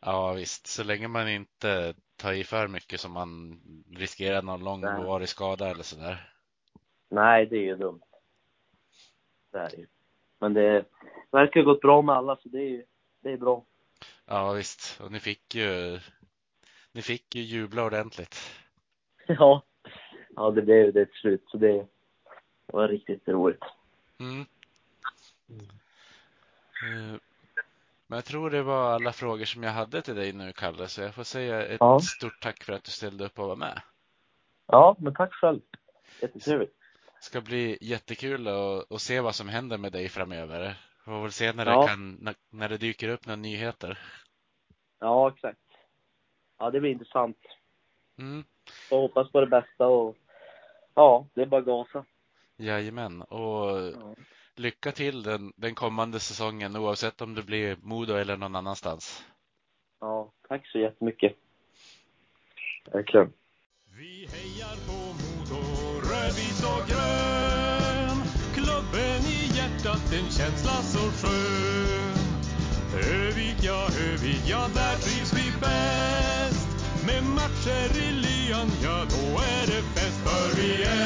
Ja 0.00 0.32
visst, 0.32 0.66
så 0.66 0.84
länge 0.84 1.08
man 1.08 1.28
inte 1.28 1.94
tar 2.16 2.32
i 2.32 2.44
för 2.44 2.68
mycket 2.68 3.00
som 3.00 3.12
man 3.12 3.60
riskerar 3.90 4.42
någon 4.42 4.64
långvarig 4.64 5.28
skada 5.28 5.70
eller 5.70 5.82
sådär. 5.82 6.32
Nej, 7.08 7.46
det 7.46 7.56
är 7.56 7.62
ju 7.62 7.76
dumt. 7.76 8.02
Det 9.52 9.58
är 9.58 9.78
ju. 9.78 9.86
Men 10.38 10.54
det 10.54 10.84
verkar 11.30 11.60
ha 11.60 11.72
gått 11.72 11.80
bra 11.80 12.02
med 12.02 12.14
alla, 12.14 12.36
så 12.36 12.48
det 12.48 12.58
är 12.58 12.68
ju 12.68 12.84
det 13.20 13.32
är 13.32 13.36
bra. 13.36 13.64
Ja 14.26 14.52
visst, 14.52 15.00
och 15.00 15.12
ni 15.12 15.20
fick 15.20 15.54
ju 15.54 16.00
ni 16.92 17.02
fick 17.02 17.34
ju 17.34 17.42
jubla 17.42 17.84
ordentligt. 17.84 18.36
Ja, 19.26 19.62
ja 20.36 20.50
det 20.50 20.62
blev 20.62 20.92
det 20.92 21.06
till 21.06 21.20
slut, 21.20 21.44
så 21.46 21.56
det 21.56 21.86
var 22.66 22.88
riktigt 22.88 23.28
roligt. 23.28 23.62
Mm. 24.20 24.46
Men 28.06 28.16
jag 28.16 28.24
tror 28.24 28.50
det 28.50 28.62
var 28.62 28.92
alla 28.92 29.12
frågor 29.12 29.44
som 29.44 29.62
jag 29.62 29.70
hade 29.72 30.02
till 30.02 30.14
dig 30.16 30.32
nu, 30.32 30.52
Kalle, 30.52 30.88
så 30.88 31.00
jag 31.00 31.14
får 31.14 31.22
säga 31.22 31.66
ett 31.66 31.80
Ja. 31.80 32.00
stort 32.00 32.40
tack 32.42 32.64
för 32.64 32.72
att 32.72 32.84
du 32.84 32.90
ställde 32.90 33.24
upp 33.24 33.38
och 33.38 33.48
var 33.48 33.56
med. 33.56 33.82
Ja, 34.66 34.96
men 34.98 35.14
tack 35.14 35.32
själv. 35.32 35.60
Jättetrevligt. 36.20 36.74
Det 37.18 37.24
ska 37.24 37.40
bli 37.40 37.78
jättekul 37.80 38.48
att, 38.48 39.00
se 39.00 39.20
vad 39.20 39.34
som 39.34 39.48
händer 39.48 39.78
med 39.78 39.92
dig 39.92 40.08
framöver. 40.08 40.76
Får 41.04 41.22
väl 41.22 41.32
se 41.32 41.52
när, 41.52 41.66
Ja. 41.66 41.80
det, 41.82 41.88
kan, 41.88 42.34
när, 42.50 42.68
det 42.68 42.78
dyker 42.78 43.08
upp 43.08 43.26
några 43.26 43.36
nyheter. 43.36 43.98
Ja, 44.98 45.28
exakt. 45.34 45.58
Ja, 46.58 46.70
det 46.70 46.80
blir 46.80 46.90
intressant. 46.90 47.38
Mm. 48.18 48.44
Jag 48.90 48.98
hoppas 48.98 49.32
på 49.32 49.40
det 49.40 49.46
bästa 49.46 49.86
och 49.86 50.16
ja, 50.94 51.26
det 51.34 51.42
är 51.42 51.46
bara 51.46 51.60
gasa. 51.60 52.04
Jajamän, 52.56 53.22
och 53.22 53.78
Ja 53.80 54.14
lycka 54.58 54.92
till 54.92 55.22
den, 55.22 55.52
den 55.56 55.74
kommande 55.74 56.20
säsongen 56.20 56.76
oavsett 56.76 57.20
om 57.20 57.34
det 57.34 57.42
blir 57.42 57.76
Modo 57.82 58.14
eller 58.14 58.36
någon 58.36 58.56
annanstans. 58.56 59.24
Ja, 60.00 60.32
tack 60.48 60.66
så 60.66 60.78
jättemycket. 60.78 61.36
Verkligen. 62.92 63.32
Vi 63.98 64.28
hejar 64.32 64.76
på 64.86 64.98
Modo, 65.22 65.62
rödvit 66.10 66.62
och 66.72 66.88
grön. 66.88 68.18
Klubben 68.54 69.20
i 69.36 69.40
hjärtat, 69.56 70.12
en 70.12 70.30
känsla 70.38 70.76
så 70.92 71.04
skön. 71.18 72.16
Övik, 72.96 73.58
ja, 73.62 73.88
Övik, 74.08 74.42
ja, 74.50 74.68
där 74.74 74.96
trivs 75.04 75.32
vi 75.38 75.46
bäst. 75.60 76.68
Med 77.06 77.22
matcher 77.38 77.88
i 78.06 78.12
lyan, 78.24 78.68
ja, 78.84 78.96
då 79.14 79.24
är 79.56 79.64
det 79.72 79.82
fest. 79.94 80.20
För 80.26 80.60
vi 80.60 80.82
är 80.82 81.05